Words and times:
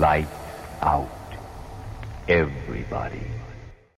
Light 0.00 0.28
out. 0.80 1.10
Everybody. 2.26 3.20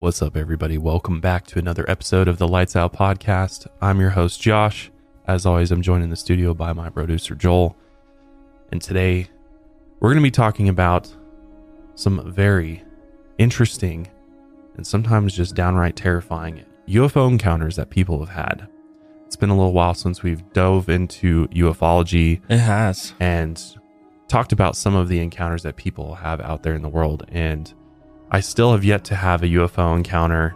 What's 0.00 0.20
up, 0.20 0.36
everybody? 0.36 0.76
Welcome 0.76 1.20
back 1.20 1.46
to 1.46 1.60
another 1.60 1.88
episode 1.88 2.26
of 2.26 2.38
the 2.38 2.48
Lights 2.48 2.74
Out 2.74 2.92
Podcast. 2.92 3.68
I'm 3.80 4.00
your 4.00 4.10
host, 4.10 4.40
Josh. 4.42 4.90
As 5.28 5.46
always, 5.46 5.70
I'm 5.70 5.80
joined 5.80 6.02
in 6.02 6.10
the 6.10 6.16
studio 6.16 6.54
by 6.54 6.72
my 6.72 6.90
producer, 6.90 7.36
Joel. 7.36 7.76
And 8.72 8.82
today, 8.82 9.28
we're 10.00 10.08
going 10.08 10.20
to 10.20 10.26
be 10.26 10.32
talking 10.32 10.68
about 10.68 11.14
some 11.94 12.32
very 12.32 12.82
interesting 13.38 14.08
and 14.76 14.84
sometimes 14.84 15.36
just 15.36 15.54
downright 15.54 15.94
terrifying 15.94 16.64
UFO 16.88 17.28
encounters 17.30 17.76
that 17.76 17.90
people 17.90 18.18
have 18.18 18.30
had. 18.34 18.66
It's 19.26 19.36
been 19.36 19.50
a 19.50 19.56
little 19.56 19.72
while 19.72 19.94
since 19.94 20.24
we've 20.24 20.52
dove 20.52 20.88
into 20.88 21.46
ufology 21.48 22.40
It 22.48 22.58
has. 22.58 23.14
and 23.20 23.62
talked 24.32 24.52
about 24.52 24.76
some 24.76 24.94
of 24.94 25.08
the 25.08 25.20
encounters 25.20 25.62
that 25.62 25.76
people 25.76 26.14
have 26.14 26.40
out 26.40 26.62
there 26.62 26.74
in 26.74 26.80
the 26.82 26.88
world. 26.88 27.24
And 27.28 27.72
I 28.30 28.40
still 28.40 28.72
have 28.72 28.82
yet 28.82 29.04
to 29.04 29.14
have 29.14 29.42
a 29.42 29.46
UFO 29.46 29.94
encounter, 29.94 30.54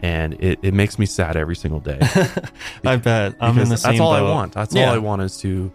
and 0.00 0.34
it, 0.34 0.60
it 0.62 0.72
makes 0.74 0.96
me 0.98 1.06
sad 1.06 1.36
every 1.36 1.56
single 1.56 1.80
day. 1.80 1.98
I 2.84 2.96
bet. 2.96 3.34
I'm 3.40 3.58
in 3.58 3.68
the 3.68 3.76
same 3.76 3.92
that's 3.92 4.00
all 4.00 4.12
I 4.12 4.22
want. 4.22 4.52
That's 4.52 4.72
Yeah. 4.74 4.88
all 4.90 4.94
I 4.94 4.98
want 4.98 5.22
is 5.22 5.38
to 5.38 5.72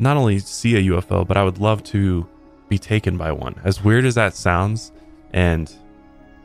not 0.00 0.16
only 0.16 0.40
see 0.40 0.74
a 0.76 0.92
UFO, 0.92 1.26
but 1.26 1.36
I 1.36 1.44
would 1.44 1.58
love 1.58 1.84
to 1.84 2.26
be 2.68 2.78
taken 2.78 3.16
by 3.16 3.30
one. 3.32 3.54
As 3.64 3.82
weird 3.84 4.04
as 4.04 4.16
that 4.16 4.34
sounds, 4.34 4.90
and 5.32 5.72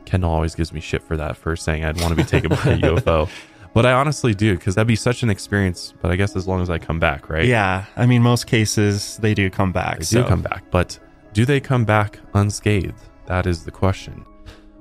Kendall 0.04 0.30
always 0.30 0.54
gives 0.54 0.72
me 0.72 0.80
shit 0.80 1.02
for 1.02 1.16
that 1.16 1.36
for 1.36 1.56
saying 1.56 1.84
I'd 1.84 2.00
want 2.00 2.10
to 2.10 2.16
be 2.16 2.22
taken 2.24 2.50
by 2.50 2.54
a 2.56 2.78
UFO. 2.94 3.28
But 3.76 3.84
I 3.84 3.92
honestly 3.92 4.32
do, 4.32 4.56
because 4.56 4.74
that'd 4.74 4.88
be 4.88 4.96
such 4.96 5.22
an 5.22 5.28
experience. 5.28 5.92
But 6.00 6.10
I 6.10 6.16
guess 6.16 6.34
as 6.34 6.48
long 6.48 6.62
as 6.62 6.70
I 6.70 6.78
come 6.78 6.98
back, 6.98 7.28
right? 7.28 7.44
Yeah. 7.44 7.84
I 7.94 8.06
mean, 8.06 8.22
most 8.22 8.46
cases 8.46 9.18
they 9.18 9.34
do 9.34 9.50
come 9.50 9.70
back. 9.70 9.98
They 9.98 10.04
so. 10.06 10.22
do 10.22 10.28
come 10.30 10.40
back, 10.40 10.64
but 10.70 10.98
do 11.34 11.44
they 11.44 11.60
come 11.60 11.84
back 11.84 12.18
unscathed? 12.32 12.98
That 13.26 13.46
is 13.46 13.66
the 13.66 13.70
question. 13.70 14.24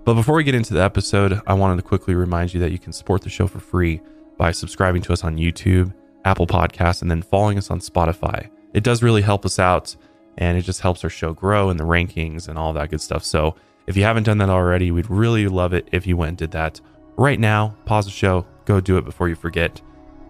But 0.06 0.14
before 0.14 0.36
we 0.36 0.46
get 0.46 0.56
into 0.56 0.74
the 0.74 0.82
episode, 0.82 1.42
I 1.46 1.56
wanted 1.56 1.76
to 1.76 1.82
quickly 1.82 2.16
remind 2.16 2.54
you 2.54 2.62
that 2.62 2.72
you 2.72 2.80
can 2.80 2.94
support 2.94 3.22
the 3.22 3.30
show 3.30 3.48
for 3.48 3.60
free 3.60 4.00
by 4.38 4.52
subscribing 4.52 5.02
to 5.02 5.12
us 5.12 5.26
on 5.26 5.36
YouTube, 5.36 5.94
Apple 6.24 6.48
Podcasts, 6.48 7.02
and 7.02 7.12
then 7.12 7.22
following 7.22 7.58
us 7.58 7.70
on 7.70 7.82
Spotify. 7.82 8.50
It 8.74 8.86
does 8.86 9.04
really 9.04 9.24
help 9.24 9.46
us 9.46 9.60
out 9.60 9.94
and 10.38 10.58
it 10.58 10.62
just 10.62 10.80
helps 10.80 11.04
our 11.04 11.10
show 11.10 11.34
grow 11.34 11.70
in 11.70 11.76
the 11.76 11.84
rankings 11.84 12.48
and 12.48 12.58
all 12.58 12.72
that 12.72 12.92
good 12.92 13.02
stuff. 13.02 13.26
So 13.26 13.58
if 13.88 13.98
you 13.98 14.04
haven't 14.04 14.24
done 14.24 14.38
that 14.38 14.50
already, 14.50 14.90
we'd 14.92 15.10
really 15.10 15.50
love 15.50 15.74
it 15.74 15.90
if 15.92 16.08
you 16.08 16.16
went 16.16 16.30
and 16.30 16.38
did 16.38 16.52
that 16.52 16.80
right 17.18 17.42
now. 17.42 17.76
Pause 17.84 18.06
the 18.06 18.12
show, 18.12 18.46
go 18.66 18.80
do 18.80 18.98
it 18.98 19.06
before 19.06 19.30
you 19.30 19.36
forget. 19.36 19.82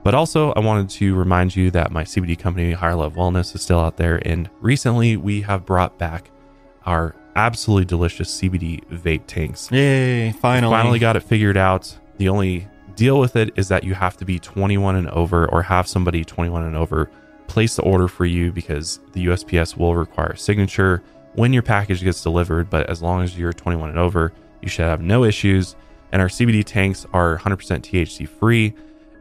But 0.04 0.14
also, 0.14 0.52
I 0.52 0.60
wanted 0.60 0.90
to 0.92 1.16
remind 1.16 1.56
you 1.56 1.72
that 1.72 1.92
my 1.92 2.04
CBD 2.04 2.38
company, 2.38 2.74
Higher 2.74 2.96
Love 2.96 3.16
Wellness, 3.16 3.56
is 3.56 3.64
still 3.64 3.80
out 3.80 3.98
there. 3.98 4.22
And 4.24 4.50
recently, 4.62 5.18
we 5.18 5.42
have 5.42 5.66
brought 5.66 5.98
back 5.98 6.30
our 6.86 7.16
absolutely 7.36 7.86
delicious 7.86 8.40
CBD 8.40 8.86
vape 8.86 9.26
tanks. 9.26 9.72
Yay! 9.72 10.32
Finally. 10.34 10.72
Finally 10.72 11.00
got 11.00 11.16
it 11.16 11.22
figured 11.24 11.58
out. 11.58 11.98
The 12.18 12.30
only 12.30 12.68
deal 12.96 13.20
with 13.20 13.36
it 13.36 13.52
is 13.56 13.68
that 13.70 13.84
you 13.84 13.94
have 13.96 14.16
to 14.18 14.26
be 14.26 14.40
21 14.40 14.96
and 14.96 15.10
over 15.10 15.50
or 15.50 15.64
have 15.64 15.88
somebody 15.88 16.24
21 16.24 16.64
and 16.64 16.76
over 16.76 17.10
place 17.48 17.76
the 17.76 17.82
order 17.84 18.08
for 18.08 18.26
you 18.26 18.52
because 18.52 19.00
the 19.14 19.26
USPS 19.28 19.78
will 19.78 19.96
require 19.96 20.30
a 20.30 20.38
signature 20.38 21.04
when 21.34 21.54
your 21.54 21.64
package 21.64 22.04
gets 22.04 22.22
delivered. 22.22 22.70
But 22.70 22.90
as 22.90 23.02
long 23.02 23.24
as 23.24 23.38
you're 23.38 23.54
21 23.54 23.90
and 23.90 24.00
over, 24.00 24.34
you 24.62 24.70
should 24.70 24.86
have 24.86 25.02
no 25.02 25.24
issues. 25.24 25.76
And 26.12 26.22
our 26.22 26.28
CBD 26.28 26.64
tanks 26.64 27.06
are 27.14 27.38
100% 27.38 27.58
THC 27.82 28.28
free 28.28 28.74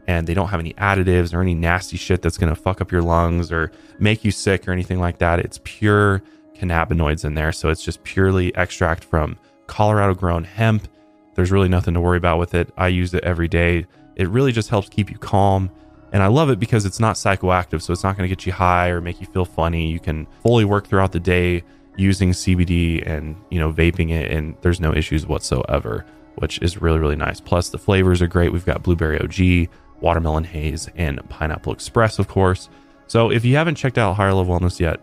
and 0.07 0.27
they 0.27 0.33
don't 0.33 0.49
have 0.49 0.59
any 0.59 0.73
additives 0.73 1.33
or 1.33 1.41
any 1.41 1.55
nasty 1.55 1.97
shit 1.97 2.21
that's 2.21 2.37
going 2.37 2.53
to 2.53 2.59
fuck 2.59 2.81
up 2.81 2.91
your 2.91 3.01
lungs 3.01 3.51
or 3.51 3.71
make 3.99 4.23
you 4.23 4.31
sick 4.31 4.67
or 4.67 4.71
anything 4.71 4.99
like 4.99 5.17
that. 5.17 5.39
It's 5.39 5.59
pure 5.63 6.21
cannabinoids 6.55 7.25
in 7.25 7.33
there. 7.33 7.51
So 7.51 7.69
it's 7.69 7.83
just 7.83 8.03
purely 8.03 8.55
extract 8.55 9.03
from 9.03 9.37
Colorado 9.67 10.13
grown 10.13 10.43
hemp. 10.43 10.87
There's 11.35 11.51
really 11.51 11.67
nothing 11.67 11.93
to 11.95 12.01
worry 12.01 12.17
about 12.17 12.39
with 12.39 12.53
it. 12.53 12.71
I 12.77 12.87
use 12.87 13.13
it 13.13 13.23
every 13.23 13.47
day. 13.47 13.87
It 14.15 14.29
really 14.29 14.51
just 14.51 14.69
helps 14.69 14.89
keep 14.89 15.09
you 15.09 15.17
calm. 15.17 15.69
And 16.13 16.23
I 16.23 16.27
love 16.27 16.49
it 16.49 16.59
because 16.59 16.85
it's 16.85 16.99
not 16.99 17.15
psychoactive. 17.15 17.81
So 17.81 17.91
it's 17.91 18.03
not 18.03 18.15
going 18.15 18.29
to 18.29 18.33
get 18.33 18.45
you 18.45 18.53
high 18.53 18.89
or 18.89 19.01
make 19.01 19.19
you 19.19 19.27
feel 19.27 19.43
funny. 19.43 19.91
You 19.91 19.99
can 19.99 20.27
fully 20.43 20.63
work 20.63 20.87
throughout 20.87 21.11
the 21.11 21.19
day 21.19 21.63
using 21.97 22.31
CBD 22.31 23.05
and, 23.05 23.35
you 23.49 23.59
know, 23.59 23.71
vaping 23.71 24.11
it. 24.11 24.31
And 24.31 24.55
there's 24.61 24.79
no 24.79 24.93
issues 24.93 25.25
whatsoever, 25.25 26.05
which 26.35 26.61
is 26.61 26.81
really, 26.81 26.99
really 26.99 27.15
nice. 27.15 27.39
Plus, 27.39 27.69
the 27.69 27.77
flavors 27.77 28.21
are 28.21 28.27
great. 28.27 28.51
We've 28.51 28.65
got 28.65 28.83
blueberry 28.83 29.19
OG, 29.19 29.69
watermelon 30.01 30.43
haze, 30.43 30.89
and 30.95 31.19
pineapple 31.29 31.73
express, 31.73 32.19
of 32.19 32.27
course. 32.27 32.69
So 33.07 33.31
if 33.31 33.45
you 33.45 33.55
haven't 33.55 33.75
checked 33.75 33.97
out 33.97 34.15
Higher 34.15 34.33
Love 34.33 34.47
Wellness 34.47 34.79
yet, 34.79 34.99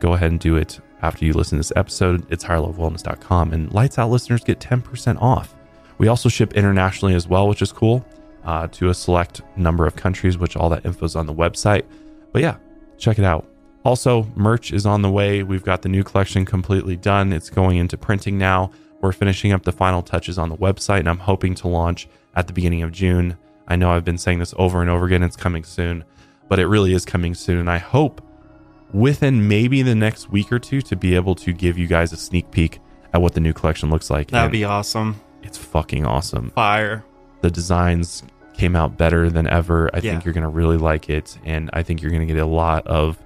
go 0.00 0.14
ahead 0.14 0.30
and 0.30 0.40
do 0.40 0.56
it 0.56 0.80
after 1.02 1.24
you 1.24 1.32
listen 1.32 1.56
to 1.56 1.60
this 1.60 1.72
episode. 1.76 2.26
It's 2.30 2.44
higherlovewellness.com 2.44 3.52
and 3.52 3.72
Lights 3.72 3.98
Out 3.98 4.10
listeners 4.10 4.42
get 4.42 4.60
10% 4.60 5.20
off. 5.20 5.54
We 5.98 6.08
also 6.08 6.28
ship 6.28 6.54
internationally 6.54 7.14
as 7.14 7.28
well, 7.28 7.48
which 7.48 7.62
is 7.62 7.72
cool, 7.72 8.04
uh, 8.44 8.68
to 8.68 8.88
a 8.88 8.94
select 8.94 9.42
number 9.56 9.86
of 9.86 9.96
countries, 9.96 10.38
which 10.38 10.56
all 10.56 10.68
that 10.70 10.86
info 10.86 11.04
is 11.04 11.16
on 11.16 11.26
the 11.26 11.34
website. 11.34 11.84
But 12.32 12.42
yeah, 12.42 12.56
check 12.98 13.18
it 13.18 13.24
out. 13.24 13.46
Also, 13.84 14.26
merch 14.36 14.72
is 14.72 14.86
on 14.86 15.02
the 15.02 15.10
way. 15.10 15.42
We've 15.42 15.64
got 15.64 15.82
the 15.82 15.88
new 15.88 16.04
collection 16.04 16.44
completely 16.44 16.96
done. 16.96 17.32
It's 17.32 17.50
going 17.50 17.76
into 17.78 17.96
printing 17.96 18.38
now. 18.38 18.70
We're 19.02 19.12
finishing 19.12 19.52
up 19.52 19.64
the 19.64 19.72
final 19.72 20.00
touches 20.00 20.38
on 20.38 20.48
the 20.48 20.56
website, 20.56 21.00
and 21.00 21.08
I'm 21.08 21.18
hoping 21.18 21.54
to 21.56 21.68
launch 21.68 22.08
at 22.36 22.46
the 22.46 22.52
beginning 22.52 22.82
of 22.82 22.92
June. 22.92 23.36
I 23.66 23.74
know 23.76 23.90
I've 23.90 24.04
been 24.04 24.16
saying 24.16 24.38
this 24.38 24.54
over 24.56 24.80
and 24.80 24.88
over 24.88 25.04
again. 25.06 25.22
It's 25.24 25.36
coming 25.36 25.64
soon, 25.64 26.04
but 26.48 26.58
it 26.60 26.66
really 26.66 26.94
is 26.94 27.04
coming 27.04 27.34
soon. 27.34 27.58
And 27.58 27.68
I 27.68 27.78
hope 27.78 28.22
within 28.92 29.48
maybe 29.48 29.82
the 29.82 29.94
next 29.96 30.30
week 30.30 30.52
or 30.52 30.58
two 30.60 30.80
to 30.82 30.94
be 30.96 31.14
able 31.16 31.34
to 31.34 31.52
give 31.52 31.76
you 31.78 31.86
guys 31.88 32.12
a 32.12 32.16
sneak 32.16 32.50
peek 32.52 32.78
at 33.12 33.20
what 33.20 33.34
the 33.34 33.40
new 33.40 33.52
collection 33.52 33.90
looks 33.90 34.08
like. 34.08 34.28
That'd 34.30 34.44
And 34.46 34.52
be 34.52 34.64
awesome. 34.64 35.20
it's 35.42 35.58
fucking 35.58 36.06
awesome. 36.06 36.50
Fire. 36.50 37.04
The 37.40 37.50
designs 37.50 38.22
came 38.54 38.76
out 38.76 38.96
better 38.96 39.30
than 39.30 39.48
ever. 39.48 39.90
I 39.92 39.98
Yeah. 39.98 40.12
think 40.12 40.24
you're 40.24 40.34
going 40.34 40.42
to 40.42 40.48
really 40.48 40.76
like 40.76 41.10
it. 41.10 41.38
And 41.44 41.70
I 41.72 41.82
think 41.82 42.02
you're 42.02 42.10
going 42.12 42.26
to 42.26 42.32
get 42.32 42.40
a 42.40 42.46
lot 42.46 42.86
of 42.86 43.18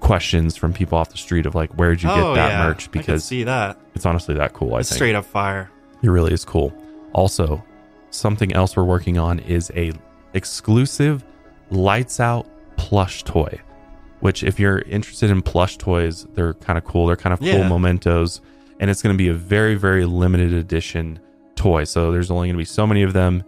questions 0.00 0.56
from 0.56 0.72
people 0.72 0.98
off 0.98 1.10
the 1.10 1.18
street 1.18 1.46
of 1.46 1.54
like, 1.54 1.70
where'd 1.74 2.02
you 2.02 2.08
get 2.08 2.18
oh, 2.18 2.34
that 2.34 2.50
yeah. 2.52 2.64
merch? 2.66 2.88
I 2.88 2.90
Because 2.90 3.24
see 3.24 3.44
that. 3.44 3.78
it's 3.94 4.06
honestly 4.06 4.34
that 4.34 4.52
cool. 4.54 4.74
I 4.74 4.80
It's 4.80 4.88
think 4.88 4.96
straight 4.96 5.14
up 5.14 5.24
fire. 5.24 5.70
it 6.02 6.08
really 6.10 6.32
is 6.32 6.44
cool. 6.44 6.72
Also, 7.12 7.62
something 8.10 8.52
else 8.52 8.76
we're 8.76 8.84
working 8.84 9.18
on 9.18 9.38
is 9.40 9.70
a 9.76 9.92
exclusive 10.34 11.24
lights 11.70 12.18
out 12.20 12.46
plush 12.76 13.22
toy. 13.24 13.60
Which, 14.20 14.42
if 14.42 14.60
you're 14.60 14.80
interested 14.80 15.30
in 15.30 15.40
plush 15.40 15.78
toys, 15.78 16.26
they're 16.34 16.52
kind 16.54 16.76
of 16.76 16.84
cool. 16.84 17.06
They're 17.06 17.16
kind 17.16 17.32
of 17.32 17.38
cool 17.40 17.48
Yeah. 17.48 17.68
mementos, 17.68 18.42
and 18.78 18.90
it's 18.90 19.00
going 19.00 19.14
to 19.14 19.18
be 19.18 19.28
a 19.28 19.34
very, 19.34 19.76
very 19.76 20.04
limited 20.04 20.52
edition 20.52 21.18
toy. 21.56 21.84
So 21.84 22.12
there's 22.12 22.30
only 22.30 22.48
going 22.48 22.56
to 22.56 22.58
be 22.58 22.66
so 22.66 22.86
many 22.86 23.02
of 23.02 23.14
them, 23.14 23.42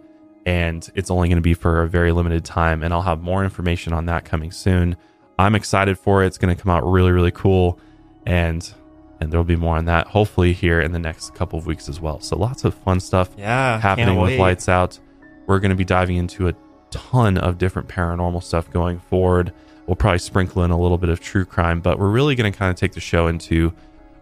and 0.47 0.89
it's 0.95 1.11
only 1.11 1.27
going 1.29 1.37
to 1.37 1.43
be 1.43 1.53
for 1.53 1.83
a 1.83 1.87
very 1.87 2.11
limited 2.11 2.43
time. 2.43 2.81
And 2.81 2.91
I'll 2.91 3.03
have 3.03 3.21
more 3.21 3.43
information 3.43 3.93
on 3.93 4.07
that 4.07 4.25
coming 4.25 4.51
soon. 4.51 4.95
I'm 5.39 5.55
excited 5.55 5.97
for 5.97 6.23
it. 6.23 6.27
It's 6.27 6.37
going 6.37 6.55
to 6.55 6.61
come 6.61 6.71
out 6.71 6.83
really, 6.89 7.11
really 7.11 7.31
cool, 7.31 7.79
and 8.25 8.71
and 9.19 9.31
there'll 9.31 9.43
be 9.45 9.55
more 9.55 9.77
on 9.77 9.85
that 9.85 10.07
hopefully 10.07 10.51
here 10.53 10.81
in 10.81 10.91
the 10.91 10.99
next 10.99 11.33
couple 11.33 11.57
of 11.57 11.65
weeks 11.65 11.87
as 11.87 11.99
well. 12.01 12.19
So 12.19 12.35
lots 12.37 12.65
of 12.65 12.73
fun 12.73 12.99
stuff 12.99 13.29
Yeah. 13.37 13.79
happening 13.79 14.19
with. 14.19 14.37
Lights 14.39 14.67
Out. 14.67 14.99
We're 15.47 15.59
going 15.59 15.69
to 15.69 15.75
be 15.77 15.85
diving 15.85 16.17
into 16.17 16.49
a 16.49 16.53
ton 16.91 17.37
of 17.37 17.57
different 17.57 17.87
paranormal 17.87 18.43
stuff 18.43 18.69
going 18.69 18.99
forward. 18.99 19.53
We'll 19.87 19.95
probably 19.95 20.19
sprinkle 20.19 20.63
in 20.63 20.71
a 20.71 20.77
little 20.79 20.97
bit 20.97 21.09
of 21.09 21.19
true 21.21 21.45
crime, 21.45 21.79
but 21.81 21.99
we're 21.99 22.09
really 22.09 22.35
going 22.35 22.51
to 22.51 22.57
kind 22.57 22.69
of 22.69 22.75
take 22.75 22.93
the 22.93 22.99
show 22.99 23.27
into 23.27 23.73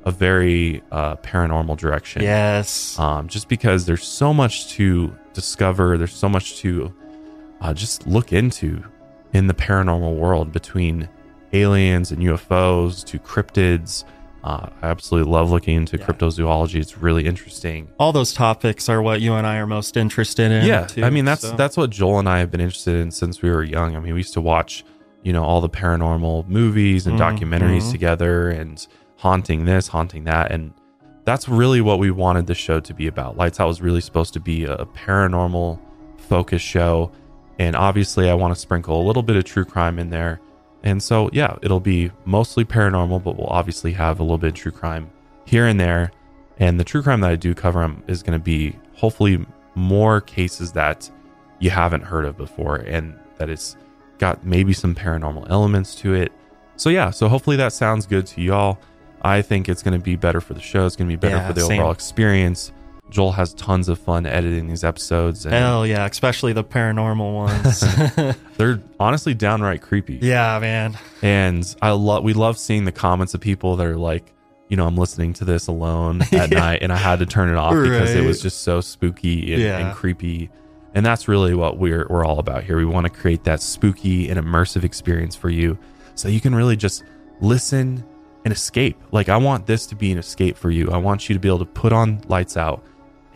a 0.05 0.11
very 0.11 0.81
uh, 0.91 1.15
paranormal 1.17 1.77
direction. 1.77 2.21
Yes. 2.23 2.97
Um, 2.99 3.27
just 3.27 3.47
because 3.47 3.85
there's 3.85 4.03
so 4.05 4.33
much 4.33 4.69
to 4.73 5.15
discover, 5.33 5.97
there's 5.97 6.13
so 6.15 6.29
much 6.29 6.57
to 6.57 6.93
uh, 7.59 7.73
just 7.73 8.05
look 8.07 8.33
into 8.33 8.83
in 9.33 9.47
the 9.47 9.53
paranormal 9.53 10.15
world 10.15 10.51
between 10.51 11.07
aliens 11.53 12.11
and 12.11 12.21
UFOs 12.21 13.03
to 13.05 13.19
cryptids 13.19 14.03
Uh, 14.43 14.69
I 14.81 14.87
absolutely 14.87 15.31
love 15.31 15.51
looking 15.51 15.77
into 15.77 15.97
Yeah. 15.99 16.05
cryptozoology. 16.07 16.77
It's 16.79 16.97
really 16.97 17.27
interesting. 17.27 17.89
All 17.99 18.11
those 18.11 18.33
topics 18.33 18.89
are 18.89 18.99
what 18.99 19.21
you 19.21 19.33
and 19.35 19.45
I 19.45 19.57
are 19.57 19.67
most 19.67 19.95
interested 19.95 20.51
in. 20.51 20.65
yeah, 20.65 20.85
too, 20.87 21.03
I 21.03 21.11
mean 21.11 21.25
that's 21.25 21.41
so- 21.41 21.55
that's 21.55 21.77
what 21.77 21.91
Joel 21.91 22.17
and 22.17 22.27
I 22.27 22.39
have 22.39 22.49
been 22.49 22.59
interested 22.59 22.95
in 22.95 23.11
since 23.11 23.43
we 23.43 23.51
were 23.51 23.63
young. 23.63 23.95
I 23.95 23.99
mean, 23.99 24.13
we 24.15 24.19
used 24.21 24.33
to 24.33 24.41
watch, 24.41 24.83
you 25.21 25.31
know, 25.31 25.43
all 25.43 25.61
the 25.61 25.69
paranormal 25.69 26.47
movies 26.47 27.05
and 27.05 27.19
Mhm, 27.19 27.37
documentaries 27.37 27.83
mhm. 27.83 27.91
together, 27.91 28.49
and 28.49 28.83
haunting 29.17 29.65
this, 29.65 29.89
haunting 29.89 30.23
that, 30.23 30.51
and 30.51 30.71
that's 31.23 31.47
really 31.47 31.79
what 31.79 31.99
we 31.99 32.09
wanted 32.09 32.47
the 32.47 32.55
show 32.55 32.79
to 32.79 32.93
be 32.95 33.05
about. 33.05 33.37
Lights 33.37 33.59
Out 33.59 33.67
was 33.67 33.79
really 33.79 34.01
supposed 34.01 34.33
to 34.33 34.39
be 34.39 34.65
a 34.65 34.85
paranormal 35.05 35.77
focused 36.17 36.65
show, 36.65 37.11
and 37.61 37.75
obviously, 37.75 38.27
I 38.27 38.33
want 38.33 38.55
to 38.55 38.59
sprinkle 38.59 38.99
a 38.99 39.05
little 39.05 39.21
bit 39.21 39.35
of 39.35 39.43
true 39.43 39.65
crime 39.65 39.99
in 39.99 40.09
there. 40.09 40.41
And 40.81 41.01
so, 41.01 41.29
yeah, 41.31 41.57
it'll 41.61 41.79
be 41.79 42.09
mostly 42.25 42.65
paranormal, 42.65 43.23
but 43.23 43.37
we'll 43.37 43.45
obviously 43.45 43.93
have 43.93 44.19
a 44.19 44.23
little 44.23 44.39
bit 44.39 44.47
of 44.47 44.53
true 44.55 44.71
crime 44.71 45.11
here 45.45 45.67
and 45.67 45.79
there. 45.79 46.11
And 46.57 46.79
the 46.79 46.83
true 46.83 47.03
crime 47.03 47.21
that 47.21 47.29
I 47.29 47.35
do 47.35 47.53
cover 47.53 47.83
um, 47.83 48.01
is 48.07 48.23
going 48.23 48.37
to 48.37 48.43
be 48.43 48.75
hopefully 48.95 49.45
more 49.75 50.21
cases 50.21 50.71
that 50.71 51.07
you 51.59 51.69
haven't 51.69 52.01
heard 52.01 52.25
of 52.25 52.35
before 52.35 52.77
and 52.77 53.13
that 53.37 53.47
it's 53.47 53.77
got 54.17 54.43
maybe 54.43 54.73
some 54.73 54.95
paranormal 54.95 55.47
elements 55.51 55.93
to 55.97 56.15
it. 56.15 56.31
So, 56.77 56.89
yeah, 56.89 57.11
so 57.11 57.27
hopefully 57.27 57.57
that 57.57 57.73
sounds 57.73 58.07
good 58.07 58.25
to 58.25 58.41
y'all. 58.41 58.79
I 59.21 59.43
think 59.43 59.69
it's 59.69 59.83
going 59.83 59.99
to 59.99 60.03
be 60.03 60.15
better 60.15 60.41
for 60.41 60.55
the 60.55 60.61
show. 60.61 60.87
It's 60.87 60.95
going 60.95 61.07
to 61.07 61.15
be 61.15 61.19
better 61.19 61.35
Yeah, 61.35 61.47
for 61.47 61.53
the 61.53 61.61
same. 61.61 61.73
overall 61.73 61.91
experience. 61.91 62.71
Joel 63.11 63.33
has 63.33 63.53
tons 63.53 63.89
of 63.89 63.99
fun 63.99 64.25
editing 64.25 64.67
these 64.67 64.83
episodes, 64.83 65.45
and 65.45 65.53
Hell 65.53 65.85
yeah, 65.85 66.05
especially 66.05 66.53
the 66.53 66.63
paranormal 66.63 67.33
ones. 67.35 68.35
they're 68.57 68.81
honestly 68.99 69.33
downright 69.33 69.81
creepy. 69.81 70.17
yeah, 70.21 70.57
man. 70.59 70.97
And 71.21 71.75
I 71.81 71.91
love 71.91 72.23
we 72.23 72.33
love 72.33 72.57
seeing 72.57 72.85
the 72.85 72.91
comments 72.91 73.33
of 73.33 73.41
people 73.41 73.75
that 73.75 73.85
are 73.85 73.97
like, 73.97 74.33
you 74.69 74.77
know, 74.77 74.87
I'm 74.87 74.95
listening 74.95 75.33
to 75.33 75.45
this 75.45 75.67
alone 75.67 76.21
at 76.31 76.31
Yeah. 76.51 76.59
night 76.59 76.79
and 76.81 76.91
I 76.91 76.97
had 76.97 77.19
to 77.19 77.25
turn 77.25 77.49
it 77.49 77.55
off 77.57 77.73
because 77.73 78.15
it 78.15 78.25
was 78.25 78.41
just 78.41 78.61
so 78.63 78.79
spooky 78.81 79.53
and, 79.53 79.61
Yeah. 79.61 79.77
and 79.79 79.95
creepy. 79.95 80.49
And 80.95 81.05
that's 81.05 81.27
really 81.27 81.53
what 81.53 81.77
we're 81.77 82.07
we're 82.09 82.25
all 82.25 82.39
about 82.39 82.63
here. 82.63 82.77
We 82.77 82.85
want 82.85 83.05
to 83.05 83.09
create 83.11 83.43
that 83.43 83.61
spooky 83.61 84.29
and 84.29 84.39
immersive 84.39 84.83
experience 84.83 85.35
for 85.35 85.49
you 85.49 85.77
so 86.15 86.27
you 86.27 86.41
can 86.41 86.55
really 86.55 86.75
just 86.77 87.03
listen 87.41 88.03
and 88.45 88.51
escape. 88.53 88.97
Like 89.11 89.29
I 89.29 89.37
want 89.37 89.67
this 89.67 89.85
to 89.87 89.95
be 89.95 90.11
an 90.11 90.17
escape 90.17 90.57
for 90.57 90.71
you. 90.71 90.91
I 90.91 90.97
want 90.97 91.29
you 91.29 91.33
to 91.33 91.39
be 91.39 91.47
able 91.47 91.59
to 91.59 91.65
put 91.65 91.91
on 91.93 92.21
lights 92.27 92.57
out 92.57 92.83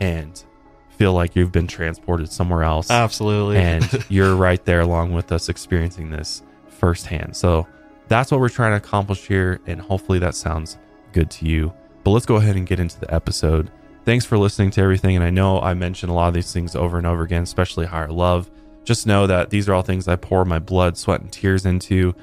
and 0.00 0.42
feel 0.90 1.12
like 1.12 1.36
you've 1.36 1.52
been 1.52 1.66
transported 1.66 2.30
somewhere 2.30 2.62
else 2.62 2.90
Absolutely. 2.90 3.58
and 3.58 4.04
you're 4.08 4.34
right 4.34 4.64
there 4.64 4.80
along 4.80 5.12
with 5.12 5.30
us 5.30 5.48
experiencing 5.48 6.10
this 6.10 6.42
firsthand. 6.68 7.36
So 7.36 7.66
that's 8.08 8.30
what 8.30 8.40
we're 8.40 8.48
trying 8.48 8.72
to 8.72 8.76
accomplish 8.76 9.26
here, 9.26 9.60
and 9.66 9.80
hopefully 9.80 10.18
that 10.20 10.34
sounds 10.34 10.78
good 11.12 11.30
to 11.32 11.46
you. 11.46 11.72
But 12.04 12.12
let's 12.12 12.26
go 12.26 12.36
ahead 12.36 12.56
and 12.56 12.66
get 12.66 12.80
into 12.80 13.00
the 13.00 13.12
episode. 13.12 13.70
Thanks 14.04 14.24
for 14.24 14.38
listening 14.38 14.70
to 14.72 14.80
everything, 14.80 15.16
and 15.16 15.24
I 15.24 15.30
know 15.30 15.60
I 15.60 15.74
mentioned 15.74 16.10
a 16.10 16.14
lot 16.14 16.28
of 16.28 16.34
these 16.34 16.52
things 16.52 16.76
over 16.76 16.98
and 16.98 17.06
over 17.06 17.22
again, 17.22 17.42
especially 17.42 17.86
higher 17.86 18.08
love. 18.08 18.48
Just 18.84 19.06
know 19.06 19.26
that 19.26 19.50
these 19.50 19.68
are 19.68 19.74
all 19.74 19.82
things 19.82 20.06
I 20.06 20.14
pour 20.14 20.44
my 20.44 20.60
blood, 20.60 20.96
sweat, 20.96 21.20
and 21.20 21.32
tears 21.32 21.66
into. 21.66 22.14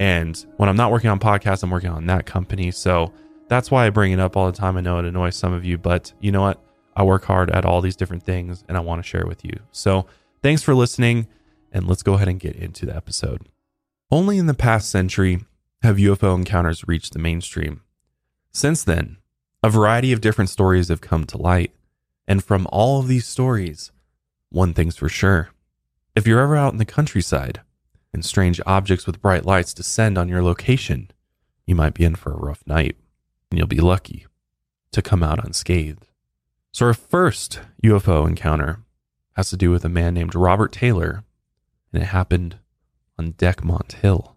And 0.00 0.44
when 0.56 0.68
I'm 0.68 0.76
not 0.76 0.90
working 0.90 1.10
on 1.10 1.20
podcasts, 1.20 1.62
I'm 1.62 1.70
working 1.70 1.90
on 1.90 2.06
that 2.06 2.26
company. 2.26 2.72
So 2.72 3.12
that's 3.46 3.70
why 3.70 3.86
I 3.86 3.90
bring 3.90 4.10
it 4.10 4.18
up 4.18 4.36
all 4.36 4.46
the 4.46 4.56
time. 4.56 4.76
I 4.76 4.80
know 4.80 4.98
it 4.98 5.04
annoys 5.04 5.36
some 5.36 5.52
of 5.52 5.64
you, 5.64 5.78
but 5.78 6.12
you 6.18 6.32
know 6.32 6.42
what? 6.42 6.60
I 6.98 7.04
work 7.04 7.26
hard 7.26 7.48
at 7.50 7.64
all 7.64 7.80
these 7.80 7.94
different 7.94 8.24
things 8.24 8.64
and 8.68 8.76
I 8.76 8.80
want 8.80 8.98
to 8.98 9.08
share 9.08 9.24
with 9.24 9.44
you. 9.44 9.52
So 9.70 10.06
thanks 10.42 10.64
for 10.64 10.74
listening, 10.74 11.28
and 11.70 11.86
let's 11.86 12.02
go 12.02 12.14
ahead 12.14 12.26
and 12.26 12.40
get 12.40 12.56
into 12.56 12.86
the 12.86 12.96
episode. 12.96 13.48
Only 14.10 14.36
in 14.36 14.46
the 14.46 14.52
past 14.52 14.90
century 14.90 15.44
have 15.82 15.98
UFO 15.98 16.34
encounters 16.34 16.88
reached 16.88 17.12
the 17.12 17.20
mainstream. 17.20 17.82
Since 18.50 18.82
then, 18.82 19.18
a 19.62 19.70
variety 19.70 20.10
of 20.12 20.20
different 20.20 20.50
stories 20.50 20.88
have 20.88 21.00
come 21.00 21.24
to 21.26 21.38
light. 21.38 21.70
And 22.26 22.42
from 22.42 22.66
all 22.72 22.98
of 22.98 23.06
these 23.06 23.26
stories, 23.26 23.92
one 24.48 24.74
thing's 24.74 24.96
for 24.96 25.08
sure. 25.08 25.50
If 26.16 26.26
you're 26.26 26.40
ever 26.40 26.56
out 26.56 26.72
in 26.72 26.78
the 26.78 26.84
countryside 26.84 27.60
and 28.12 28.24
strange 28.24 28.60
objects 28.66 29.06
with 29.06 29.22
bright 29.22 29.46
lights 29.46 29.72
descend 29.72 30.18
on 30.18 30.28
your 30.28 30.42
location, 30.42 31.12
you 31.64 31.76
might 31.76 31.94
be 31.94 32.04
in 32.04 32.16
for 32.16 32.32
a 32.32 32.38
rough 32.38 32.66
night, 32.66 32.96
and 33.52 33.58
you'll 33.58 33.68
be 33.68 33.78
lucky 33.78 34.26
to 34.90 35.00
come 35.00 35.22
out 35.22 35.44
unscathed. 35.44 36.07
So, 36.78 36.86
our 36.86 36.94
first 36.94 37.58
UFO 37.82 38.24
encounter 38.24 38.78
has 39.34 39.50
to 39.50 39.56
do 39.56 39.72
with 39.72 39.84
a 39.84 39.88
man 39.88 40.14
named 40.14 40.36
Robert 40.36 40.70
Taylor, 40.70 41.24
and 41.92 42.00
it 42.00 42.06
happened 42.06 42.60
on 43.18 43.32
Dechmont 43.32 43.94
Hill. 43.94 44.36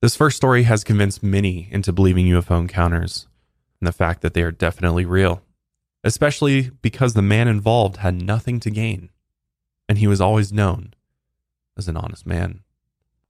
This 0.00 0.16
first 0.16 0.38
story 0.38 0.62
has 0.62 0.82
convinced 0.82 1.22
many 1.22 1.68
into 1.70 1.92
believing 1.92 2.24
UFO 2.24 2.58
encounters 2.58 3.28
and 3.82 3.86
the 3.86 3.92
fact 3.92 4.22
that 4.22 4.32
they 4.32 4.40
are 4.40 4.50
definitely 4.50 5.04
real, 5.04 5.42
especially 6.02 6.70
because 6.80 7.12
the 7.12 7.20
man 7.20 7.48
involved 7.48 7.98
had 7.98 8.22
nothing 8.22 8.58
to 8.60 8.70
gain, 8.70 9.10
and 9.90 9.98
he 9.98 10.06
was 10.06 10.22
always 10.22 10.54
known 10.54 10.94
as 11.76 11.86
an 11.86 11.98
honest 11.98 12.24
man. 12.24 12.60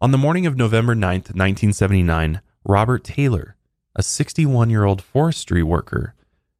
On 0.00 0.12
the 0.12 0.16
morning 0.16 0.46
of 0.46 0.56
November 0.56 0.94
9th, 0.94 1.34
1979, 1.34 2.40
Robert 2.64 3.02
Taylor, 3.02 3.56
a 3.96 4.02
61 4.04 4.70
year 4.70 4.84
old 4.84 5.02
forestry 5.02 5.64
worker 5.64 6.14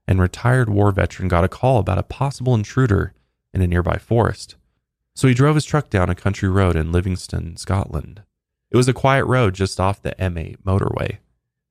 and 0.07 0.21
retired 0.21 0.69
war 0.69 0.91
veteran, 0.91 1.29
got 1.29 1.45
a 1.45 1.49
call 1.49 1.79
about 1.79 1.99
a 1.99 2.03
possible 2.03 2.55
intruder 2.55 3.15
in 3.55 3.63
a 3.63 3.67
nearby 3.67 3.99
forest. 3.99 4.57
So 5.15 5.29
he 5.29 5.35
drove 5.35 5.55
his 5.55 5.65
truck 5.65 5.91
down 5.91 6.11
a 6.11 6.15
country 6.15 6.49
road 6.49 6.77
in 6.77 6.93
Livingston, 6.93 7.57
Scotland. 7.57 8.23
It 8.71 8.77
was 8.77 8.89
a 8.89 8.95
quiet 8.95 9.27
road 9.27 9.55
just 9.55 9.79
off 9.79 10.03
the 10.03 10.15
M8 10.19 10.63
motorway. 10.65 11.19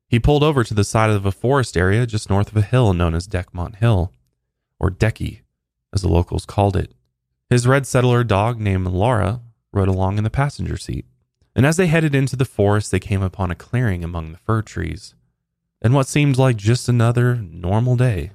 He 0.07 0.19
pulled 0.19 0.43
over 0.43 0.63
to 0.63 0.73
the 0.73 0.83
side 0.83 1.09
of 1.09 1.25
a 1.25 1.31
forest 1.31 1.75
area 1.75 2.05
just 2.05 2.29
north 2.29 2.49
of 2.49 2.57
a 2.57 2.61
hill 2.61 2.93
known 2.93 3.15
as 3.15 3.27
Dechmont 3.27 3.77
Hill, 3.77 4.11
or 4.79 4.91
Decky, 4.91 5.41
as 5.93 6.01
the 6.01 6.09
locals 6.09 6.45
called 6.45 6.75
it. 6.75 6.93
His 7.49 7.65
red 7.67 7.87
setter 7.87 8.23
dog 8.23 8.59
named 8.59 8.87
Laura 8.87 9.41
rode 9.73 9.87
along 9.87 10.17
in 10.17 10.23
the 10.23 10.29
passenger 10.29 10.77
seat. 10.77 11.05
And 11.55 11.65
as 11.65 11.77
they 11.77 11.87
headed 11.87 12.15
into 12.15 12.35
the 12.35 12.45
forest, 12.45 12.91
they 12.91 12.99
came 12.99 13.21
upon 13.21 13.51
a 13.51 13.55
clearing 13.55 14.03
among 14.03 14.31
the 14.31 14.37
fir 14.37 14.61
trees. 14.61 15.15
And 15.81 15.93
what 15.93 16.07
seemed 16.07 16.37
like 16.37 16.57
just 16.57 16.87
another 16.87 17.35
normal 17.35 17.95
day 17.95 18.31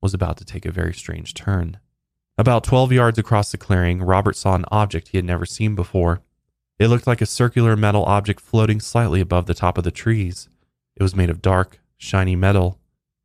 was 0.00 0.14
about 0.14 0.38
to 0.38 0.44
take 0.44 0.64
a 0.64 0.72
very 0.72 0.94
strange 0.94 1.34
turn. 1.34 1.78
About 2.38 2.64
12 2.64 2.92
yards 2.92 3.18
across 3.18 3.50
the 3.50 3.58
clearing, 3.58 4.02
Robert 4.02 4.36
saw 4.36 4.54
an 4.54 4.64
object 4.70 5.08
he 5.08 5.18
had 5.18 5.24
never 5.24 5.46
seen 5.46 5.74
before. 5.74 6.22
It 6.78 6.88
looked 6.88 7.06
like 7.06 7.20
a 7.20 7.26
circular 7.26 7.76
metal 7.76 8.04
object 8.04 8.40
floating 8.40 8.80
slightly 8.80 9.20
above 9.20 9.46
the 9.46 9.54
top 9.54 9.78
of 9.78 9.84
the 9.84 9.90
trees. 9.90 10.48
It 10.96 11.02
was 11.02 11.16
made 11.16 11.30
of 11.30 11.42
dark, 11.42 11.80
shiny 11.96 12.36
metal. 12.36 12.78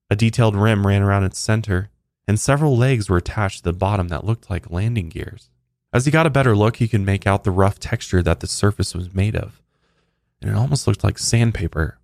A 0.10 0.16
detailed 0.16 0.56
rim 0.56 0.88
ran 0.88 1.02
around 1.02 1.24
its 1.24 1.40
center, 1.40 1.90
and 2.28 2.40
several 2.40 2.78
legs 2.78 3.10
were 3.10 3.18
attached 3.18 3.60
to 3.60 3.64
the 3.64 3.74
bottom 3.74 4.08
that 4.10 4.26
looked 4.26 4.50
like 4.50 4.72
landing 4.72 5.10
gears. 5.10 5.50
As 5.94 6.06
he 6.06 6.12
got 6.12 6.26
a 6.26 6.30
better 6.30 6.56
look, 6.56 6.78
he 6.78 6.88
could 6.88 7.02
make 7.02 7.28
out 7.28 7.44
the 7.44 7.52
rough 7.52 7.80
texture 7.80 8.22
that 8.24 8.40
the 8.40 8.48
surface 8.48 8.96
was 8.96 9.14
made 9.14 9.36
of, 9.36 9.62
and 10.42 10.50
it 10.50 10.56
almost 10.56 10.88
looked 10.88 11.04
like 11.04 11.20
sandpaper. 11.20 11.98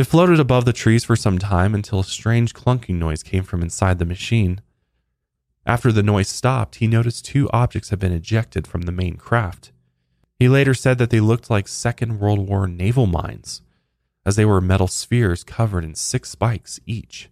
It 0.00 0.06
floated 0.06 0.40
above 0.40 0.64
the 0.64 0.72
trees 0.72 1.04
for 1.04 1.14
some 1.14 1.38
time 1.38 1.74
until 1.74 2.00
a 2.00 2.04
strange 2.04 2.54
clunking 2.54 2.94
noise 2.94 3.22
came 3.22 3.42
from 3.42 3.60
inside 3.60 3.98
the 3.98 4.06
machine. 4.06 4.62
After 5.66 5.92
the 5.92 6.02
noise 6.02 6.28
stopped, 6.28 6.76
he 6.76 6.86
noticed 6.86 7.26
two 7.26 7.50
objects 7.50 7.90
had 7.90 7.98
been 7.98 8.10
ejected 8.10 8.66
from 8.66 8.80
the 8.82 8.92
main 8.92 9.16
craft. 9.16 9.72
He 10.38 10.48
later 10.48 10.72
said 10.72 10.96
that 10.96 11.10
they 11.10 11.20
looked 11.20 11.50
like 11.50 11.68
Second 11.68 12.18
World 12.18 12.48
War 12.48 12.66
naval 12.66 13.06
mines, 13.06 13.60
as 14.24 14.36
they 14.36 14.46
were 14.46 14.62
metal 14.62 14.88
spheres 14.88 15.44
covered 15.44 15.84
in 15.84 15.94
six 15.94 16.30
spikes 16.30 16.80
each. 16.86 17.28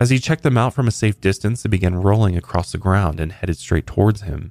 As 0.00 0.10
he 0.10 0.18
checked 0.18 0.42
them 0.42 0.58
out 0.58 0.74
from 0.74 0.88
a 0.88 0.90
safe 0.90 1.20
distance, 1.20 1.62
they 1.62 1.68
began 1.68 1.94
rolling 1.94 2.36
across 2.36 2.72
the 2.72 2.78
ground 2.78 3.20
and 3.20 3.30
headed 3.30 3.56
straight 3.56 3.86
towards 3.86 4.22
him. 4.22 4.50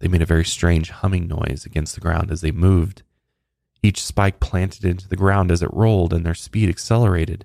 They 0.00 0.08
made 0.08 0.22
a 0.22 0.26
very 0.26 0.44
strange 0.44 0.90
humming 0.90 1.28
noise 1.28 1.64
against 1.64 1.94
the 1.94 2.00
ground 2.00 2.32
as 2.32 2.40
they 2.40 2.50
moved. 2.50 3.04
Each 3.84 4.02
spike 4.02 4.40
planted 4.40 4.86
into 4.86 5.06
the 5.06 5.14
ground 5.14 5.50
as 5.50 5.62
it 5.62 5.68
rolled, 5.70 6.14
and 6.14 6.24
their 6.24 6.34
speed 6.34 6.70
accelerated. 6.70 7.44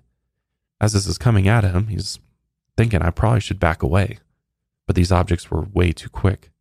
As 0.80 0.94
this 0.94 1.06
is 1.06 1.18
coming 1.18 1.50
at 1.50 1.66
him, 1.66 1.88
he's 1.88 2.18
thinking, 2.78 3.02
I 3.02 3.10
probably 3.10 3.42
should 3.42 3.60
back 3.60 3.84
away. 3.84 4.20
But 4.88 4.96
these 4.96 5.12
objects 5.12 5.52
were 5.52 5.68
way 5.74 5.92
too 5.92 6.08
quick. 6.08 6.52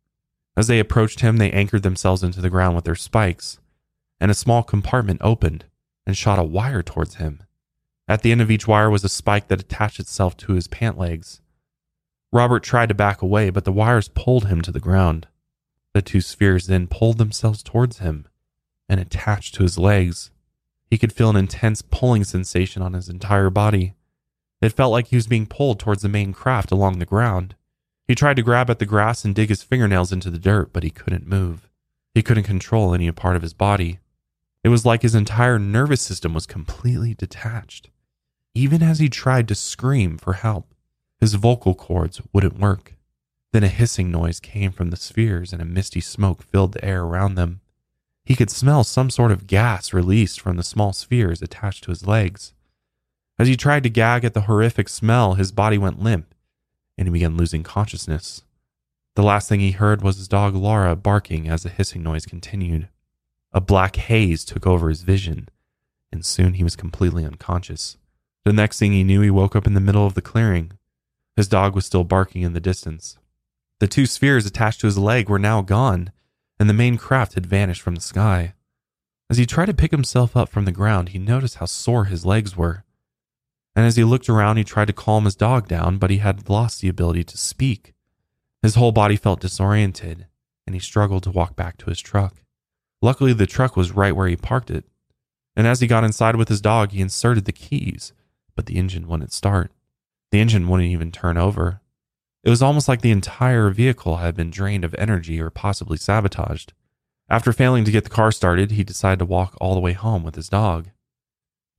As 0.57 0.67
they 0.67 0.79
approached 0.81 1.21
him, 1.21 1.37
they 1.37 1.49
anchored 1.51 1.83
themselves 1.83 2.23
into 2.23 2.41
the 2.41 2.49
ground 2.49 2.75
with 2.75 2.83
their 2.83 2.93
spikes, 2.93 3.61
and 4.19 4.29
a 4.29 4.33
small 4.33 4.63
compartment 4.63 5.21
opened 5.23 5.63
and 6.05 6.17
shot 6.17 6.39
a 6.39 6.43
wire 6.43 6.83
towards 6.83 7.15
him. 7.15 7.41
At 8.05 8.21
the 8.21 8.33
end 8.33 8.41
of 8.41 8.51
each 8.51 8.67
wire 8.67 8.89
was 8.89 9.05
a 9.05 9.09
spike 9.09 9.47
that 9.47 9.61
attached 9.61 10.01
itself 10.01 10.35
to 10.37 10.55
his 10.55 10.67
pant 10.67 10.97
legs. 10.97 11.39
Robert 12.33 12.63
tried 12.63 12.89
to 12.89 12.95
back 12.95 13.21
away, 13.21 13.49
but 13.49 13.63
the 13.63 13.71
wires 13.71 14.09
pulled 14.09 14.47
him 14.47 14.61
to 14.61 14.73
the 14.73 14.81
ground. 14.81 15.29
The 15.93 16.01
two 16.01 16.19
spheres 16.19 16.67
then 16.67 16.87
pulled 16.87 17.17
themselves 17.17 17.63
towards 17.63 17.99
him 17.99 18.27
and 18.89 18.99
attached 18.99 19.53
to 19.55 19.63
his 19.63 19.77
legs. 19.77 20.31
He 20.89 20.97
could 20.97 21.13
feel 21.13 21.29
an 21.29 21.35
intense 21.35 21.81
pulling 21.83 22.23
sensation 22.23 22.81
on 22.81 22.93
his 22.93 23.07
entire 23.07 23.49
body. 23.51 23.93
It 24.61 24.73
felt 24.73 24.91
like 24.91 25.07
he 25.07 25.15
was 25.15 25.27
being 25.27 25.45
pulled 25.45 25.79
towards 25.79 26.01
the 26.01 26.09
main 26.09 26.33
craft 26.33 26.71
along 26.71 26.99
the 26.99 27.05
ground. 27.05 27.55
He 28.07 28.15
tried 28.15 28.37
to 28.37 28.41
grab 28.41 28.69
at 28.71 28.79
the 28.79 28.85
grass 28.87 29.23
and 29.23 29.35
dig 29.35 29.49
his 29.49 29.61
fingernails 29.63 30.11
into 30.11 30.31
the 30.31 30.39
dirt, 30.39 30.73
but 30.73 30.83
he 30.83 30.89
couldn't 30.89 31.27
move. 31.27 31.69
He 32.15 32.23
couldn't 32.23 32.43
control 32.43 32.93
any 32.93 33.09
part 33.11 33.35
of 33.35 33.43
his 33.43 33.53
body. 33.53 33.99
It 34.63 34.69
was 34.69 34.85
like 34.85 35.03
his 35.03 35.15
entire 35.15 35.59
nervous 35.59 36.01
system 36.01 36.33
was 36.33 36.47
completely 36.47 37.13
detached. 37.13 37.89
even 38.55 38.81
as 38.81 38.99
he 38.99 39.07
tried 39.09 39.47
to 39.47 39.55
scream 39.55 40.17
for 40.17 40.33
help. 40.33 40.73
His 41.19 41.35
vocal 41.35 41.75
cords 41.75 42.21
wouldn't 42.33 42.59
work. 42.59 42.95
Then 43.53 43.63
a 43.63 43.67
hissing 43.67 44.11
noise 44.11 44.39
came 44.39 44.71
from 44.71 44.89
the 44.89 44.97
spheres 44.97 45.53
and 45.53 45.61
a 45.61 45.65
misty 45.65 46.01
smoke 46.01 46.43
filled 46.43 46.73
the 46.73 46.83
air 46.83 47.03
around 47.03 47.35
them. 47.35 47.61
He 48.29 48.35
could 48.35 48.51
smell 48.51 48.83
some 48.83 49.09
sort 49.09 49.31
of 49.31 49.47
gas 49.47 49.91
released 49.91 50.39
from 50.39 50.55
the 50.55 50.63
small 50.63 50.93
spheres 50.93 51.41
attached 51.41 51.83
to 51.85 51.89
his 51.89 52.05
legs. 52.05 52.53
As 53.39 53.47
he 53.47 53.57
tried 53.57 53.81
to 53.81 53.89
gag 53.89 54.23
at 54.23 54.35
the 54.35 54.41
horrific 54.41 54.87
smell, 54.87 55.33
his 55.33 55.51
body 55.51 55.79
went 55.79 56.03
limp 56.03 56.35
and 56.95 57.07
he 57.07 57.11
began 57.11 57.37
losing 57.37 57.63
consciousness. 57.63 58.43
The 59.15 59.23
last 59.23 59.49
thing 59.49 59.61
he 59.61 59.71
heard 59.71 60.03
was 60.03 60.17
his 60.17 60.27
dog 60.27 60.53
Laura 60.53 60.95
barking 60.95 61.49
as 61.49 61.63
the 61.63 61.69
hissing 61.69 62.03
noise 62.03 62.27
continued. 62.27 62.87
A 63.51 63.59
black 63.59 63.95
haze 63.95 64.45
took 64.45 64.67
over 64.67 64.89
his 64.89 65.01
vision, 65.01 65.49
and 66.11 66.23
soon 66.23 66.53
he 66.53 66.63
was 66.63 66.75
completely 66.75 67.25
unconscious. 67.25 67.97
The 68.45 68.53
next 68.53 68.77
thing 68.77 68.91
he 68.91 69.03
knew, 69.03 69.21
he 69.21 69.31
woke 69.31 69.55
up 69.55 69.65
in 69.65 69.73
the 69.73 69.79
middle 69.79 70.05
of 70.05 70.13
the 70.13 70.21
clearing. 70.21 70.73
His 71.35 71.47
dog 71.47 71.73
was 71.73 71.87
still 71.87 72.03
barking 72.03 72.43
in 72.43 72.53
the 72.53 72.59
distance. 72.59 73.17
The 73.79 73.87
two 73.87 74.05
spheres 74.05 74.45
attached 74.45 74.81
to 74.81 74.87
his 74.87 74.99
leg 74.99 75.29
were 75.29 75.39
now 75.39 75.63
gone, 75.63 76.11
and 76.59 76.69
the 76.69 76.73
main 76.73 76.97
craft 76.97 77.35
had 77.35 77.45
vanished 77.45 77.81
from 77.81 77.95
the 77.95 78.01
sky. 78.01 78.53
As 79.29 79.37
he 79.37 79.45
tried 79.45 79.67
to 79.67 79.73
pick 79.73 79.91
himself 79.91 80.35
up 80.35 80.49
from 80.49 80.65
the 80.65 80.71
ground, 80.71 81.09
he 81.09 81.19
noticed 81.19 81.55
how 81.55 81.65
sore 81.65 82.05
his 82.05 82.25
legs 82.25 82.57
were. 82.57 82.83
And 83.75 83.85
as 83.85 83.95
he 83.95 84.03
looked 84.03 84.27
around, 84.27 84.57
he 84.57 84.63
tried 84.63 84.87
to 84.87 84.93
calm 84.93 85.25
his 85.25 85.35
dog 85.35 85.67
down, 85.67 85.97
but 85.97 86.09
he 86.09 86.17
had 86.17 86.49
lost 86.49 86.81
the 86.81 86.89
ability 86.89 87.23
to 87.25 87.37
speak. 87.37 87.93
His 88.61 88.75
whole 88.75 88.91
body 88.91 89.15
felt 89.15 89.39
disoriented, 89.39 90.25
and 90.65 90.75
he 90.75 90.79
struggled 90.79 91.23
to 91.23 91.31
walk 91.31 91.55
back 91.55 91.77
to 91.77 91.89
his 91.89 92.01
truck. 92.01 92.43
Luckily, 93.01 93.31
the 93.33 93.45
truck 93.45 93.77
was 93.77 93.91
right 93.91 94.15
where 94.15 94.27
he 94.27 94.35
parked 94.35 94.69
it. 94.69 94.85
And 95.55 95.65
as 95.65 95.79
he 95.79 95.87
got 95.87 96.03
inside 96.03 96.35
with 96.35 96.49
his 96.49 96.61
dog, 96.61 96.91
he 96.91 97.01
inserted 97.01 97.45
the 97.45 97.51
keys, 97.51 98.11
but 98.55 98.65
the 98.65 98.77
engine 98.77 99.07
wouldn't 99.07 99.31
start. 99.31 99.71
The 100.31 100.39
engine 100.39 100.67
wouldn't 100.67 100.89
even 100.89 101.11
turn 101.11 101.37
over. 101.37 101.81
It 102.43 102.49
was 102.49 102.61
almost 102.61 102.87
like 102.87 103.01
the 103.01 103.11
entire 103.11 103.69
vehicle 103.69 104.17
had 104.17 104.35
been 104.35 104.49
drained 104.49 104.85
of 104.85 104.95
energy 104.97 105.41
or 105.41 105.49
possibly 105.49 105.97
sabotaged. 105.97 106.73
After 107.29 107.51
failing 107.51 107.83
to 107.85 107.91
get 107.91 108.05
the 108.05 108.09
car 108.09 108.31
started, 108.31 108.71
he 108.71 108.83
decided 108.83 109.19
to 109.19 109.25
walk 109.25 109.55
all 109.59 109.73
the 109.73 109.81
way 109.81 109.93
home 109.93 110.23
with 110.23 110.35
his 110.35 110.49
dog. 110.49 110.89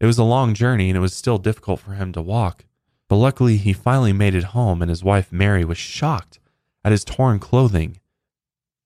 It 0.01 0.07
was 0.07 0.19
a 0.19 0.25
long 0.25 0.55
journey 0.55 0.91
and 0.91 0.97
it 0.97 1.01
was 1.01 1.15
still 1.15 1.39
difficult 1.39 1.81
for 1.81 1.93
him 1.93 2.13
to 2.13 2.23
walk, 2.23 2.65
but 3.09 3.17
luckily 3.17 3.57
he 3.57 3.73
finally 3.73 4.13
made 4.13 4.35
it 4.35 4.45
home 4.45 4.83
and 4.83 4.89
his 4.89 5.03
wife 5.03 5.33
Mary 5.33 5.65
was 5.65 5.79
shocked 5.79 6.39
at 6.85 6.93
his 6.93 7.05
torn 7.05 7.39
clothing 7.39 7.99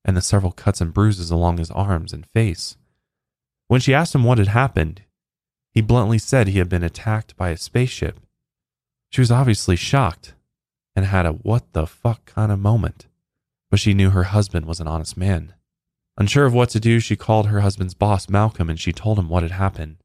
and 0.05 0.17
the 0.17 0.23
several 0.23 0.53
cuts 0.53 0.81
and 0.81 0.95
bruises 0.95 1.31
along 1.31 1.59
his 1.59 1.71
arms 1.71 2.13
and 2.13 2.27
face. 2.27 2.77
When 3.69 3.81
she 3.81 3.95
asked 3.95 4.15
him 4.15 4.25
what 4.25 4.39
had 4.39 4.49
happened, 4.49 5.03
he 5.73 5.81
bluntly 5.81 6.19
said 6.19 6.47
he 6.47 6.59
had 6.59 6.69
been 6.69 6.85
attacked 6.85 7.37
by 7.37 7.51
a 7.51 7.57
spaceship. 7.57 8.21
She 9.11 9.21
was 9.21 9.31
obviously 9.31 9.77
shocked 9.77 10.35
and 10.97 11.07
had 11.07 11.27
a 11.27 11.33
what 11.33 11.73
the 11.73 11.87
fuck 11.87 12.25
kind 12.25 12.53
of 12.53 12.59
moment, 12.59 13.07
but 13.71 13.81
she 13.81 13.95
knew 13.95 14.11
her 14.11 14.25
husband 14.25 14.67
was 14.67 14.81
an 14.81 14.87
honest 14.87 15.17
man. 15.17 15.55
Unsure 16.17 16.47
of 16.47 16.55
what 16.55 16.71
to 16.71 16.81
do, 16.81 17.01
she 17.01 17.17
called 17.17 17.49
her 17.49 17.61
husband's 17.61 17.95
boss, 17.95 18.29
Malcolm, 18.29 18.71
and 18.71 18.79
she 18.79 18.93
told 18.93 19.19
him 19.19 19.29
what 19.29 19.43
had 19.43 19.53
happened. 19.53 19.97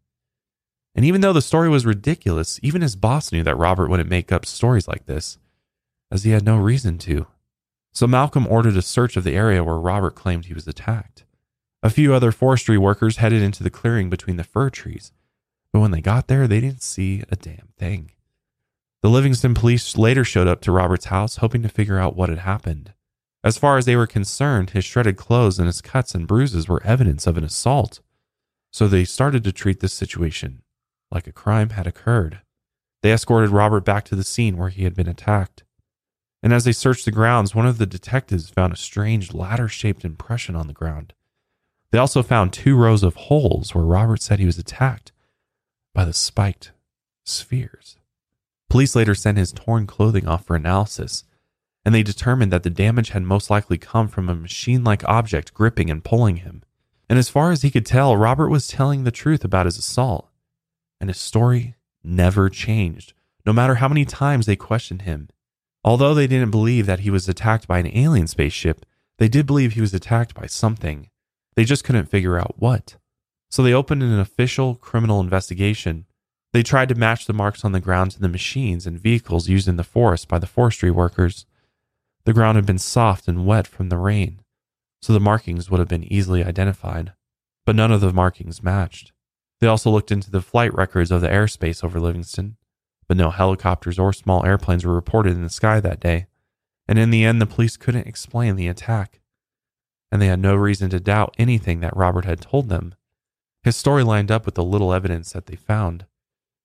And 0.95 1.05
even 1.05 1.21
though 1.21 1.33
the 1.33 1.41
story 1.41 1.69
was 1.69 1.85
ridiculous, 1.85 2.59
even 2.63 2.81
his 2.81 2.95
boss 2.95 3.31
knew 3.31 3.43
that 3.43 3.57
Robert 3.57 3.89
wouldn't 3.89 4.09
make 4.09 4.31
up 4.31 4.45
stories 4.45 4.87
like 4.87 5.05
this, 5.05 5.37
as 6.11 6.23
he 6.23 6.31
had 6.31 6.43
no 6.43 6.57
reason 6.57 6.97
to. 6.99 7.27
So 7.93 8.07
Malcolm 8.07 8.47
ordered 8.47 8.75
a 8.75 8.81
search 8.81 9.15
of 9.17 9.23
the 9.23 9.35
area 9.35 9.63
where 9.63 9.77
Robert 9.77 10.15
claimed 10.15 10.45
he 10.45 10.53
was 10.53 10.67
attacked. 10.67 11.25
A 11.83 11.89
few 11.89 12.13
other 12.13 12.31
forestry 12.31 12.77
workers 12.77 13.17
headed 13.17 13.41
into 13.41 13.63
the 13.63 13.69
clearing 13.69 14.09
between 14.09 14.37
the 14.37 14.43
fir 14.43 14.69
trees, 14.69 15.11
but 15.71 15.79
when 15.79 15.91
they 15.91 16.01
got 16.01 16.27
there, 16.27 16.47
they 16.47 16.59
didn't 16.59 16.81
see 16.81 17.23
a 17.29 17.35
damn 17.35 17.69
thing. 17.77 18.11
The 19.01 19.09
Livingston 19.09 19.53
police 19.53 19.97
later 19.97 20.23
showed 20.23 20.47
up 20.47 20.61
to 20.61 20.71
Robert's 20.71 21.05
house, 21.05 21.37
hoping 21.37 21.61
to 21.63 21.69
figure 21.69 21.97
out 21.97 22.15
what 22.15 22.29
had 22.29 22.39
happened. 22.39 22.93
As 23.43 23.57
far 23.57 23.77
as 23.77 23.85
they 23.85 23.95
were 23.95 24.07
concerned, 24.07 24.71
his 24.71 24.83
shredded 24.83 25.15
clothes 25.15 25.57
and 25.57 25.67
his 25.67 25.81
cuts 25.81 26.13
and 26.13 26.27
bruises 26.27 26.67
were 26.67 26.83
evidence 26.83 27.25
of 27.25 27.37
an 27.37 27.43
assault. 27.43 28.01
So 28.71 28.87
they 28.87 29.05
started 29.05 29.43
to 29.45 29.51
treat 29.51 29.79
this 29.79 29.93
situation 29.93 30.61
like 31.11 31.25
a 31.25 31.31
crime 31.31 31.71
had 31.71 31.87
occurred. 31.87 32.41
They 33.01 33.11
escorted 33.11 33.49
Robert 33.49 33.85
back 33.85 34.05
to 34.05 34.15
the 34.15 34.23
scene 34.23 34.57
where 34.57 34.69
he 34.69 34.83
had 34.83 34.93
been 34.93 35.07
attacked 35.07 35.63
and 36.41 36.53
as 36.53 36.63
they 36.63 36.71
searched 36.71 37.05
the 37.05 37.11
grounds, 37.11 37.53
one 37.53 37.65
of 37.65 37.77
the 37.77 37.85
detectives 37.85 38.49
found 38.49 38.71
a 38.71 38.77
strange 38.77 39.33
ladder 39.33 39.67
shaped 39.67 40.05
impression 40.05 40.55
on 40.55 40.67
the 40.67 40.73
ground. 40.73 41.13
They 41.91 41.97
also 41.97 42.23
found 42.23 42.53
two 42.53 42.77
rows 42.77 43.03
of 43.03 43.15
holes 43.15 43.75
where 43.75 43.83
Robert 43.83 44.21
said 44.21 44.39
he 44.39 44.45
was 44.45 44.57
attacked 44.57 45.11
by 45.93 46.05
the 46.05 46.13
spiked 46.13 46.71
spheres. 47.25 47.97
Police 48.69 48.95
later 48.95 49.15
sent 49.15 49.37
his 49.37 49.51
torn 49.51 49.87
clothing 49.87 50.27
off 50.27 50.45
for 50.45 50.55
analysis, 50.55 51.23
and 51.83 51.93
they 51.93 52.03
determined 52.03 52.51
that 52.51 52.63
the 52.63 52.69
damage 52.69 53.09
had 53.09 53.23
most 53.23 53.49
likely 53.49 53.77
come 53.77 54.07
from 54.07 54.29
a 54.29 54.35
machine 54.35 54.83
like 54.83 55.03
object 55.05 55.53
gripping 55.53 55.89
and 55.89 56.03
pulling 56.03 56.37
him. 56.37 56.63
And 57.09 57.17
as 57.17 57.29
far 57.29 57.51
as 57.51 57.63
he 57.63 57.71
could 57.71 57.85
tell, 57.85 58.15
Robert 58.15 58.49
was 58.49 58.67
telling 58.67 59.03
the 59.03 59.11
truth 59.11 59.43
about 59.43 59.65
his 59.65 59.77
assault, 59.77 60.29
and 61.01 61.09
his 61.09 61.19
story 61.19 61.75
never 62.03 62.49
changed, 62.49 63.13
no 63.45 63.53
matter 63.53 63.75
how 63.75 63.87
many 63.87 64.05
times 64.05 64.45
they 64.45 64.55
questioned 64.55 65.01
him 65.01 65.29
Although 65.83 66.13
they 66.13 66.27
didn't 66.27 66.51
believe 66.51 66.85
that 66.85 67.01
he 67.01 67.09
was 67.09 67.29
attacked 67.29 67.67
by 67.67 67.79
an 67.79 67.95
alien 67.97 68.27
spaceship, 68.27 68.85
they 69.17 69.29
did 69.29 69.45
believe 69.45 69.73
he 69.73 69.81
was 69.81 69.93
attacked 69.93 70.35
by 70.35 70.45
something. 70.45 71.09
They 71.55 71.63
just 71.63 71.83
couldn't 71.83 72.09
figure 72.09 72.37
out 72.37 72.55
what. 72.57 72.97
So 73.49 73.63
they 73.63 73.73
opened 73.73 74.03
an 74.03 74.19
official 74.19 74.75
criminal 74.75 75.21
investigation. 75.21 76.05
They 76.51 76.63
tried 76.63 76.89
to 76.89 76.95
match 76.95 77.25
the 77.25 77.33
marks 77.33 77.63
on 77.63 77.71
the 77.71 77.79
ground 77.79 78.11
to 78.11 78.19
the 78.19 78.27
machines 78.27 78.87
and 78.87 78.99
vehicles 78.99 79.49
used 79.49 79.67
in 79.67 79.77
the 79.77 79.83
forest 79.83 80.27
by 80.27 80.39
the 80.39 80.47
forestry 80.47 80.89
workers. 80.89 81.45
The 82.25 82.33
ground 82.33 82.55
had 82.55 82.65
been 82.65 82.79
soft 82.79 83.27
and 83.27 83.45
wet 83.45 83.67
from 83.67 83.89
the 83.89 83.97
rain, 83.97 84.41
so 85.01 85.13
the 85.13 85.19
markings 85.19 85.69
would 85.69 85.79
have 85.79 85.87
been 85.87 86.11
easily 86.11 86.43
identified, 86.43 87.13
but 87.65 87.75
none 87.75 87.91
of 87.91 88.01
the 88.01 88.13
markings 88.13 88.63
matched. 88.63 89.11
They 89.59 89.67
also 89.67 89.91
looked 89.91 90.11
into 90.11 90.31
the 90.31 90.41
flight 90.41 90.73
records 90.73 91.11
of 91.11 91.21
the 91.21 91.27
airspace 91.27 91.83
over 91.83 91.99
Livingston 91.99 92.57
but 93.09 93.17
no 93.17 93.31
helicopters 93.31 93.97
or 93.97 94.13
small 94.13 94.45
airplanes 94.45 94.85
were 94.85 94.93
reported 94.93 95.33
in 95.33 95.43
the 95.43 95.49
sky 95.49 95.79
that 95.79 95.99
day. 95.99 96.27
And 96.87 96.99
in 96.99 97.09
the 97.09 97.25
end, 97.25 97.41
the 97.41 97.47
police 97.47 97.75
couldn't 97.75 98.07
explain 98.07 98.55
the 98.55 98.67
attack. 98.67 99.19
And 100.11 100.21
they 100.21 100.27
had 100.27 100.39
no 100.39 100.55
reason 100.55 100.91
to 100.91 100.99
doubt 100.99 101.35
anything 101.39 101.79
that 101.79 101.97
Robert 101.97 102.25
had 102.25 102.39
told 102.39 102.69
them. 102.69 102.93
His 103.63 103.75
story 103.75 104.03
lined 104.03 104.31
up 104.31 104.45
with 104.45 104.55
the 104.55 104.63
little 104.63 104.93
evidence 104.93 105.31
that 105.33 105.47
they 105.47 105.55
found. 105.55 106.05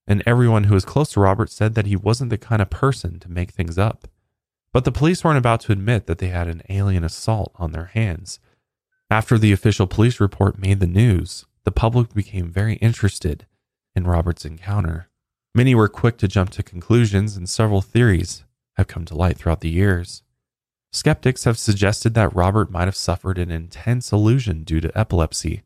And 0.07 0.23
everyone 0.27 0.65
who 0.65 0.75
was 0.75 0.85
close 0.85 1.13
to 1.13 1.21
Robert 1.21 1.51
said 1.51 1.75
that 1.75 1.87
he 1.87 1.97
wasn't 1.97 2.31
the 2.31 2.39
kind 2.39 2.61
of 2.61 2.71
person 2.71 3.19
to 3.21 3.31
make 3.31 3.51
things 3.51 3.79
up. 3.79 4.07
But 4.73 4.85
the 4.85 4.93
police 4.93 5.25
weren't 5.25 5.39
about 5.39 5.61
to 5.63 5.73
admit 5.73 6.07
that 6.07 6.19
they 6.19 6.29
had 6.29 6.49
an 6.49 6.63
alien 6.69 7.05
assault 7.05 7.53
on 7.57 7.73
their 7.73 7.87
hands. 7.87 8.39
After 9.11 9.39
the 9.39 9.53
official 9.53 9.87
police 9.87 10.21
report 10.21 10.59
made 10.59 10.81
the 10.81 10.87
news, 10.87 11.47
the 11.65 11.71
public 11.71 12.13
became 12.13 12.51
very 12.51 12.75
interested 12.77 13.47
in 13.95 14.07
Robert's 14.07 14.45
encounter. 14.45 15.09
Many 15.55 15.75
were 15.75 15.89
quick 15.89 16.19
to 16.19 16.29
jump 16.29 16.51
to 16.51 16.63
conclusions, 16.63 17.37
and 17.37 17.49
several 17.49 17.81
theories 17.81 18.45
have 18.77 18.89
come 18.89 19.05
to 19.05 19.15
light 19.15 19.39
throughout 19.39 19.61
the 19.61 19.71
years. 19.71 20.23
Skeptics 20.93 21.45
have 21.45 21.59
suggested 21.59 22.15
that 22.15 22.35
Robert 22.35 22.71
might 22.71 22.87
have 22.89 22.97
suffered 22.97 23.39
an 23.39 23.51
intense 23.51 24.13
illusion 24.13 24.65
due 24.65 24.81
to 24.81 24.97
epilepsy, 24.99 25.63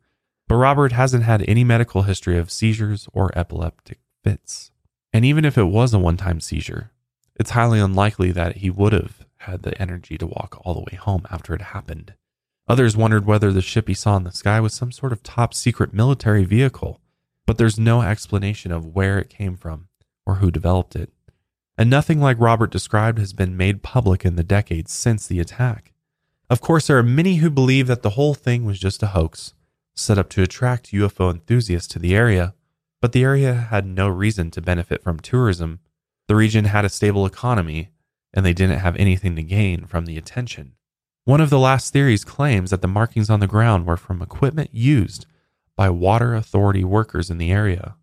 but 0.46 0.56
Robert 0.56 0.92
hasn't 0.92 1.24
had 1.24 1.44
any 1.48 1.64
medical 1.64 2.02
history 2.02 2.38
of 2.38 2.50
seizures 2.50 3.08
or 3.12 3.30
epileptic 3.36 3.98
fits. 4.22 4.70
And 5.12 5.24
even 5.24 5.44
if 5.44 5.56
it 5.56 5.64
was 5.64 5.94
a 5.94 5.98
one 5.98 6.16
time 6.16 6.40
seizure, 6.40 6.92
it's 7.36 7.50
highly 7.50 7.80
unlikely 7.80 8.32
that 8.32 8.56
he 8.56 8.70
would 8.70 8.92
have 8.92 9.24
had 9.38 9.62
the 9.62 9.80
energy 9.80 10.18
to 10.18 10.26
walk 10.26 10.60
all 10.64 10.74
the 10.74 10.80
way 10.80 10.96
home 10.96 11.26
after 11.30 11.54
it 11.54 11.62
happened. 11.62 12.14
Others 12.68 12.96
wondered 12.96 13.24
whether 13.24 13.52
the 13.52 13.62
ship 13.62 13.88
he 13.88 13.94
saw 13.94 14.16
in 14.16 14.24
the 14.24 14.32
sky 14.32 14.60
was 14.60 14.74
some 14.74 14.92
sort 14.92 15.12
of 15.12 15.22
top 15.22 15.54
secret 15.54 15.94
military 15.94 16.44
vehicle 16.44 17.00
but 17.48 17.56
there's 17.56 17.78
no 17.78 18.02
explanation 18.02 18.70
of 18.72 18.94
where 18.94 19.18
it 19.18 19.30
came 19.30 19.56
from 19.56 19.88
or 20.26 20.34
who 20.34 20.50
developed 20.50 20.94
it. 20.94 21.10
And 21.78 21.88
nothing 21.88 22.20
like 22.20 22.38
Robert 22.38 22.70
described 22.70 23.18
has 23.18 23.32
been 23.32 23.56
made 23.56 23.82
public 23.82 24.26
in 24.26 24.36
the 24.36 24.44
decades 24.44 24.92
since 24.92 25.26
the 25.26 25.40
attack. 25.40 25.94
Of 26.50 26.60
course, 26.60 26.86
there 26.86 26.98
are 26.98 27.02
many 27.02 27.36
who 27.36 27.48
believe 27.48 27.86
that 27.86 28.02
the 28.02 28.10
whole 28.10 28.34
thing 28.34 28.66
was 28.66 28.78
just 28.78 29.02
a 29.02 29.08
hoax, 29.08 29.54
set 29.96 30.18
up 30.18 30.28
to 30.30 30.42
attract 30.42 30.92
UFO 30.92 31.30
enthusiasts 31.30 31.88
to 31.94 31.98
the 31.98 32.14
area, 32.14 32.52
but 33.00 33.12
the 33.12 33.22
area 33.22 33.54
had 33.54 33.86
no 33.86 34.08
reason 34.08 34.50
to 34.52 34.60
benefit 34.60 35.02
from 35.02 35.20
tourism. 35.20 35.80
The 36.26 36.36
region 36.36 36.66
had 36.66 36.84
a 36.84 36.88
stable 36.88 37.26
economy, 37.26 37.90
and 38.34 38.44
they 38.44 38.52
didn't 38.52 38.80
have 38.80 38.96
anything 38.96 39.36
to 39.36 39.42
gain 39.42 39.86
from 39.86 40.06
the 40.06 40.18
attention. 40.18 40.72
One 41.24 41.40
of 41.40 41.50
the 41.50 41.58
last 41.58 41.92
theories 41.92 42.24
claims 42.24 42.70
that 42.70 42.80
the 42.80 42.88
markings 42.88 43.30
on 43.30 43.40
the 43.40 43.46
ground 43.46 43.86
were 43.86 43.96
from 43.96 44.22
equipment 44.22 44.70
used 44.72 45.26
by 45.76 45.90
water 45.90 46.34
authority 46.34 46.84
workers 46.84 47.30
in 47.30 47.38
the 47.38 47.52
area. 47.52 47.96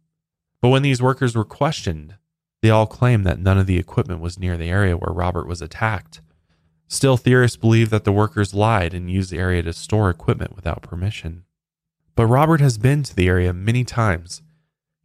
But 0.62 0.70
when 0.70 0.82
these 0.82 1.02
workers 1.02 1.36
were 1.36 1.44
questioned, 1.44 2.16
they 2.62 2.70
all 2.70 2.88
claimed 2.88 3.26
that 3.26 3.40
none 3.40 3.58
of 3.58 3.68
the 3.68 3.78
equipment 3.78 4.22
was 4.22 4.40
near 4.40 4.58
the 4.58 4.70
area 4.70 4.98
where 4.98 5.14
Robert 5.14 5.48
was 5.48 5.62
attacked. 5.62 6.22
Still, 6.88 7.18
theorists 7.18 7.58
believe 7.58 7.90
that 7.90 8.04
the 8.04 8.12
workers 8.12 8.54
lied 8.54 8.94
and 8.94 9.12
used 9.12 9.32
the 9.32 9.40
area 9.40 9.64
to 9.64 9.74
store 9.74 10.10
equipment 10.10 10.56
without 10.56 10.82
permission. 10.82 11.44
But 12.16 12.28
Robert 12.28 12.62
has 12.62 12.78
been 12.78 13.04
to 13.04 13.16
the 13.16 13.28
area 13.28 13.54
many 13.54 13.84
times. 13.84 14.42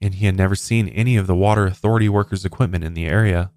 And 0.00 0.14
he 0.14 0.26
had 0.26 0.36
never 0.36 0.54
seen 0.54 0.88
any 0.88 1.16
of 1.16 1.26
the 1.26 1.34
water 1.34 1.66
authority 1.66 2.08
workers' 2.08 2.44
equipment 2.44 2.84
in 2.84 2.94
the 2.94 3.06
area. 3.06 3.50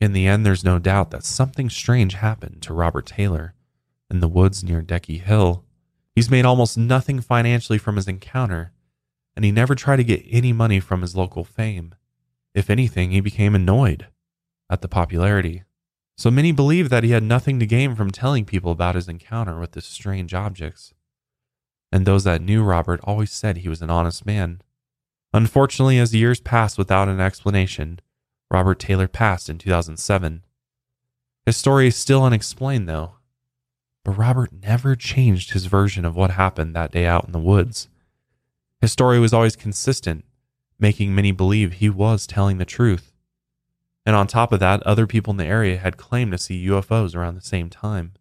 In 0.00 0.12
the 0.12 0.26
end, 0.26 0.46
there's 0.46 0.64
no 0.64 0.78
doubt 0.78 1.10
that 1.10 1.24
something 1.24 1.68
strange 1.68 2.14
happened 2.14 2.62
to 2.62 2.72
Robert 2.72 3.06
Taylor 3.06 3.54
in 4.10 4.20
the 4.20 4.28
woods 4.28 4.64
near 4.64 4.82
Decky 4.82 5.20
Hill. 5.20 5.64
He's 6.14 6.30
made 6.30 6.44
almost 6.44 6.78
nothing 6.78 7.20
financially 7.20 7.78
from 7.78 7.96
his 7.96 8.08
encounter, 8.08 8.72
and 9.36 9.44
he 9.44 9.52
never 9.52 9.74
tried 9.74 9.96
to 9.96 10.04
get 10.04 10.24
any 10.28 10.52
money 10.52 10.80
from 10.80 11.02
his 11.02 11.16
local 11.16 11.44
fame. 11.44 11.94
If 12.54 12.70
anything, 12.70 13.10
he 13.10 13.20
became 13.20 13.54
annoyed 13.54 14.08
at 14.68 14.82
the 14.82 14.88
popularity. 14.88 15.64
So 16.16 16.30
many 16.30 16.52
believe 16.52 16.90
that 16.90 17.04
he 17.04 17.12
had 17.12 17.22
nothing 17.22 17.58
to 17.60 17.66
gain 17.66 17.94
from 17.94 18.10
telling 18.10 18.44
people 18.44 18.72
about 18.72 18.94
his 18.94 19.08
encounter 19.08 19.58
with 19.58 19.72
the 19.72 19.80
strange 19.80 20.34
objects. 20.34 20.92
And 21.92 22.04
those 22.04 22.24
that 22.24 22.42
knew 22.42 22.62
Robert 22.62 23.00
always 23.04 23.32
said 23.32 23.58
he 23.58 23.68
was 23.68 23.82
an 23.82 23.90
honest 23.90 24.26
man. 24.26 24.60
Unfortunately, 25.32 25.98
as 25.98 26.14
years 26.14 26.40
passed 26.40 26.76
without 26.76 27.08
an 27.08 27.20
explanation, 27.20 28.00
Robert 28.50 28.78
Taylor 28.78 29.06
passed 29.06 29.48
in 29.48 29.58
2007. 29.58 30.42
His 31.46 31.56
story 31.56 31.86
is 31.86 31.96
still 31.96 32.24
unexplained, 32.24 32.88
though. 32.88 33.14
But 34.04 34.18
Robert 34.18 34.50
never 34.52 34.96
changed 34.96 35.52
his 35.52 35.66
version 35.66 36.04
of 36.04 36.16
what 36.16 36.32
happened 36.32 36.74
that 36.74 36.90
day 36.90 37.06
out 37.06 37.26
in 37.26 37.32
the 37.32 37.38
woods. 37.38 37.88
His 38.80 38.92
story 38.92 39.20
was 39.20 39.32
always 39.32 39.56
consistent, 39.56 40.24
making 40.78 41.14
many 41.14 41.32
believe 41.32 41.74
he 41.74 41.90
was 41.90 42.26
telling 42.26 42.58
the 42.58 42.64
truth. 42.64 43.12
And 44.06 44.16
on 44.16 44.26
top 44.26 44.52
of 44.52 44.60
that, 44.60 44.82
other 44.84 45.06
people 45.06 45.32
in 45.32 45.36
the 45.36 45.44
area 45.44 45.76
had 45.76 45.96
claimed 45.96 46.32
to 46.32 46.38
see 46.38 46.66
UFOs 46.66 47.14
around 47.14 47.34
the 47.34 47.42
same 47.42 47.68
time. 47.68 48.14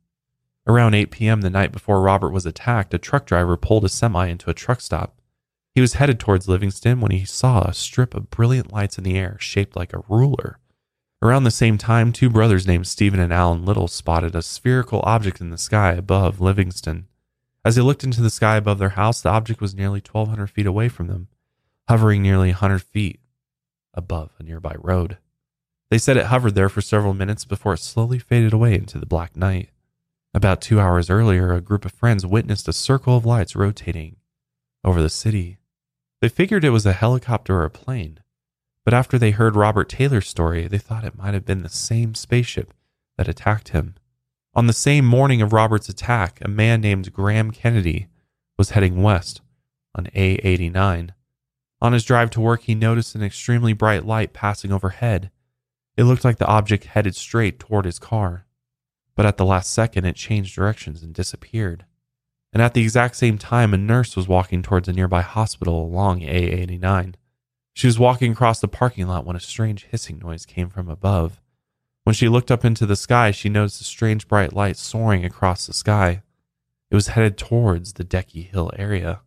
Around 0.67 0.93
8 0.93 1.09
p.m. 1.09 1.41
the 1.41 1.49
night 1.49 1.71
before 1.71 2.01
Robert 2.01 2.31
was 2.31 2.45
attacked, 2.45 2.93
a 2.93 2.99
truck 2.99 3.25
driver 3.25 3.57
pulled 3.57 3.85
a 3.85 3.89
semi 3.89 4.27
into 4.27 4.49
a 4.49 4.53
truck 4.53 4.81
stop. 4.81 5.18
He 5.75 5.81
was 5.81 5.93
headed 5.93 6.19
towards 6.19 6.47
Livingston 6.47 6.99
when 6.99 7.11
he 7.11 7.25
saw 7.25 7.61
a 7.61 7.73
strip 7.73 8.13
of 8.13 8.29
brilliant 8.29 8.73
lights 8.73 8.97
in 8.97 9.03
the 9.03 9.17
air 9.17 9.38
shaped 9.39 9.75
like 9.75 9.93
a 9.93 10.03
ruler. 10.09 10.59
Around 11.21 11.43
the 11.43 11.51
same 11.51 11.77
time, 11.77 12.11
two 12.11 12.29
brothers 12.29 12.65
named 12.65 12.88
Stephen 12.88 13.19
and 13.19 13.33
Alan 13.33 13.65
Little 13.65 13.88
spotted 13.88 14.35
a 14.35 14.41
spherical 14.41 15.01
object 15.03 15.41
in 15.41 15.49
the 15.49 15.57
sky 15.57 15.93
above 15.93 16.41
Livingston. 16.41 17.07
As 17.63 17.75
they 17.75 17.81
looked 17.81 18.03
into 18.03 18.21
the 18.21 18.29
sky 18.29 18.55
above 18.55 18.79
their 18.79 18.89
house, 18.89 19.21
the 19.21 19.29
object 19.29 19.61
was 19.61 19.75
nearly 19.75 19.99
1,200 19.99 20.47
feet 20.47 20.65
away 20.65 20.89
from 20.89 21.07
them, 21.07 21.27
hovering 21.88 22.21
nearly 22.21 22.49
100 22.49 22.81
feet 22.81 23.19
above 23.93 24.31
a 24.39 24.43
nearby 24.43 24.75
road. 24.79 25.17
They 25.91 25.97
said 25.97 26.17
it 26.17 26.27
hovered 26.27 26.55
there 26.55 26.69
for 26.69 26.81
several 26.81 27.13
minutes 27.13 27.45
before 27.45 27.73
it 27.73 27.79
slowly 27.79 28.19
faded 28.19 28.53
away 28.53 28.75
into 28.75 28.97
the 28.97 29.05
black 29.05 29.35
night. 29.35 29.69
About 30.33 30.61
two 30.61 30.79
hours 30.79 31.09
earlier, 31.09 31.53
a 31.53 31.61
group 31.61 31.85
of 31.85 31.91
friends 31.91 32.25
witnessed 32.25 32.67
a 32.67 32.73
circle 32.73 33.17
of 33.17 33.25
lights 33.25 33.55
rotating 33.55 34.17
over 34.83 35.01
the 35.01 35.09
city. 35.09 35.58
They 36.21 36.29
figured 36.29 36.65
it 36.65 36.71
was 36.71 36.85
a 36.85 36.93
helicopter 36.93 37.55
or 37.55 37.65
a 37.65 37.69
plane, 37.69 38.19
but 38.83 38.93
after 38.93 39.17
they 39.17 39.31
heard 39.31 39.55
Robert 39.55 39.88
Taylor's 39.88 40.27
story, 40.27 40.67
they 40.67 40.77
thought 40.77 41.05
it 41.05 41.17
might 41.17 41.33
have 41.33 41.45
been 41.45 41.63
the 41.63 41.69
same 41.69 42.13
spaceship 42.13 42.73
that 43.17 43.27
attacked 43.27 43.69
him. 43.69 43.95
On 44.53 44.67
the 44.67 44.73
same 44.73 45.05
morning 45.05 45.41
of 45.41 45.53
Robert's 45.53 45.89
attack, 45.89 46.39
a 46.41 46.49
man 46.49 46.81
named 46.81 47.13
Graham 47.13 47.51
Kennedy 47.51 48.07
was 48.57 48.71
heading 48.71 49.01
west 49.01 49.41
on 49.95 50.07
A 50.13 50.35
89. 50.43 51.13
On 51.81 51.93
his 51.93 52.03
drive 52.03 52.29
to 52.31 52.41
work, 52.41 52.63
he 52.63 52.75
noticed 52.75 53.15
an 53.15 53.23
extremely 53.23 53.71
bright 53.71 54.05
light 54.05 54.33
passing 54.33 54.71
overhead. 54.71 55.31
It 55.95 56.03
looked 56.03 56.25
like 56.25 56.38
the 56.38 56.47
object 56.47 56.85
headed 56.85 57.15
straight 57.15 57.59
toward 57.59 57.85
his 57.85 57.99
car, 57.99 58.45
but 59.15 59.25
at 59.25 59.38
the 59.38 59.45
last 59.45 59.71
second, 59.71 60.05
it 60.05 60.15
changed 60.15 60.55
directions 60.55 61.03
and 61.03 61.13
disappeared. 61.13 61.85
And 62.51 62.62
at 62.62 62.74
the 62.74 62.82
exact 62.82 63.15
same 63.15 63.38
time, 63.38 63.74
a 63.74 63.77
nurse 63.77 64.15
was 64.15 64.27
walking 64.27 64.63
towards 64.63 64.88
a 64.88 64.94
nearby 64.94 65.22
hospital 65.22 65.84
along 65.84 66.24
A 66.24 66.25
89. 66.25 67.15
She 67.74 67.88
was 67.88 68.00
walking 68.00 68.32
across 68.32 68.60
the 68.60 68.68
parking 68.68 69.08
lot 69.08 69.25
when 69.25 69.36
a 69.36 69.39
strange 69.39 69.86
hissing 69.86 70.20
noise 70.20 70.46
came 70.46 70.70
from 70.70 70.89
above. 70.89 71.39
When 72.03 72.15
she 72.15 72.27
looked 72.27 72.50
up 72.50 72.65
into 72.65 72.86
the 72.86 72.96
sky, 72.96 73.32
she 73.32 73.50
noticed 73.50 73.82
a 73.82 73.86
strange 73.86 74.27
bright 74.27 74.53
light 74.53 74.77
soaring 74.77 75.24
across 75.24 75.68
the 75.68 75.74
sky. 75.74 76.24
It 76.89 76.96
was 76.96 77.10
headed 77.10 77.38
towards 77.38 77.94
the 77.94 78.03
Decky 78.03 78.50
Hill 78.50 78.72
area. 78.75 79.22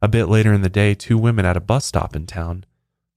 A 0.00 0.06
bit 0.06 0.26
later 0.26 0.52
in 0.52 0.62
the 0.62 0.68
day, 0.68 0.94
two 0.94 1.18
women 1.18 1.44
at 1.44 1.56
a 1.56 1.60
bus 1.60 1.84
stop 1.84 2.14
in 2.14 2.26
town 2.26 2.64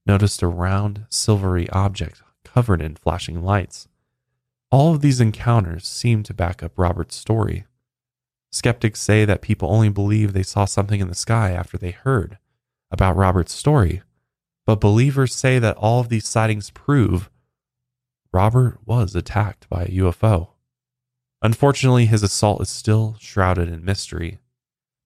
noticed 0.04 0.42
a 0.42 0.48
round, 0.48 1.06
silvery 1.10 1.68
object 1.70 2.22
covered 2.44 2.82
in 2.82 2.96
flashing 2.96 3.42
lights. 3.44 3.86
All 4.70 4.94
of 4.94 5.00
these 5.00 5.20
encounters 5.20 5.86
seem 5.86 6.22
to 6.24 6.34
back 6.34 6.62
up 6.62 6.72
Robert's 6.76 7.14
story. 7.14 7.66
Skeptics 8.50 9.00
say 9.00 9.24
that 9.24 9.42
people 9.42 9.70
only 9.70 9.88
believe 9.88 10.32
they 10.32 10.42
saw 10.42 10.64
something 10.64 11.00
in 11.00 11.08
the 11.08 11.14
sky 11.14 11.50
after 11.50 11.76
they 11.76 11.90
heard 11.90 12.38
about 12.90 13.16
Robert's 13.16 13.52
story, 13.52 14.02
but 14.64 14.80
believers 14.80 15.34
say 15.34 15.58
that 15.58 15.76
all 15.76 16.00
of 16.00 16.08
these 16.08 16.26
sightings 16.26 16.70
prove 16.70 17.30
Robert 18.32 18.78
was 18.84 19.14
attacked 19.14 19.68
by 19.68 19.84
a 19.84 19.88
UFO. 19.88 20.48
Unfortunately, 21.40 22.06
his 22.06 22.22
assault 22.22 22.60
is 22.60 22.68
still 22.68 23.16
shrouded 23.20 23.68
in 23.68 23.84
mystery, 23.84 24.38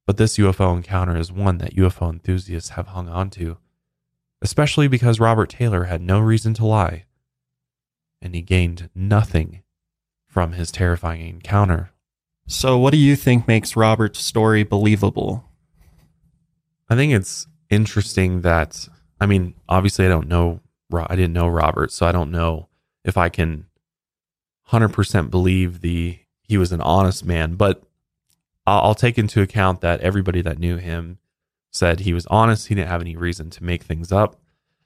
but 0.06 0.16
this 0.16 0.38
UFO 0.38 0.76
encounter 0.76 1.16
is 1.16 1.30
one 1.30 1.58
that 1.58 1.76
UFO 1.76 2.10
enthusiasts 2.10 2.70
have 2.70 2.88
hung 2.88 3.08
on 3.08 3.30
to, 3.30 3.58
especially 4.40 4.88
because 4.88 5.20
Robert 5.20 5.50
Taylor 5.50 5.84
had 5.84 6.00
no 6.00 6.18
reason 6.18 6.54
to 6.54 6.66
lie, 6.66 7.04
and 8.20 8.34
he 8.34 8.42
gained 8.42 8.90
nothing 8.94 9.62
from 10.26 10.52
his 10.52 10.72
terrifying 10.72 11.28
encounter. 11.28 11.91
So, 12.52 12.76
what 12.76 12.90
do 12.90 12.98
you 12.98 13.16
think 13.16 13.48
makes 13.48 13.76
Robert's 13.76 14.18
story 14.18 14.62
believable? 14.62 15.48
I 16.90 16.94
think 16.94 17.14
it's 17.14 17.46
interesting 17.70 18.42
that, 18.42 18.90
I 19.18 19.24
mean, 19.24 19.54
obviously, 19.70 20.04
I 20.04 20.10
don't 20.10 20.28
know, 20.28 20.60
I 20.92 21.16
didn't 21.16 21.32
know 21.32 21.48
Robert, 21.48 21.92
so 21.92 22.04
I 22.04 22.12
don't 22.12 22.30
know 22.30 22.68
if 23.06 23.16
I 23.16 23.30
can 23.30 23.68
100% 24.68 25.30
believe 25.30 25.80
the 25.80 26.18
he 26.42 26.58
was 26.58 26.72
an 26.72 26.82
honest 26.82 27.24
man, 27.24 27.54
but 27.54 27.84
I'll, 28.66 28.82
I'll 28.82 28.94
take 28.94 29.16
into 29.16 29.40
account 29.40 29.80
that 29.80 30.02
everybody 30.02 30.42
that 30.42 30.58
knew 30.58 30.76
him 30.76 31.20
said 31.70 32.00
he 32.00 32.12
was 32.12 32.26
honest. 32.26 32.68
He 32.68 32.74
didn't 32.74 32.90
have 32.90 33.00
any 33.00 33.16
reason 33.16 33.48
to 33.48 33.64
make 33.64 33.82
things 33.82 34.12
up. 34.12 34.36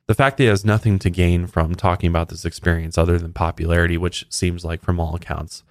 The 0.06 0.14
fact 0.14 0.36
that 0.36 0.44
he 0.44 0.48
has 0.48 0.64
nothing 0.64 1.00
to 1.00 1.10
gain 1.10 1.48
from 1.48 1.74
talking 1.74 2.08
about 2.08 2.28
this 2.28 2.44
experience 2.44 2.96
other 2.96 3.18
than 3.18 3.32
popularity, 3.32 3.98
which 3.98 4.24
seems 4.30 4.64
like 4.64 4.82
from 4.82 5.00
all 5.00 5.16
accounts 5.16 5.64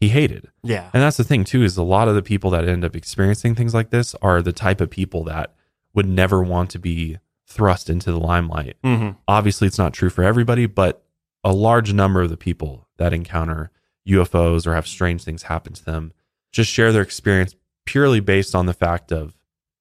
he 0.00 0.08
hated. 0.08 0.48
Yeah. 0.62 0.90
And 0.92 1.02
that's 1.02 1.18
the 1.18 1.24
thing 1.24 1.44
too 1.44 1.62
is 1.62 1.76
a 1.76 1.82
lot 1.82 2.08
of 2.08 2.14
the 2.14 2.22
people 2.22 2.50
that 2.50 2.66
end 2.66 2.84
up 2.84 2.96
experiencing 2.96 3.54
things 3.54 3.74
like 3.74 3.90
this 3.90 4.14
are 4.22 4.40
the 4.42 4.52
type 4.52 4.80
of 4.80 4.90
people 4.90 5.22
that 5.24 5.54
would 5.94 6.06
never 6.08 6.42
want 6.42 6.70
to 6.70 6.78
be 6.78 7.18
thrust 7.46 7.90
into 7.90 8.10
the 8.10 8.18
limelight. 8.20 8.76
Mm-hmm. 8.82 9.10
Obviously 9.28 9.66
it's 9.68 9.78
not 9.78 9.92
true 9.92 10.08
for 10.10 10.24
everybody, 10.24 10.66
but 10.66 11.02
a 11.44 11.52
large 11.52 11.92
number 11.92 12.22
of 12.22 12.30
the 12.30 12.36
people 12.36 12.88
that 12.96 13.12
encounter 13.12 13.70
UFOs 14.08 14.66
or 14.66 14.74
have 14.74 14.86
strange 14.86 15.22
things 15.24 15.44
happen 15.44 15.72
to 15.74 15.84
them 15.84 16.12
just 16.52 16.70
share 16.70 16.92
their 16.92 17.02
experience 17.02 17.54
purely 17.86 18.20
based 18.20 18.54
on 18.54 18.66
the 18.66 18.72
fact 18.74 19.12
of 19.12 19.36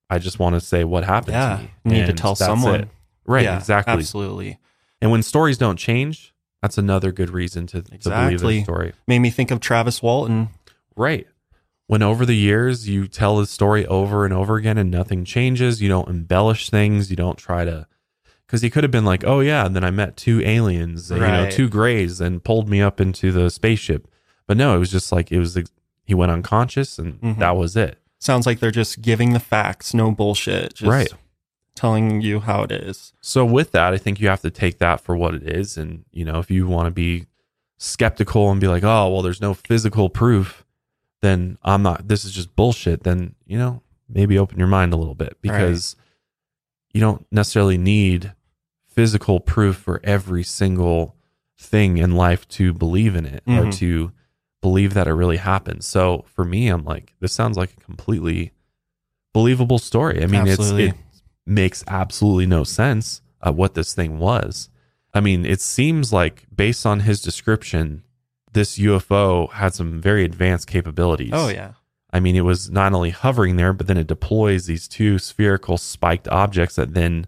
I 0.10 0.20
just 0.20 0.40
want 0.40 0.56
to 0.56 0.60
say 0.60 0.84
what 0.84 1.04
happened 1.04 1.34
Yeah. 1.36 1.58
to 1.58 1.64
me. 1.90 2.00
Need 2.00 2.08
to 2.08 2.14
tell 2.14 2.36
someone. 2.36 2.82
it. 2.82 2.88
Right, 3.26 3.44
Yeah, 3.44 3.58
exactly. 3.58 3.94
Absolutely. 3.94 4.58
And 5.02 5.12
when 5.12 5.22
stories 5.24 5.58
don't 5.58 5.78
change, 5.78 6.34
that's 6.62 6.78
another 6.78 7.12
good 7.12 7.30
reason 7.30 7.68
to, 7.68 7.82
to 7.82 8.10
believe 8.10 8.40
the 8.42 8.64
story. 8.64 8.94
Made 9.08 9.20
me 9.20 9.30
think 9.30 9.52
of 9.52 9.60
Travis 9.60 10.02
Walton. 10.02 10.50
Right. 10.96 11.28
When 11.88 12.04
over 12.04 12.26
the 12.26 12.36
years 12.36 12.88
you 12.88 13.08
tell 13.08 13.38
the 13.38 13.48
story 13.48 13.86
over 13.88 14.24
and 14.26 14.34
over 14.34 14.58
again 14.58 14.78
and 14.78 14.92
nothing 14.92 15.26
changes, 15.26 15.82
you 15.82 15.90
don't 15.90 16.08
embellish 16.08 16.70
things, 16.70 17.10
you 17.10 17.16
don't 17.16 17.38
try 17.38 17.66
to 17.66 17.88
because 18.46 18.62
he 18.62 18.70
could 18.70 18.84
have 18.84 18.92
been 18.92 19.06
like, 19.06 19.24
"Oh 19.24 19.40
yeah," 19.42 19.66
and 19.66 19.76
then 19.76 19.84
I 19.84 19.92
met 19.92 20.18
two 20.18 20.42
aliens, 20.44 21.10
you 21.12 21.18
know, 21.20 21.50
two 21.50 21.70
grays, 21.70 22.20
and 22.20 22.44
pulled 22.44 22.68
me 22.70 22.82
up 22.82 23.00
into 23.00 23.32
the 23.32 23.50
spaceship. 23.50 24.08
But 24.48 24.58
no, 24.58 24.76
it 24.76 24.80
was 24.80 24.92
just 24.92 25.12
like 25.12 25.32
it 25.32 25.40
was. 25.40 25.58
He 26.04 26.14
went 26.16 26.32
unconscious, 26.32 26.98
and 27.00 27.22
Mhm. 27.22 27.40
that 27.40 27.56
was 27.56 27.76
it. 27.76 28.00
Sounds 28.20 28.46
like 28.48 28.60
they're 28.60 28.72
just 28.72 29.02
giving 29.02 29.34
the 29.34 29.40
facts, 29.40 29.94
no 29.94 30.12
bullshit. 30.12 30.74
Just 30.76 30.90
Right. 30.90 31.14
Telling 31.80 32.22
you 32.22 32.40
how 32.42 32.64
it 32.64 32.72
is. 32.72 33.14
So 33.22 33.46
with 33.46 33.72
that, 33.72 33.94
I 33.94 33.98
think 33.98 34.20
you 34.20 34.28
have 34.28 34.42
to 34.42 34.52
take 34.52 34.80
that 34.80 35.00
for 35.02 35.16
what 35.16 35.34
it 35.34 35.44
is, 35.44 35.78
and 35.78 36.04
you 36.12 36.26
know, 36.26 36.40
if 36.40 36.52
you 36.52 36.68
want 36.68 36.88
to 36.88 36.92
be 36.92 37.26
skeptical 37.78 38.52
and 38.52 38.60
be 38.60 38.68
like, 38.68 38.84
"Oh, 38.84 39.10
well, 39.10 39.22
there's 39.22 39.42
no 39.42 39.54
physical 39.54 40.10
proof," 40.10 40.66
then 41.22 41.58
I'm 41.64 41.82
not. 41.82 42.08
This 42.08 42.26
is 42.26 42.32
just 42.32 42.56
bullshit. 42.56 43.04
Then 43.04 43.36
you 43.48 43.58
know, 43.58 43.82
maybe 44.08 44.38
open 44.38 44.60
your 44.60 44.68
mind 44.68 44.94
a 44.94 44.98
little 44.98 45.16
bit 45.16 45.38
because 45.42 45.96
you 46.94 47.00
don't 47.00 47.26
necessarily 47.32 47.78
need 47.78 48.34
physical 48.88 49.40
proof 49.40 49.78
for 49.78 50.02
every 50.04 50.44
single 50.44 51.16
thing 51.58 51.98
in 51.98 52.16
life 52.16 52.48
to 52.50 52.74
believe 52.74 53.16
in 53.16 53.26
it 53.26 53.44
or 53.48 53.66
Mhm. 53.66 53.74
to 53.76 54.12
believe 54.62 54.94
that 54.94 55.08
it 55.08 55.14
really 55.14 55.38
happened. 55.38 55.84
So 55.84 56.26
for 56.28 56.44
me, 56.44 56.68
I'm 56.68 56.84
like, 56.84 57.14
this 57.20 57.32
sounds 57.32 57.58
like 57.58 57.72
a 57.78 57.82
completely 57.82 58.52
believable 59.34 59.78
story. 59.78 60.22
I 60.24 60.26
mean, 60.26 60.42
Absolutely. 60.48 60.86
it's 60.88 60.94
it 60.98 61.00
makes 61.50 61.84
absolutely 61.88 62.46
no 62.46 62.64
sense 62.64 63.22
uh, 63.42 63.52
what 63.52 63.74
this 63.74 63.94
thing 63.94 64.20
was. 64.20 64.70
I 65.14 65.20
mean, 65.22 65.46
it 65.46 65.60
seems 65.62 66.14
like 66.14 66.46
based 66.56 66.86
on 66.86 67.02
his 67.02 67.22
description, 67.22 68.04
this 68.54 68.78
UFO 68.78 69.52
had 69.54 69.74
some 69.74 70.00
very 70.00 70.24
advanced 70.24 70.68
capabilities. 70.68 71.32
Oh 71.34 71.50
yeah. 71.50 71.74
I 72.12 72.20
mean, 72.20 72.36
it 72.36 72.42
was 72.42 72.70
not 72.72 72.94
only 72.94 73.12
hovering 73.12 73.56
there, 73.56 73.74
but 73.74 73.88
then 73.88 73.98
it 73.98 74.08
deploys 74.08 74.66
these 74.66 74.88
two 74.88 75.20
spherical 75.20 75.78
spiked 75.78 76.28
objects 76.28 76.76
that 76.76 76.94
then 76.96 77.28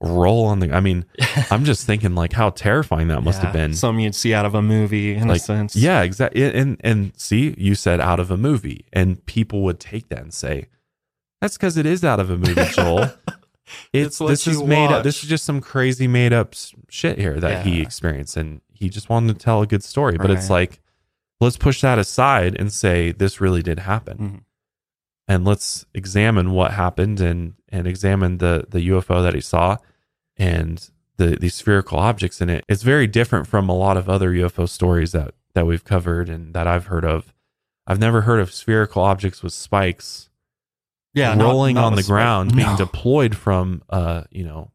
roll 0.00 0.44
on 0.46 0.58
the. 0.60 0.72
I 0.74 0.80
mean, 0.80 1.04
I'm 1.50 1.64
just 1.64 1.86
thinking 1.86 2.14
like 2.16 2.32
how 2.32 2.50
terrifying 2.50 3.08
that 3.08 3.22
must 3.22 3.38
Yeah, 3.38 3.44
have 3.46 3.52
been. 3.52 3.74
something 3.74 4.04
you'd 4.04 4.14
see 4.16 4.34
out 4.34 4.44
of 4.44 4.54
a 4.56 4.62
movie 4.62 5.14
in 5.14 5.30
a 5.30 5.38
sense. 5.38 5.76
yeah, 5.76 6.02
exactly. 6.02 6.42
And 6.44 6.76
and 6.80 7.12
see, 7.16 7.54
you 7.56 7.74
said 7.76 8.00
out 8.00 8.18
of 8.20 8.30
a 8.32 8.36
movie, 8.36 8.84
and 8.92 9.24
people 9.26 9.62
would 9.62 9.78
take 9.78 10.08
that 10.08 10.22
and 10.22 10.34
say, 10.34 10.66
"That's 11.40 11.56
because 11.56 11.76
it 11.76 11.86
is 11.86 12.04
out 12.04 12.18
of 12.20 12.28
a 12.30 12.36
movie, 12.36 12.64
Joel." 12.72 13.10
It's, 13.92 14.20
It's 14.20 14.30
this 14.30 14.46
is 14.46 14.62
made 14.62 14.90
up. 14.90 15.02
This 15.04 15.22
is 15.22 15.28
just 15.28 15.44
some 15.44 15.60
crazy 15.60 16.06
made 16.06 16.32
up 16.32 16.54
shit 16.88 17.18
here 17.18 17.40
that 17.40 17.66
he 17.66 17.80
experienced, 17.80 18.36
and 18.36 18.60
he 18.72 18.88
just 18.88 19.08
wanted 19.08 19.38
to 19.38 19.44
tell 19.44 19.62
a 19.62 19.66
good 19.66 19.82
story. 19.82 20.16
But 20.18 20.30
it's 20.30 20.50
like, 20.50 20.80
let's 21.40 21.56
push 21.56 21.80
that 21.80 21.98
aside 21.98 22.54
and 22.58 22.72
say 22.72 23.12
this 23.12 23.40
really 23.40 23.62
did 23.62 23.80
happen, 23.80 24.18
Mhm. 24.18 24.40
and 25.28 25.44
let's 25.44 25.84
examine 25.94 26.52
what 26.52 26.72
happened 26.72 27.20
and 27.20 27.54
and 27.68 27.86
examine 27.86 28.38
the 28.38 28.66
the 28.68 28.80
UFO 28.90 29.22
that 29.22 29.34
he 29.34 29.40
saw 29.40 29.78
and 30.36 30.88
the 31.16 31.36
these 31.40 31.54
spherical 31.54 31.98
objects 31.98 32.40
in 32.40 32.48
it. 32.50 32.64
It's 32.68 32.82
very 32.82 33.06
different 33.06 33.46
from 33.48 33.68
a 33.68 33.74
lot 33.76 33.96
of 33.96 34.08
other 34.08 34.30
UFO 34.32 34.66
stories 34.68 35.12
that 35.12 35.34
that 35.54 35.66
we've 35.66 35.84
covered 35.84 36.28
and 36.28 36.54
that 36.54 36.66
I've 36.66 36.86
heard 36.86 37.04
of. 37.04 37.32
I've 37.86 37.98
never 37.98 38.22
heard 38.22 38.40
of 38.40 38.52
spherical 38.52 39.02
objects 39.02 39.42
with 39.42 39.52
spikes 39.52 40.25
yeah, 41.16 41.36
rolling 41.36 41.74
not 41.74 41.84
on 41.86 41.94
the 41.96 42.02
ground, 42.04 42.54
being 42.54 42.76
deployed 42.76 43.34
from 43.36 43.82
uh, 43.90 44.22
you 44.30 44.44
know, 44.44 44.70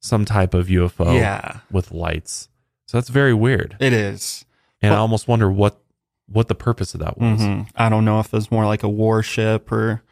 some 0.00 0.24
type 0.24 0.54
of 0.54 0.68
UFO 0.68 1.14
Yeah, 1.18 1.58
with 1.70 1.92
lights. 1.92 2.48
So 2.86 2.96
that's 2.96 3.10
very 3.10 3.34
weird. 3.34 3.76
it 3.80 3.92
is. 3.92 4.44
And 4.82 4.94
I 4.94 4.96
almost 4.96 5.28
wonder 5.28 5.50
what 5.50 5.78
what 6.26 6.48
the 6.48 6.54
purpose 6.54 6.94
of 6.94 7.00
that 7.00 7.18
was. 7.18 7.40
Mhm. 7.40 7.68
I 7.76 7.88
don't 7.90 8.04
know 8.06 8.20
if 8.20 8.26
it 8.26 8.32
was 8.32 8.50
more 8.50 8.64
like 8.64 8.82
a 8.82 8.88
warship 8.88 9.70
or 9.70 10.02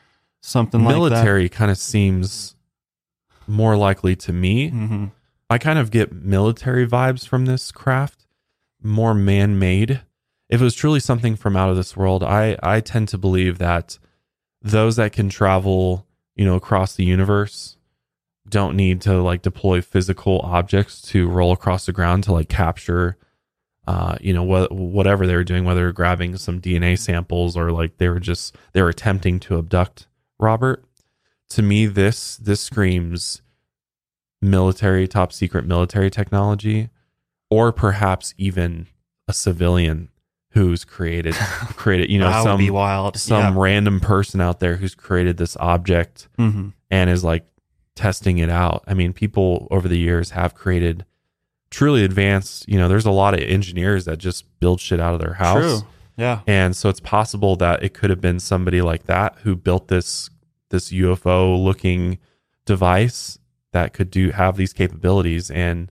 something 0.42 0.82
like 0.84 0.92
that. 0.94 0.98
Military 0.98 1.48
kind 1.48 1.70
of 1.70 1.78
seems 1.78 2.54
more 3.46 3.76
likely 3.76 4.14
to 4.16 4.32
me. 4.32 4.68
hmm 4.68 5.06
I 5.50 5.56
kind 5.56 5.78
of 5.78 5.90
get 5.90 6.12
military 6.12 6.86
vibes 6.86 7.26
from 7.26 7.46
this 7.46 7.72
craft, 7.72 8.26
more 8.82 9.14
man-made. 9.14 10.02
If 10.50 10.60
it 10.60 10.64
was 10.64 10.74
truly 10.74 11.00
something 11.00 11.36
from 11.36 11.56
out 11.56 11.70
of 11.70 11.76
this 11.76 11.96
world, 11.96 12.22
I 12.22 12.58
I 12.62 12.80
tend 12.80 13.08
to 13.08 13.18
believe 13.18 13.56
that 13.58 13.98
those 14.62 14.96
that 14.96 15.12
can 15.12 15.28
travel, 15.28 16.06
you 16.34 16.44
know, 16.44 16.56
across 16.56 16.94
the 16.94 17.04
universe 17.04 17.76
don't 18.48 18.76
need 18.76 19.02
to 19.02 19.20
like 19.20 19.42
deploy 19.42 19.82
physical 19.82 20.40
objects 20.40 21.02
to 21.02 21.28
roll 21.28 21.52
across 21.52 21.84
the 21.84 21.92
ground 21.92 22.24
to 22.24 22.32
like 22.32 22.48
capture 22.48 23.18
uh, 23.88 24.18
you 24.20 24.34
know, 24.34 24.42
what 24.42 24.70
whatever 24.70 25.26
they 25.26 25.34
were 25.34 25.42
doing, 25.42 25.64
whether 25.64 25.90
grabbing 25.92 26.36
some 26.36 26.60
DNA 26.60 26.98
samples 26.98 27.56
or 27.56 27.72
like 27.72 27.96
they 27.96 28.10
were 28.10 28.20
just 28.20 28.54
they 28.74 28.82
were 28.82 28.90
attempting 28.90 29.40
to 29.40 29.56
abduct 29.56 30.06
Robert. 30.38 30.84
To 31.50 31.62
me, 31.62 31.86
this 31.86 32.36
this 32.36 32.60
screams 32.60 33.40
military, 34.42 35.08
top 35.08 35.32
secret 35.32 35.64
military 35.64 36.10
technology, 36.10 36.90
or 37.48 37.72
perhaps 37.72 38.34
even 38.36 38.88
a 39.26 39.32
civilian 39.32 40.10
who's 40.58 40.84
created 40.84 41.34
created, 41.76 42.10
you 42.10 42.18
know, 42.18 42.28
that 42.28 42.42
some 42.42 42.66
wild. 42.68 43.16
some 43.16 43.56
random 43.56 44.00
person 44.00 44.40
out 44.40 44.58
there 44.60 44.76
who's 44.76 44.94
created 44.94 45.36
this 45.36 45.56
object 45.58 46.28
yeah. 46.38 46.50
hmm 46.50 46.68
and 46.90 47.10
is 47.10 47.22
like 47.22 47.44
testing 47.94 48.38
it 48.38 48.48
out. 48.48 48.82
I 48.86 48.94
mean, 48.94 49.12
people 49.12 49.68
over 49.70 49.88
the 49.88 49.98
years 49.98 50.30
have 50.30 50.54
created 50.54 51.04
truly 51.70 52.02
advanced, 52.02 52.66
you 52.66 52.78
know, 52.78 52.88
there's 52.88 53.04
a 53.04 53.10
lot 53.10 53.34
of 53.34 53.40
engineers 53.40 54.06
that 54.06 54.16
just 54.16 54.46
build 54.58 54.80
shit 54.80 54.98
out 54.98 55.12
of 55.12 55.20
their 55.20 55.34
house. 55.34 55.80
True. 55.82 55.88
Yeah. 56.16 56.40
And 56.46 56.74
so 56.74 56.88
it's 56.88 57.00
possible 57.00 57.56
that 57.56 57.82
it 57.82 57.92
could 57.92 58.08
have 58.08 58.22
been 58.22 58.40
somebody 58.40 58.80
like 58.80 59.04
that 59.04 59.36
who 59.42 59.54
built 59.54 59.88
this 59.88 60.30
this 60.70 60.90
UFO 60.90 61.62
looking 61.62 62.18
device 62.64 63.38
that 63.72 63.92
could 63.92 64.10
do 64.10 64.30
have 64.30 64.56
these 64.56 64.72
capabilities 64.72 65.50
and 65.50 65.90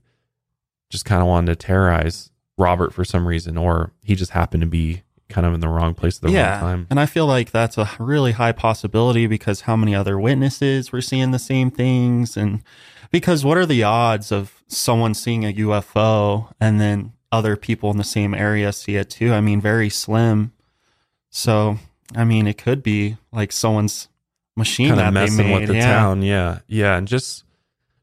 just 0.90 1.04
kind 1.04 1.20
of 1.22 1.28
wanted 1.28 1.46
to 1.46 1.66
terrorize 1.66 2.30
Robert 2.58 2.92
for 2.92 3.04
some 3.04 3.26
reason 3.26 3.56
or 3.56 3.92
he 4.02 4.14
just 4.14 4.32
happened 4.32 4.62
to 4.62 4.66
be 4.66 5.02
kind 5.28 5.46
of 5.46 5.54
in 5.54 5.60
the 5.60 5.68
wrong 5.68 5.94
place 5.94 6.16
at 6.16 6.22
the 6.22 6.28
wrong 6.28 6.60
time. 6.60 6.86
And 6.90 6.98
I 6.98 7.06
feel 7.06 7.26
like 7.26 7.50
that's 7.50 7.78
a 7.78 7.88
really 7.98 8.32
high 8.32 8.52
possibility 8.52 9.26
because 9.26 9.62
how 9.62 9.76
many 9.76 9.94
other 9.94 10.18
witnesses 10.18 10.90
were 10.90 11.02
seeing 11.02 11.30
the 11.30 11.38
same 11.38 11.70
things? 11.70 12.36
And 12.36 12.62
because 13.10 13.44
what 13.44 13.58
are 13.58 13.66
the 13.66 13.82
odds 13.82 14.32
of 14.32 14.62
someone 14.68 15.14
seeing 15.14 15.44
a 15.44 15.52
UFO 15.52 16.52
and 16.60 16.80
then 16.80 17.12
other 17.30 17.56
people 17.56 17.90
in 17.90 17.98
the 17.98 18.04
same 18.04 18.34
area 18.34 18.72
see 18.72 18.96
it 18.96 19.10
too? 19.10 19.32
I 19.32 19.40
mean, 19.40 19.60
very 19.60 19.90
slim. 19.90 20.52
So, 21.30 21.78
I 22.16 22.24
mean, 22.24 22.46
it 22.46 22.56
could 22.56 22.82
be 22.82 23.18
like 23.30 23.52
someone's 23.52 24.08
machine 24.56 24.88
kind 24.88 25.00
that 25.00 25.08
of 25.08 25.14
they 25.14 25.20
messing 25.20 25.48
made. 25.48 25.60
with 25.60 25.68
the 25.68 25.76
yeah. 25.76 25.94
town. 25.94 26.22
Yeah, 26.22 26.60
yeah, 26.66 26.96
and 26.96 27.06
just 27.06 27.44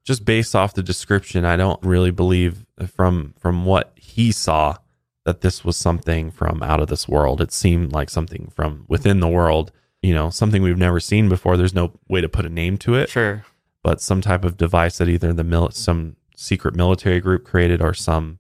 just 0.06 0.24
based 0.24 0.56
off 0.56 0.74
the 0.74 0.84
description, 0.84 1.44
I 1.44 1.58
don't 1.58 1.82
really 1.84 2.12
believe 2.12 2.66
from 2.88 3.34
from 3.40 3.66
what 3.66 3.92
he 3.96 4.32
saw 4.32 4.78
that 5.26 5.42
this 5.42 5.66
was 5.66 5.76
something 5.76 6.30
from 6.32 6.62
out 6.64 6.80
of 6.80 6.88
this 6.88 7.08
world. 7.08 7.42
It 7.42 7.52
seemed 7.52 7.92
like 7.92 8.10
something 8.10 8.52
from 8.56 8.86
within 8.88 9.20
the 9.20 9.28
world. 9.28 9.72
You 10.02 10.14
know, 10.14 10.30
something 10.30 10.62
we've 10.62 10.78
never 10.78 11.00
seen 11.00 11.28
before. 11.30 11.58
There's 11.58 11.74
no 11.74 11.92
way 12.08 12.22
to 12.22 12.30
put 12.30 12.46
a 12.46 12.50
name 12.50 12.78
to 12.80 12.94
it, 12.94 13.10
Sure. 13.10 13.44
but 13.82 14.00
some 14.02 14.22
type 14.22 14.46
of 14.46 14.56
device 14.56 15.00
that 15.00 15.10
either 15.10 15.34
the 15.34 15.44
mil- 15.44 15.72
some 15.72 16.16
secret 16.36 16.76
military 16.76 17.20
group 17.20 17.44
created 17.44 17.82
or 17.82 17.96
some 17.96 18.38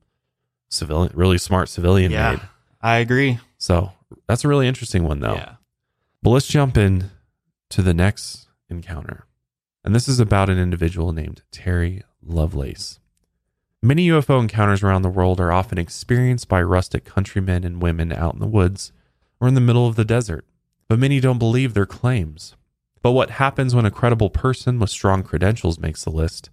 civilian, 0.69 1.12
really 1.15 1.39
smart 1.39 1.67
civilian 1.69 2.12
Yeah. 2.12 2.32
made. 2.32 2.41
I 2.82 2.97
agree. 2.97 3.39
So 3.58 3.91
that's 4.28 4.45
a 4.45 4.47
really 4.47 4.67
interesting 4.67 5.06
one, 5.06 5.21
though. 5.21 5.34
Yeah. 5.36 5.54
But 6.21 6.30
let's 6.32 6.47
jump 6.47 6.78
in 6.78 7.10
to 7.69 7.82
the 7.82 7.93
next 7.95 8.47
encounter. 8.69 9.25
And 9.86 9.93
this 9.93 10.08
is 10.08 10.19
about 10.19 10.50
an 10.50 10.58
individual 10.58 11.13
named 11.13 11.43
Terry 11.52 12.02
Lovelace. 12.24 13.00
Many 13.84 14.08
UFO 14.08 14.41
encounters 14.41 14.82
around 14.82 15.04
the 15.04 15.10
world 15.10 15.39
are 15.39 15.52
often 15.52 15.78
experienced 15.78 16.48
by 16.48 16.63
rustic 16.63 17.06
countrymen 17.06 17.63
and 17.63 17.80
women 17.80 18.12
out 18.12 18.34
in 18.34 18.39
the 18.39 18.48
woods 18.48 18.91
or 19.39 19.48
in 19.48 19.54
the 19.54 19.62
middle 19.62 19.86
of 19.88 19.95
the 19.95 20.04
desert, 20.04 20.43
but 20.88 20.98
many 20.98 21.19
don't 21.19 21.38
believe 21.38 21.76
their 21.76 21.86
claims. 21.86 22.56
But 23.04 23.12
what 23.12 23.30
happens 23.32 23.76
when 23.76 23.86
a 23.86 23.91
credible 23.91 24.32
person 24.32 24.80
with 24.80 24.89
strong 24.89 25.21
credentials 25.21 25.78
makes 25.78 26.04
the 26.04 26.10
list? 26.10 26.50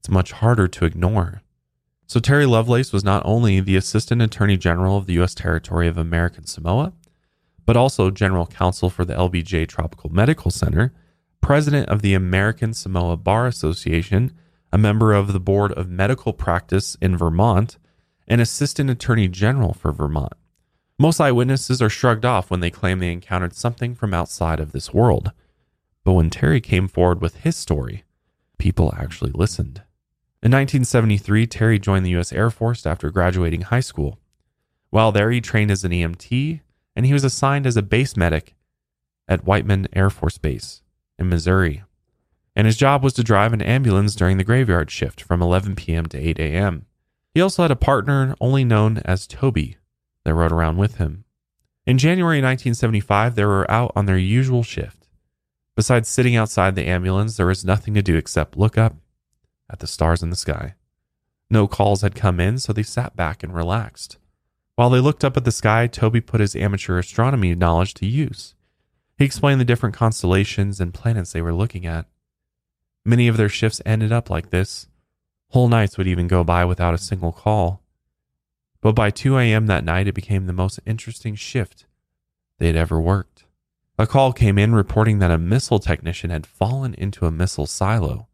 It's 0.00 0.08
much 0.08 0.32
harder 0.32 0.66
to 0.66 0.84
ignore. 0.84 1.42
So, 2.08 2.18
Terry 2.18 2.46
Lovelace 2.46 2.92
was 2.92 3.04
not 3.04 3.22
only 3.24 3.60
the 3.60 3.76
Assistant 3.76 4.22
Attorney 4.22 4.56
General 4.56 4.96
of 4.96 5.06
the 5.06 5.14
U.S. 5.14 5.36
Territory 5.36 5.86
of 5.86 5.96
American 5.96 6.46
Samoa, 6.46 6.94
but 7.64 7.76
also 7.76 8.10
General 8.10 8.46
Counsel 8.46 8.90
for 8.90 9.04
the 9.04 9.14
LBJ 9.14 9.68
Tropical 9.68 10.10
Medical 10.10 10.50
Center, 10.50 10.92
President 11.46 11.88
of 11.88 12.02
the 12.02 12.12
American 12.12 12.74
Samoa 12.74 13.16
Bar 13.16 13.46
Association, 13.46 14.32
a 14.72 14.78
member 14.78 15.12
of 15.12 15.32
the 15.32 15.38
Board 15.38 15.70
of 15.74 15.88
Medical 15.88 16.32
Practice 16.32 16.96
in 17.00 17.16
Vermont, 17.16 17.78
and 18.26 18.40
Assistant 18.40 18.90
Attorney 18.90 19.28
General 19.28 19.72
for 19.72 19.92
Vermont. 19.92 20.32
Most 20.98 21.20
eyewitnesses 21.20 21.80
are 21.80 21.88
shrugged 21.88 22.24
off 22.24 22.50
when 22.50 22.58
they 22.58 22.72
claim 22.72 22.98
they 22.98 23.12
encountered 23.12 23.54
something 23.54 23.94
from 23.94 24.12
outside 24.12 24.58
of 24.58 24.72
this 24.72 24.92
world. 24.92 25.30
But 26.02 26.14
when 26.14 26.30
Terry 26.30 26.60
came 26.60 26.88
forward 26.88 27.20
with 27.20 27.36
his 27.36 27.54
story, 27.54 28.02
people 28.58 28.92
actually 28.98 29.30
listened. 29.30 29.82
In 30.42 30.50
1973, 30.50 31.46
Terry 31.46 31.78
joined 31.78 32.04
the 32.04 32.10
U.S. 32.10 32.32
Air 32.32 32.50
Force 32.50 32.84
after 32.84 33.08
graduating 33.12 33.60
high 33.60 33.78
school. 33.78 34.18
While 34.90 35.12
there, 35.12 35.30
he 35.30 35.40
trained 35.40 35.70
as 35.70 35.84
an 35.84 35.92
EMT 35.92 36.60
and 36.96 37.06
he 37.06 37.12
was 37.12 37.22
assigned 37.22 37.68
as 37.68 37.76
a 37.76 37.82
base 37.82 38.16
medic 38.16 38.56
at 39.28 39.44
Whiteman 39.44 39.86
Air 39.92 40.10
Force 40.10 40.38
Base 40.38 40.82
in 41.18 41.28
Missouri. 41.28 41.82
And 42.54 42.66
his 42.66 42.76
job 42.76 43.02
was 43.02 43.12
to 43.14 43.24
drive 43.24 43.52
an 43.52 43.62
ambulance 43.62 44.14
during 44.14 44.38
the 44.38 44.44
graveyard 44.44 44.90
shift 44.90 45.20
from 45.20 45.42
11 45.42 45.76
p.m. 45.76 46.06
to 46.06 46.18
8 46.18 46.38
a.m. 46.38 46.86
He 47.34 47.40
also 47.40 47.62
had 47.62 47.70
a 47.70 47.76
partner 47.76 48.34
only 48.40 48.64
known 48.64 48.98
as 49.04 49.26
Toby 49.26 49.76
that 50.24 50.34
rode 50.34 50.52
around 50.52 50.78
with 50.78 50.96
him. 50.96 51.24
In 51.86 51.98
January 51.98 52.38
1975, 52.38 53.34
they 53.34 53.44
were 53.44 53.70
out 53.70 53.92
on 53.94 54.06
their 54.06 54.18
usual 54.18 54.62
shift. 54.64 55.06
Besides 55.76 56.08
sitting 56.08 56.34
outside 56.34 56.74
the 56.74 56.86
ambulance, 56.86 57.36
there 57.36 57.46
was 57.46 57.64
nothing 57.64 57.94
to 57.94 58.02
do 58.02 58.16
except 58.16 58.56
look 58.56 58.76
up 58.76 58.96
at 59.70 59.78
the 59.78 59.86
stars 59.86 60.22
in 60.22 60.30
the 60.30 60.36
sky. 60.36 60.74
No 61.48 61.68
calls 61.68 62.00
had 62.00 62.16
come 62.16 62.40
in, 62.40 62.58
so 62.58 62.72
they 62.72 62.82
sat 62.82 63.14
back 63.14 63.44
and 63.44 63.54
relaxed. 63.54 64.16
While 64.74 64.90
they 64.90 64.98
looked 64.98 65.24
up 65.24 65.36
at 65.36 65.44
the 65.44 65.52
sky, 65.52 65.86
Toby 65.86 66.20
put 66.20 66.40
his 66.40 66.56
amateur 66.56 66.98
astronomy 66.98 67.54
knowledge 67.54 67.94
to 67.94 68.06
use. 68.06 68.55
He 69.16 69.24
explained 69.24 69.60
the 69.60 69.64
different 69.64 69.94
constellations 69.94 70.80
and 70.80 70.92
planets 70.92 71.32
they 71.32 71.42
were 71.42 71.54
looking 71.54 71.86
at. 71.86 72.06
Many 73.04 73.28
of 73.28 73.36
their 73.36 73.48
shifts 73.48 73.80
ended 73.86 74.12
up 74.12 74.28
like 74.28 74.50
this. 74.50 74.88
Whole 75.50 75.68
nights 75.68 75.96
would 75.96 76.06
even 76.06 76.26
go 76.26 76.44
by 76.44 76.64
without 76.64 76.92
a 76.92 76.98
single 76.98 77.32
call. 77.32 77.82
But 78.80 78.94
by 78.94 79.10
2 79.10 79.38
a.m. 79.38 79.66
that 79.66 79.84
night, 79.84 80.06
it 80.06 80.14
became 80.14 80.46
the 80.46 80.52
most 80.52 80.80
interesting 80.84 81.34
shift 81.34 81.86
they 82.58 82.66
had 82.66 82.76
ever 82.76 83.00
worked. 83.00 83.44
A 83.98 84.06
call 84.06 84.32
came 84.32 84.58
in 84.58 84.74
reporting 84.74 85.18
that 85.20 85.30
a 85.30 85.38
missile 85.38 85.78
technician 85.78 86.28
had 86.30 86.46
fallen 86.46 86.92
into 86.94 87.24
a 87.24 87.30
missile 87.30 87.66
silo. 87.66 88.28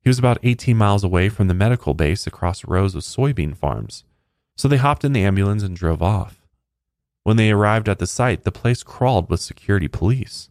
He 0.00 0.08
was 0.08 0.18
about 0.18 0.38
18 0.44 0.76
miles 0.76 1.02
away 1.02 1.28
from 1.28 1.48
the 1.48 1.54
medical 1.54 1.94
base 1.94 2.26
across 2.26 2.64
rows 2.64 2.94
of 2.94 3.02
soybean 3.02 3.56
farms. 3.56 4.04
So 4.56 4.68
they 4.68 4.76
hopped 4.76 5.04
in 5.04 5.12
the 5.12 5.24
ambulance 5.24 5.64
and 5.64 5.76
drove 5.76 6.02
off. 6.02 6.37
When 7.28 7.36
they 7.36 7.50
arrived 7.50 7.90
at 7.90 7.98
the 7.98 8.06
site, 8.06 8.44
the 8.44 8.50
place 8.50 8.82
crawled 8.82 9.28
with 9.28 9.42
security 9.42 9.86
police. 9.86 10.48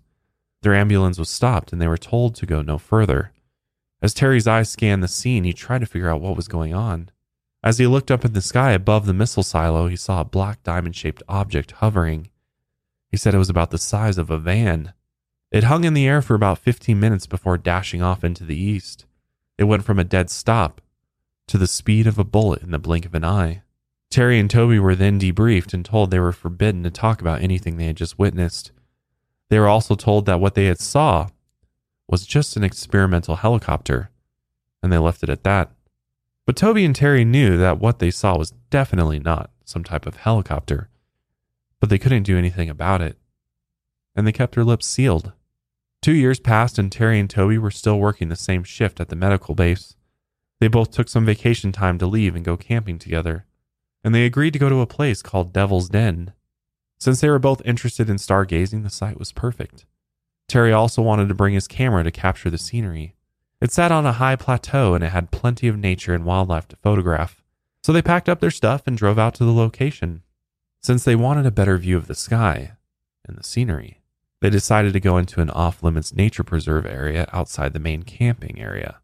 Their 0.62 0.76
ambulance 0.76 1.18
was 1.18 1.28
stopped 1.28 1.74
and 1.74 1.82
they 1.82 1.88
were 1.88 1.98
told 1.98 2.36
to 2.36 2.46
go 2.46 2.62
no 2.62 2.78
further. 2.78 3.32
As 4.00 4.14
Terry's 4.14 4.46
eyes 4.46 4.70
scanned 4.70 5.02
the 5.02 5.08
scene, 5.08 5.44
he 5.44 5.54
tried 5.54 5.80
to 5.80 5.88
figure 5.88 6.08
out 6.08 6.22
what 6.22 6.36
was 6.36 6.48
going 6.48 6.76
on. 6.76 7.10
As 7.64 7.80
he 7.80 7.88
looked 7.88 8.12
up 8.12 8.24
in 8.24 8.34
the 8.34 8.44
sky 8.44 8.74
above 8.74 9.08
the 9.08 9.14
missile 9.16 9.42
silo, 9.42 9.88
he 9.88 9.96
saw 9.96 10.22
a 10.22 10.24
black 10.24 10.62
diamond 10.62 10.96
shaped 10.96 11.24
object 11.28 11.72
hovering. 11.72 12.30
He 13.10 13.18
said 13.18 13.34
it 13.34 13.40
was 13.40 13.50
about 13.50 13.72
the 13.72 13.80
size 13.80 14.20
of 14.20 14.30
a 14.30 14.38
van. 14.38 14.94
It 15.50 15.64
hung 15.64 15.84
in 15.84 15.96
the 15.96 16.06
air 16.06 16.22
for 16.22 16.36
about 16.36 16.60
15 16.60 17.00
minutes 17.00 17.26
before 17.26 17.58
dashing 17.58 18.04
off 18.04 18.24
into 18.24 18.46
the 18.46 18.56
east. 18.56 19.08
It 19.58 19.64
went 19.64 19.84
from 19.84 19.98
a 19.98 20.04
dead 20.04 20.30
stop 20.30 20.82
to 21.48 21.58
the 21.58 21.66
speed 21.66 22.06
of 22.06 22.20
a 22.20 22.24
bullet 22.24 22.62
in 22.62 22.70
the 22.70 22.78
blink 22.78 23.08
of 23.08 23.16
an 23.16 23.26
eye. 23.26 23.64
Terry 24.10 24.40
and 24.40 24.50
Toby 24.50 24.80
were 24.80 24.96
then 24.96 25.20
debriefed 25.20 25.74
and 25.74 25.84
told 25.84 26.12
they 26.12 26.20
were 26.20 26.32
forbidden 26.32 26.84
to 26.84 26.92
talk 26.92 27.22
about 27.22 27.42
anything 27.42 27.78
they 27.78 27.88
had 27.88 27.98
just 27.98 28.18
witnessed. 28.18 28.72
They 29.50 29.60
were 29.60 29.68
also 29.68 29.96
told 29.96 30.26
that 30.26 30.40
what 30.40 30.56
they 30.56 30.66
had 30.66 30.80
saw 30.80 31.28
was 32.08 32.26
just 32.26 32.56
an 32.56 32.64
experimental 32.64 33.36
helicopter, 33.36 34.10
and 34.82 34.92
they 34.92 34.98
left 34.98 35.24
it 35.24 35.30
at 35.30 35.44
that. 35.44 35.72
But 36.46 36.56
Toby 36.56 36.86
and 36.86 36.96
Terry 36.96 37.26
knew 37.26 37.58
that 37.58 37.80
what 37.80 38.00
they 38.00 38.12
saw 38.12 38.38
was 38.38 38.54
definitely 38.70 39.20
not 39.20 39.52
some 39.66 39.84
type 39.84 40.06
of 40.06 40.16
helicopter, 40.16 40.90
but 41.80 41.90
they 41.90 41.98
couldn't 41.98 42.24
do 42.24 42.38
anything 42.38 42.70
about 42.70 43.02
it, 43.02 43.18
and 44.16 44.26
they 44.26 44.32
kept 44.32 44.56
their 44.56 44.64
lips 44.64 44.86
sealed. 44.86 45.34
Two 46.02 46.14
years 46.14 46.40
passed, 46.40 46.80
and 46.80 46.90
Terry 46.90 47.20
and 47.20 47.30
Toby 47.30 47.58
were 47.58 47.72
still 47.72 48.00
working 48.00 48.30
the 48.30 48.36
same 48.38 48.64
shift 48.64 49.02
at 49.02 49.10
the 49.10 49.16
medical 49.16 49.56
base. 49.56 49.96
They 50.60 50.70
both 50.70 50.92
took 50.92 51.10
some 51.10 51.26
vacation 51.26 51.74
time 51.74 51.98
to 51.98 52.08
leave 52.08 52.36
and 52.36 52.46
go 52.46 52.56
camping 52.56 52.98
together, 52.98 53.46
and 54.04 54.14
they 54.14 54.26
agreed 54.26 54.54
to 54.54 54.60
go 54.60 54.70
to 54.70 54.82
a 54.82 54.88
place 54.88 55.22
called 55.22 55.54
Devil's 55.54 55.90
Den. 55.90 56.34
Since 57.00 57.22
they 57.22 57.30
were 57.30 57.40
both 57.40 57.62
interested 57.66 58.10
in 58.10 58.18
stargazing, 58.18 58.84
the 58.84 58.90
site 58.90 59.20
was 59.20 59.32
perfect. 59.32 59.86
Terry 60.48 60.72
also 60.72 61.02
wanted 61.02 61.28
to 61.28 61.36
bring 61.36 61.54
his 61.54 61.68
camera 61.68 62.04
to 62.04 62.12
capture 62.12 62.50
the 62.50 62.58
scenery. 62.58 63.16
It 63.60 63.72
sat 63.72 63.92
on 63.92 64.06
a 64.06 64.14
high 64.14 64.36
plateau 64.36 64.94
and 64.94 65.04
it 65.04 65.10
had 65.10 65.32
plenty 65.32 65.68
of 65.68 65.78
nature 65.78 66.14
and 66.14 66.26
wildlife 66.26 66.68
to 66.70 66.76
photograph. 66.78 67.44
So 67.84 67.92
they 67.92 68.02
packed 68.02 68.30
up 68.30 68.40
their 68.40 68.52
stuff 68.52 68.84
and 68.86 68.98
drove 68.98 69.20
out 69.20 69.34
to 69.36 69.46
the 69.46 69.54
location. 69.54 70.24
Since 70.82 71.04
they 71.04 71.16
wanted 71.16 71.46
a 71.46 71.52
better 71.52 71.78
view 71.78 71.98
of 71.98 72.08
the 72.08 72.16
sky 72.16 72.74
and 73.26 73.38
the 73.38 73.44
scenery, 73.44 74.02
they 74.42 74.50
decided 74.50 74.94
to 74.94 75.00
go 75.00 75.18
into 75.18 75.42
an 75.42 75.50
off 75.50 75.82
limits 75.82 76.14
nature 76.14 76.44
preserve 76.44 76.86
area 76.86 77.28
outside 77.34 77.74
the 77.74 77.80
main 77.80 78.04
camping 78.04 78.60
area. 78.60 79.00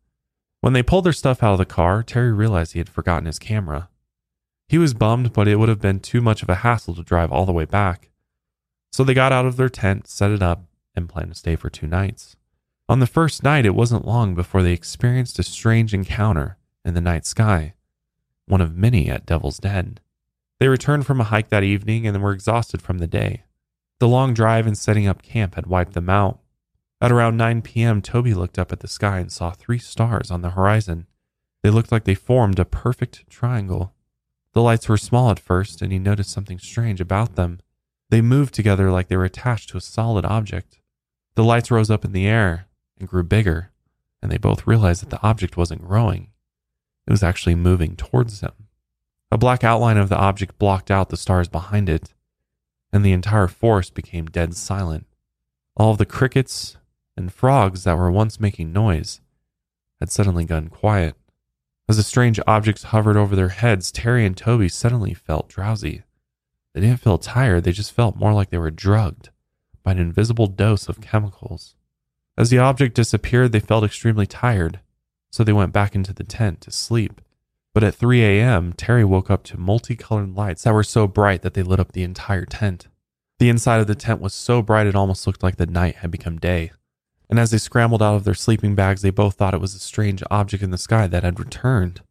When 0.62 0.74
they 0.74 0.84
pulled 0.84 1.06
their 1.06 1.14
stuff 1.14 1.44
out 1.44 1.54
of 1.54 1.58
the 1.58 1.66
car, 1.66 2.04
Terry 2.04 2.32
realized 2.32 2.74
he 2.74 2.80
had 2.80 2.90
forgotten 2.90 3.26
his 3.26 3.40
camera. 3.40 3.90
He 4.68 4.78
was 4.78 4.94
bummed, 4.94 5.34
but 5.34 5.48
it 5.48 5.58
would 5.58 5.70
have 5.70 5.82
been 5.82 6.00
too 6.00 6.22
much 6.22 6.42
of 6.42 6.50
a 6.50 6.56
hassle 6.56 6.96
to 6.96 7.04
drive 7.04 7.32
all 7.32 7.46
the 7.46 7.52
way 7.52 7.66
back. 7.66 8.10
So 8.92 9.04
they 9.04 9.14
got 9.14 9.32
out 9.32 9.46
of 9.46 9.58
their 9.58 9.70
tent, 9.70 10.08
set 10.08 10.32
it 10.32 10.42
up, 10.42 10.66
and 10.96 11.10
planned 11.10 11.32
to 11.32 11.38
stay 11.38 11.56
for 11.56 11.70
two 11.70 11.88
nights. 11.88 12.36
On 12.90 13.00
the 13.00 13.08
first 13.08 13.44
night, 13.44 13.66
it 13.66 13.76
wasn't 13.76 14.06
long 14.06 14.36
before 14.36 14.62
they 14.62 14.74
experienced 14.74 15.40
a 15.40 15.44
strange 15.44 15.94
encounter 15.94 16.58
in 16.84 16.94
the 16.94 17.02
night 17.02 17.26
sky, 17.26 17.74
one 18.46 18.62
of 18.62 18.76
many 18.76 19.10
at 19.10 19.26
Devil's 19.26 19.58
Den. 19.58 20.00
They 20.60 20.68
returned 20.68 21.06
from 21.06 21.20
a 21.20 21.26
hike 21.26 21.50
that 21.50 21.64
evening 21.64 22.06
and 22.06 22.22
were 22.22 22.34
exhausted 22.34 22.82
from 22.82 23.00
the 23.00 23.08
day. 23.08 23.46
The 24.00 24.08
long 24.08 24.34
drive 24.34 24.68
and 24.68 24.78
setting 24.78 25.08
up 25.08 25.22
camp 25.22 25.56
had 25.56 25.68
wiped 25.68 25.94
them 25.94 26.10
out. 26.10 26.40
At 27.02 27.12
around 27.12 27.38
9 27.38 27.62
p.m., 27.62 28.02
Toby 28.02 28.34
looked 28.34 28.60
up 28.60 28.72
at 28.72 28.82
the 28.82 28.88
sky 28.88 29.20
and 29.20 29.32
saw 29.32 29.52
three 29.52 29.80
stars 29.80 30.30
on 30.30 30.42
the 30.42 30.52
horizon. 30.52 31.08
They 31.64 31.70
looked 31.70 31.92
like 31.92 32.04
they 32.04 32.16
formed 32.16 32.60
a 32.60 32.66
perfect 32.66 33.30
triangle. 33.30 33.93
The 34.54 34.62
lights 34.62 34.88
were 34.88 34.98
small 34.98 35.32
at 35.32 35.40
first, 35.40 35.82
and 35.82 35.92
he 35.92 36.00
noticed 36.00 36.32
something 36.32 36.60
strange 36.60 37.02
about 37.02 37.36
them. 37.36 37.60
They 38.10 38.22
moved 38.22 38.54
together 38.54 38.92
like 38.92 39.08
they 39.08 39.18
were 39.18 39.26
attached 39.26 39.70
to 39.70 39.78
a 39.78 39.82
solid 39.82 40.26
object. 40.26 40.80
The 41.36 41.44
lights 41.44 41.72
rose 41.72 41.90
up 41.90 42.06
in 42.06 42.12
the 42.12 42.28
air 42.28 42.68
and 43.00 43.10
grew 43.10 43.24
bigger, 43.24 43.72
and 44.22 44.32
they 44.32 44.38
both 44.38 44.68
realized 44.68 45.02
that 45.02 45.10
the 45.10 45.22
object 45.24 45.58
wasn't 45.58 45.86
growing. 45.86 46.30
It 47.08 47.12
was 47.12 47.24
actually 47.24 47.56
moving 47.56 47.96
towards 47.96 48.40
them. 48.40 48.54
A 49.32 49.38
black 49.38 49.64
outline 49.64 49.98
of 49.98 50.10
the 50.10 50.18
object 50.18 50.60
blocked 50.60 50.92
out 50.92 51.10
the 51.10 51.18
stars 51.18 51.50
behind 51.50 51.90
it, 51.90 52.14
and 52.92 53.04
the 53.04 53.14
entire 53.14 53.48
forest 53.48 53.96
became 53.96 54.28
dead 54.28 54.56
silent. 54.56 55.08
All 55.76 55.96
the 55.96 56.06
crickets 56.06 56.78
and 57.18 57.34
frogs 57.34 57.84
that 57.84 57.98
were 57.98 58.12
once 58.12 58.40
making 58.40 58.72
noise 58.72 59.22
had 60.00 60.12
suddenly 60.12 60.46
gone 60.46 60.70
quiet. 60.70 61.16
As 61.94 61.98
the 61.98 62.02
strange 62.02 62.40
objects 62.48 62.86
hovered 62.86 63.18
over 63.18 63.36
their 63.36 63.50
heads, 63.50 63.92
Terry 63.92 64.26
and 64.26 64.36
Toby 64.36 64.68
suddenly 64.68 65.14
felt 65.14 65.48
drowsy. 65.48 66.02
They 66.74 66.82
didn't 66.82 67.02
feel 67.02 67.20
tired, 67.20 67.66
they 67.66 67.72
just 67.72 67.92
felt 67.92 68.16
more 68.16 68.34
like 68.34 68.50
they 68.50 68.58
were 68.58 68.72
drugged 68.72 69.30
by 69.84 69.92
an 69.92 70.00
invisible 70.00 70.48
dose 70.48 70.90
of 70.90 71.02
chemicals. 71.02 71.76
As 72.36 72.50
the 72.50 72.58
object 72.58 72.96
disappeared, 72.96 73.52
they 73.52 73.60
felt 73.60 73.84
extremely 73.84 74.26
tired, 74.26 74.80
so 75.30 75.44
they 75.44 75.54
went 75.54 75.72
back 75.72 75.94
into 75.94 76.16
the 76.16 76.24
tent 76.24 76.62
to 76.62 76.72
sleep. 76.72 77.22
But 77.76 77.84
at 77.84 77.94
3 77.94 78.24
a.m., 78.24 78.74
Terry 78.74 79.06
woke 79.06 79.30
up 79.30 79.44
to 79.44 79.60
multicolored 79.60 80.34
lights 80.34 80.64
that 80.64 80.74
were 80.74 80.82
so 80.82 81.06
bright 81.06 81.44
that 81.44 81.54
they 81.54 81.62
lit 81.62 81.80
up 81.80 81.92
the 81.92 82.02
entire 82.02 82.46
tent. 82.46 82.88
The 83.38 83.50
inside 83.50 83.82
of 83.82 83.86
the 83.86 83.94
tent 83.94 84.20
was 84.20 84.34
so 84.34 84.64
bright 84.64 84.88
it 84.88 84.96
almost 84.96 85.28
looked 85.28 85.44
like 85.44 85.58
the 85.58 85.68
night 85.68 85.98
had 85.98 86.10
become 86.10 86.40
day. 86.40 86.72
And 87.34 87.40
as 87.40 87.50
they 87.50 87.58
scrambled 87.58 88.04
out 88.04 88.14
of 88.14 88.26
their 88.26 88.36
sleeping 88.36 88.76
bags, 88.76 89.02
they 89.02 89.10
both 89.10 89.34
thought 89.34 89.56
it 89.56 89.60
was 89.60 89.74
a 89.74 89.80
strange 89.80 90.22
object 90.30 90.62
in 90.62 90.70
the 90.70 90.78
sky 90.78 91.08
that 91.08 91.24
had 91.24 91.40
returned. 91.40 92.02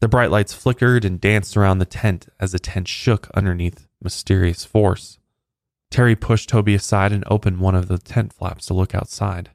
The 0.00 0.08
bright 0.08 0.30
lights 0.30 0.52
flickered 0.52 1.06
and 1.06 1.18
danced 1.18 1.56
around 1.56 1.78
the 1.78 1.86
tent 1.86 2.28
as 2.38 2.52
the 2.52 2.58
tent 2.58 2.86
shook 2.86 3.30
underneath 3.32 3.88
mysterious 4.02 4.66
force. 4.66 5.18
Terry 5.90 6.14
pushed 6.14 6.50
Toby 6.50 6.74
aside 6.74 7.12
and 7.12 7.24
opened 7.28 7.60
one 7.60 7.74
of 7.74 7.88
the 7.88 7.96
tent 7.96 8.34
flaps 8.34 8.66
to 8.66 8.74
look 8.74 8.94
outside. 8.94 9.52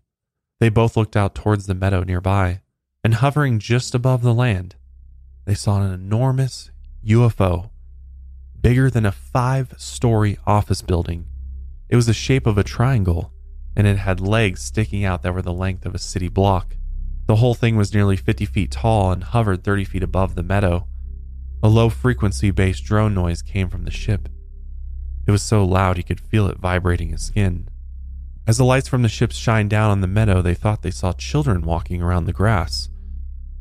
They 0.60 0.70
both 0.70 0.98
looked 0.98 1.16
out 1.16 1.36
towards 1.36 1.68
the 1.68 1.76
meadow 1.76 2.02
nearby, 2.02 2.62
and 3.04 3.14
hovering 3.14 3.60
just 3.60 3.94
above 3.94 4.24
the 4.24 4.34
land, 4.34 4.78
they 5.46 5.54
saw 5.54 5.80
an 5.80 5.94
enormous 5.94 6.72
UFO, 7.06 7.70
bigger 8.60 8.90
than 8.90 9.06
a 9.06 9.12
five 9.12 9.76
story 9.78 10.40
office 10.48 10.82
building. 10.82 11.28
It 11.88 11.98
was 11.98 12.08
the 12.08 12.14
shape 12.16 12.48
of 12.48 12.58
a 12.58 12.64
triangle, 12.64 13.32
and 13.76 13.88
it 13.88 13.98
had 13.98 14.20
legs 14.20 14.62
sticking 14.62 15.04
out 15.04 15.22
that 15.22 15.34
were 15.34 15.42
the 15.42 15.54
length 15.54 15.86
of 15.86 15.96
a 15.96 16.00
city 16.00 16.28
block. 16.28 16.76
The 17.26 17.38
whole 17.38 17.54
thing 17.54 17.76
was 17.76 17.94
nearly 17.94 18.18
50 18.18 18.46
feet 18.46 18.72
tall 18.72 19.12
and 19.12 19.24
hovered 19.24 19.64
30 19.64 19.86
feet 19.86 20.04
above 20.04 20.36
the 20.36 20.44
meadow. 20.44 20.88
A 21.62 21.70
low 21.70 21.90
frequency 21.90 22.52
based 22.52 22.84
drone 22.84 23.14
noise 23.14 23.42
came 23.42 23.70
from 23.70 23.86
the 23.86 23.92
ship. 23.92 24.30
It 25.26 25.32
was 25.32 25.42
so 25.42 25.64
loud 25.64 25.98
he 25.98 26.04
could 26.04 26.20
feel 26.20 26.48
it 26.48 26.58
vibrating 26.58 27.10
his 27.10 27.22
skin. 27.22 27.70
As 28.46 28.58
the 28.58 28.66
lights 28.66 28.90
from 28.90 29.04
the 29.04 29.10
ships 29.10 29.38
shined 29.38 29.70
down 29.70 29.90
on 29.90 30.02
the 30.02 30.08
meadow, 30.08 30.42
they 30.42 30.54
thought 30.54 30.82
they 30.82 30.92
saw 30.92 31.14
children 31.14 31.62
walking 31.62 32.02
around 32.02 32.26
the 32.26 32.34
grass. 32.34 32.90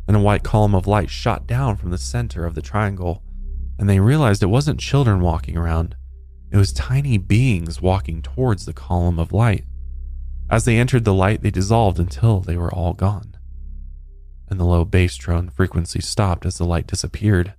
And 0.08 0.16
a 0.16 0.20
white 0.20 0.42
column 0.42 0.74
of 0.74 0.88
light 0.88 1.08
shot 1.08 1.46
down 1.46 1.76
from 1.76 1.90
the 1.90 1.98
center 1.98 2.44
of 2.44 2.56
the 2.56 2.62
triangle, 2.62 3.22
and 3.78 3.88
they 3.88 4.00
realized 4.00 4.42
it 4.42 4.46
wasn't 4.46 4.80
children 4.80 5.20
walking 5.20 5.56
around, 5.56 5.94
it 6.50 6.56
was 6.56 6.72
tiny 6.72 7.16
beings 7.16 7.80
walking 7.80 8.20
towards 8.20 8.66
the 8.66 8.74
column 8.74 9.18
of 9.18 9.32
light. 9.32 9.64
As 10.52 10.66
they 10.66 10.76
entered 10.76 11.06
the 11.06 11.14
light, 11.14 11.40
they 11.40 11.50
dissolved 11.50 11.98
until 11.98 12.40
they 12.40 12.58
were 12.58 12.72
all 12.72 12.92
gone. 12.92 13.38
And 14.50 14.60
the 14.60 14.66
low 14.66 14.84
bass 14.84 15.16
drone 15.16 15.48
frequency 15.48 16.02
stopped 16.02 16.44
as 16.44 16.58
the 16.58 16.66
light 16.66 16.86
disappeared. 16.86 17.54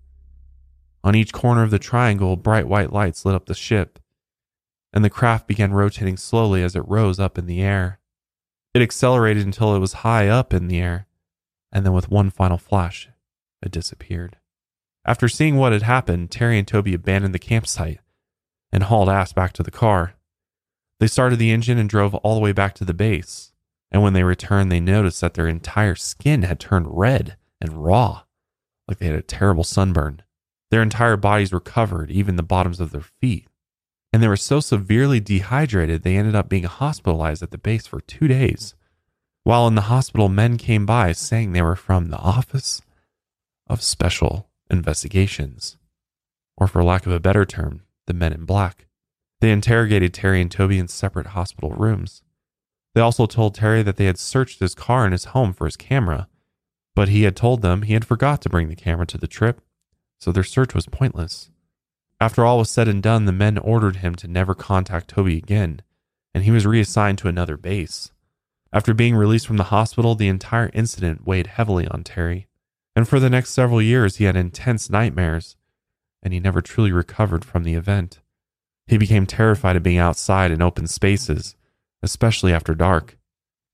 On 1.04 1.16
each 1.16 1.34
corner 1.34 1.64
of 1.64 1.72
the 1.72 1.80
triangle, 1.80 2.36
bright 2.36 2.68
white 2.68 2.94
lights 2.94 3.26
lit 3.26 3.34
up 3.34 3.48
the 3.48 3.56
ship, 3.56 3.98
and 4.94 5.04
the 5.04 5.10
craft 5.10 5.48
began 5.48 5.74
rotating 5.74 6.18
slowly 6.18 6.62
as 6.62 6.76
it 6.76 6.88
rose 6.88 7.20
up 7.20 7.40
in 7.40 7.48
the 7.48 7.64
air. 7.64 8.00
It 8.76 8.84
accelerated 8.84 9.44
until 9.44 9.76
it 9.76 9.80
was 9.80 9.94
high 9.94 10.28
up 10.28 10.54
in 10.54 10.68
the 10.68 10.80
air, 10.80 11.08
and 11.72 11.84
then 11.84 11.94
with 11.94 12.12
one 12.12 12.30
final 12.30 12.60
flash, 12.60 13.10
it 13.64 13.72
disappeared. 13.72 14.38
After 15.04 15.28
seeing 15.28 15.58
what 15.58 15.74
had 15.74 15.82
happened, 15.82 16.30
Terry 16.30 16.60
and 16.60 16.68
Toby 16.68 16.94
abandoned 16.94 17.34
the 17.34 17.40
campsite 17.40 18.02
and 18.72 18.84
hauled 18.84 19.10
ass 19.10 19.34
back 19.34 19.52
to 19.54 19.64
the 19.64 19.72
car. 19.72 20.14
They 21.04 21.08
started 21.08 21.38
the 21.38 21.52
engine 21.52 21.78
and 21.78 21.90
drove 21.90 22.16
all 22.16 22.34
the 22.34 22.40
way 22.40 22.54
back 22.54 22.76
to 22.76 22.86
the 22.86 22.94
base. 22.94 23.52
And 23.92 24.02
when 24.02 24.14
they 24.14 24.24
returned, 24.24 24.72
they 24.72 24.80
noticed 24.80 25.20
that 25.20 25.34
their 25.34 25.50
entire 25.50 25.96
skin 25.96 26.44
had 26.44 26.62
turned 26.62 26.98
red 26.98 27.36
and 27.60 27.84
raw, 27.84 28.22
like 28.88 29.00
they 29.00 29.08
had 29.08 29.16
a 29.16 29.22
terrible 29.22 29.66
sunburn. 29.66 30.22
Their 30.72 30.82
entire 30.82 31.18
bodies 31.18 31.52
were 31.52 31.60
covered, 31.60 32.10
even 32.10 32.38
the 32.38 32.42
bottoms 32.42 32.80
of 32.80 32.92
their 32.92 33.02
feet. 33.20 33.50
And 34.14 34.24
they 34.24 34.30
were 34.30 34.38
so 34.38 34.62
severely 34.62 35.20
dehydrated, 35.20 36.04
they 36.04 36.16
ended 36.16 36.36
up 36.36 36.48
being 36.48 36.64
hospitalized 36.64 37.44
at 37.44 37.52
the 37.52 37.58
base 37.58 37.86
for 37.86 38.00
two 38.00 38.30
days. 38.30 38.74
While 39.44 39.68
in 39.68 39.76
the 39.76 39.92
hospital, 39.92 40.30
men 40.30 40.56
came 40.56 40.86
by 40.86 41.12
saying 41.12 41.52
they 41.52 41.62
were 41.62 41.76
from 41.76 42.12
the 42.12 42.18
Office 42.18 42.82
of 43.68 43.84
Special 43.84 44.48
Investigations, 44.70 45.76
or 46.56 46.66
for 46.66 46.82
lack 46.82 47.06
of 47.06 47.12
a 47.12 47.20
better 47.20 47.44
term, 47.44 47.82
the 48.08 48.14
Men 48.14 48.32
in 48.32 48.46
Black. 48.46 48.88
They 49.44 49.52
interrogated 49.52 50.14
Terry 50.14 50.40
and 50.40 50.50
Toby 50.50 50.80
in 50.80 50.88
separate 50.88 51.28
hospital 51.28 51.72
rooms. 51.72 52.24
They 52.96 53.02
also 53.02 53.26
told 53.26 53.54
Terry 53.54 53.84
that 53.84 53.98
they 53.98 54.06
had 54.06 54.18
searched 54.18 54.62
his 54.62 54.74
car 54.74 55.04
and 55.04 55.12
his 55.12 55.26
home 55.26 55.52
for 55.52 55.66
his 55.66 55.76
camera, 55.76 56.30
but 56.96 57.10
he 57.10 57.24
had 57.24 57.36
told 57.36 57.62
them 57.62 57.82
he 57.82 57.92
had 57.92 58.06
forgot 58.06 58.42
to 58.44 58.50
bring 58.50 58.70
the 58.70 58.76
camera 58.78 59.06
to 59.08 59.18
the 59.18 59.28
trip 59.28 59.60
so 60.18 60.32
their 60.32 60.46
search 60.46 60.74
was 60.74 60.86
pointless. 60.86 61.52
After 62.22 62.46
all 62.46 62.60
was 62.60 62.70
said 62.70 62.88
and 62.88 63.04
done, 63.04 63.26
the 63.26 63.34
men 63.34 63.58
ordered 63.58 63.98
him 63.98 64.16
to 64.16 64.30
never 64.30 64.56
contact 64.56 65.10
Toby 65.10 65.36
again, 65.36 65.82
and 66.34 66.46
he 66.46 66.52
was 66.52 66.66
reassigned 66.66 67.18
to 67.18 67.28
another 67.28 67.58
base. 67.58 68.14
After 68.72 68.94
being 68.94 69.14
released 69.14 69.46
from 69.46 69.58
the 69.58 69.66
hospital, 69.76 70.16
the 70.16 70.30
entire 70.30 70.72
incident 70.74 71.28
weighed 71.28 71.48
heavily 71.48 71.86
on 71.90 72.06
Terry. 72.06 72.48
And 72.96 73.10
for 73.10 73.20
the 73.20 73.30
next 73.30 73.50
several 73.50 73.82
years, 73.82 74.16
he 74.16 74.24
had 74.24 74.38
intense 74.38 74.90
nightmares, 74.90 75.58
and 76.22 76.32
he 76.34 76.40
never 76.40 76.62
truly 76.62 76.94
recovered 76.94 77.44
from 77.44 77.66
the 77.66 77.74
event. 77.74 78.22
He 78.88 78.98
became 78.98 79.26
terrified 79.26 79.76
of 79.76 79.84
being 79.84 79.98
outside 79.98 80.52
in 80.52 80.62
open 80.62 80.88
spaces, 80.88 81.56
especially 82.02 82.54
after 82.54 82.76
dark, 82.76 83.18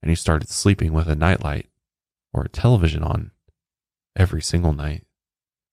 and 0.02 0.10
he 0.10 0.14
started 0.14 0.48
sleeping 0.48 0.92
with 0.92 1.08
a 1.08 1.14
nightlight 1.14 1.68
or 2.32 2.44
a 2.44 2.48
television 2.48 3.02
on 3.02 3.32
every 4.16 4.42
single 4.42 4.72
night. 4.72 5.04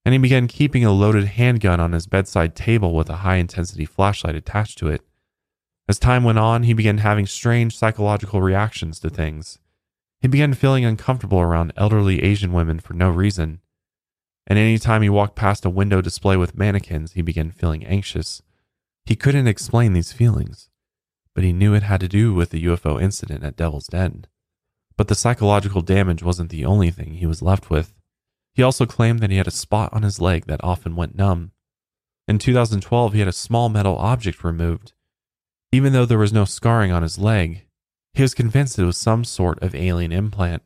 And 0.06 0.13
he 0.13 0.19
began 0.19 0.47
keeping 0.47 0.86
a 0.86 0.91
loaded 0.91 1.26
handgun 1.26 1.80
on 1.80 1.91
his 1.91 2.08
bedside 2.08 2.56
table 2.56 2.95
with 2.95 3.10
a 3.10 3.17
high 3.17 3.36
intensity 3.36 3.86
flashlight 3.86 4.36
attached 4.36 4.78
to 4.80 4.88
it. 4.88 5.02
As 5.89 6.00
time 6.00 6.23
went 6.23 6.39
on, 6.39 6.63
he 6.63 6.73
began 6.73 7.00
having 7.00 7.26
strange 7.26 7.78
psychological 7.78 8.41
reactions 8.41 9.00
to 9.02 9.10
things. 9.10 9.60
He 10.19 10.28
began 10.28 10.54
feeling 10.54 10.84
uncomfortable 10.84 11.39
around 11.39 11.73
elderly 11.78 12.23
Asian 12.23 12.52
women 12.52 12.80
for 12.80 12.93
no 12.93 13.10
reason. 13.10 13.60
And 14.47 14.58
any 14.58 14.78
time 14.80 15.02
he 15.02 15.10
walked 15.10 15.36
past 15.36 15.65
a 15.65 15.69
window 15.69 16.02
display 16.02 16.38
with 16.38 16.58
mannequins, 16.58 17.13
he 17.13 17.21
began 17.21 17.52
feeling 17.52 17.86
anxious. 17.86 18.41
He 19.07 19.15
couldn't 19.15 19.47
explain 19.47 19.93
these 19.93 20.11
feelings, 20.11 20.67
but 21.33 21.45
he 21.45 21.53
knew 21.53 21.73
it 21.73 21.83
had 21.83 22.01
to 22.01 22.09
do 22.09 22.33
with 22.33 22.49
the 22.49 22.65
UFO 22.65 23.01
incident 23.01 23.41
at 23.41 23.55
Devil's 23.55 23.87
Den. 23.87 24.25
But 24.97 25.07
the 25.07 25.15
psychological 25.15 25.81
damage 25.81 26.21
wasn't 26.21 26.49
the 26.49 26.65
only 26.65 26.91
thing 26.91 27.13
he 27.13 27.25
was 27.25 27.41
left 27.41 27.69
with. 27.69 27.93
He 28.53 28.61
also 28.61 28.85
claimed 28.85 29.19
that 29.19 29.29
he 29.29 29.37
had 29.37 29.47
a 29.47 29.51
spot 29.51 29.93
on 29.93 30.03
his 30.03 30.19
leg 30.19 30.47
that 30.47 30.61
often 30.61 30.97
went 30.97 31.15
numb. 31.15 31.51
In 32.27 32.37
2012, 32.37 33.13
he 33.13 33.19
had 33.19 33.29
a 33.29 33.31
small 33.31 33.69
metal 33.69 33.95
object 33.95 34.43
removed. 34.43 34.91
Even 35.71 35.93
though 35.93 36.05
there 36.05 36.17
was 36.17 36.33
no 36.33 36.43
scarring 36.43 36.91
on 36.91 37.03
his 37.03 37.17
leg, 37.17 37.65
he 38.13 38.23
was 38.23 38.33
convinced 38.33 38.77
it 38.77 38.83
was 38.83 38.97
some 38.97 39.23
sort 39.23 39.63
of 39.63 39.73
alien 39.73 40.11
implant. 40.11 40.63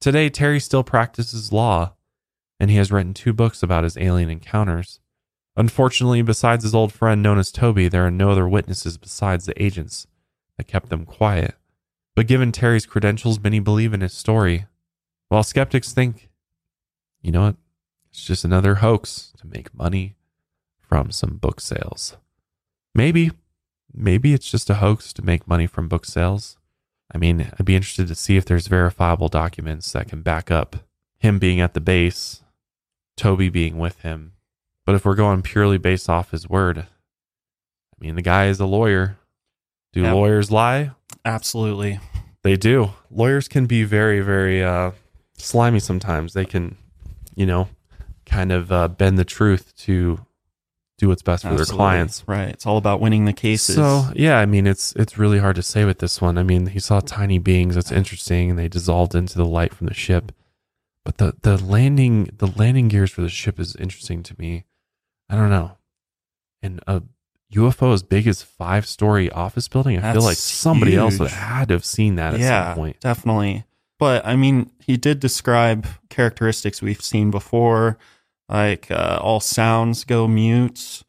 Today, 0.00 0.30
Terry 0.30 0.60
still 0.60 0.82
practices 0.82 1.52
law, 1.52 1.92
and 2.58 2.70
he 2.70 2.78
has 2.78 2.90
written 2.90 3.12
two 3.12 3.34
books 3.34 3.62
about 3.62 3.84
his 3.84 3.98
alien 3.98 4.30
encounters. 4.30 5.00
Unfortunately, 5.56 6.20
besides 6.22 6.64
his 6.64 6.74
old 6.74 6.92
friend 6.92 7.22
known 7.22 7.38
as 7.38 7.50
Toby, 7.50 7.88
there 7.88 8.06
are 8.06 8.10
no 8.10 8.30
other 8.30 8.46
witnesses 8.46 8.98
besides 8.98 9.46
the 9.46 9.62
agents 9.62 10.06
that 10.56 10.68
kept 10.68 10.90
them 10.90 11.06
quiet. 11.06 11.54
But 12.14 12.26
given 12.26 12.52
Terry's 12.52 12.86
credentials, 12.86 13.40
many 13.40 13.58
believe 13.60 13.94
in 13.94 14.00
his 14.00 14.12
story, 14.12 14.66
while 15.28 15.42
skeptics 15.42 15.92
think, 15.92 16.28
you 17.22 17.32
know 17.32 17.42
what, 17.42 17.56
it's 18.10 18.24
just 18.24 18.44
another 18.44 18.76
hoax 18.76 19.32
to 19.38 19.46
make 19.46 19.74
money 19.74 20.16
from 20.78 21.10
some 21.10 21.36
book 21.36 21.60
sales. 21.60 22.16
Maybe, 22.94 23.32
maybe 23.92 24.32
it's 24.32 24.50
just 24.50 24.70
a 24.70 24.74
hoax 24.74 25.12
to 25.14 25.24
make 25.24 25.48
money 25.48 25.66
from 25.66 25.88
book 25.88 26.04
sales. 26.04 26.56
I 27.12 27.18
mean, 27.18 27.50
I'd 27.58 27.66
be 27.66 27.76
interested 27.76 28.08
to 28.08 28.14
see 28.14 28.36
if 28.36 28.44
there's 28.44 28.68
verifiable 28.68 29.28
documents 29.28 29.92
that 29.92 30.08
can 30.08 30.22
back 30.22 30.50
up 30.50 30.76
him 31.18 31.38
being 31.38 31.60
at 31.60 31.74
the 31.74 31.80
base, 31.80 32.42
Toby 33.16 33.48
being 33.48 33.78
with 33.78 34.00
him. 34.00 34.32
But 34.86 34.94
if 34.94 35.04
we're 35.04 35.14
going 35.16 35.42
purely 35.42 35.76
based 35.78 36.08
off 36.08 36.30
his 36.30 36.48
word, 36.48 36.78
I 36.78 36.86
mean, 38.00 38.14
the 38.14 38.22
guy 38.22 38.46
is 38.46 38.60
a 38.60 38.66
lawyer. 38.66 39.18
Do 39.92 40.02
Yep. 40.02 40.14
lawyers 40.14 40.50
lie? 40.50 40.92
Absolutely. 41.24 42.00
They 42.42 42.56
do. 42.56 42.90
Lawyers 43.10 43.48
can 43.48 43.66
be 43.66 43.82
very, 43.82 44.20
very 44.20 44.62
uh, 44.62 44.92
slimy 45.36 45.80
sometimes. 45.80 46.32
They 46.32 46.44
can, 46.44 46.76
you 47.34 47.46
know, 47.46 47.68
kind 48.24 48.52
of 48.52 48.70
uh, 48.70 48.88
bend 48.88 49.18
the 49.18 49.24
truth 49.24 49.74
to 49.78 50.24
do 50.98 51.08
what's 51.08 51.22
best 51.22 51.42
for 51.42 51.54
their 51.54 51.64
clients. 51.66 52.24
Right. 52.26 52.48
It's 52.48 52.64
all 52.66 52.76
about 52.76 53.00
winning 53.00 53.24
the 53.24 53.32
cases. 53.32 53.74
So 53.74 54.04
yeah, 54.14 54.38
I 54.38 54.46
mean 54.46 54.66
it's 54.66 54.92
it's 54.96 55.18
really 55.18 55.38
hard 55.38 55.56
to 55.56 55.62
say 55.62 55.84
with 55.84 55.98
this 55.98 56.20
one. 56.22 56.38
I 56.38 56.42
mean 56.42 56.68
he 56.68 56.78
saw 56.78 57.00
tiny 57.00 57.38
beings. 57.38 57.74
That's 57.74 57.92
interesting, 57.92 58.50
and 58.50 58.58
they 58.58 58.68
dissolved 58.68 59.14
into 59.14 59.36
the 59.36 59.44
light 59.44 59.74
from 59.74 59.88
the 59.88 59.94
ship. 59.94 60.32
But 61.04 61.18
the 61.18 61.34
the 61.42 61.62
landing 61.62 62.30
the 62.38 62.46
landing 62.46 62.88
gears 62.88 63.10
for 63.10 63.20
the 63.20 63.28
ship 63.28 63.60
is 63.60 63.76
interesting 63.76 64.22
to 64.22 64.34
me. 64.38 64.64
I 65.28 65.34
don't 65.36 65.50
know. 65.50 65.72
And 66.62 66.80
a 66.86 67.02
UFO 67.54 67.92
as 67.94 68.02
big 68.02 68.26
as 68.26 68.42
five 68.42 68.86
story 68.86 69.30
office 69.30 69.68
building. 69.68 69.98
I 69.98 70.12
feel 70.12 70.22
like 70.22 70.36
somebody 70.36 70.96
else 70.96 71.18
would 71.18 71.28
huge. 71.30 71.38
had 71.40 71.68
to 71.68 71.74
have 71.74 71.84
seen 71.84 72.16
that 72.16 72.34
at 72.34 72.40
yeah, 72.40 72.68
some 72.70 72.76
point. 72.76 73.00
definitely. 73.00 73.64
But 73.98 74.26
I 74.26 74.36
mean, 74.36 74.70
he 74.84 74.96
did 74.96 75.20
describe 75.20 75.86
characteristics 76.10 76.82
we've 76.82 77.00
seen 77.00 77.30
before, 77.30 77.98
like 78.48 78.90
uh, 78.90 79.18
all 79.22 79.40
sounds 79.40 80.04
go 80.04 80.26
mute, 80.28 81.02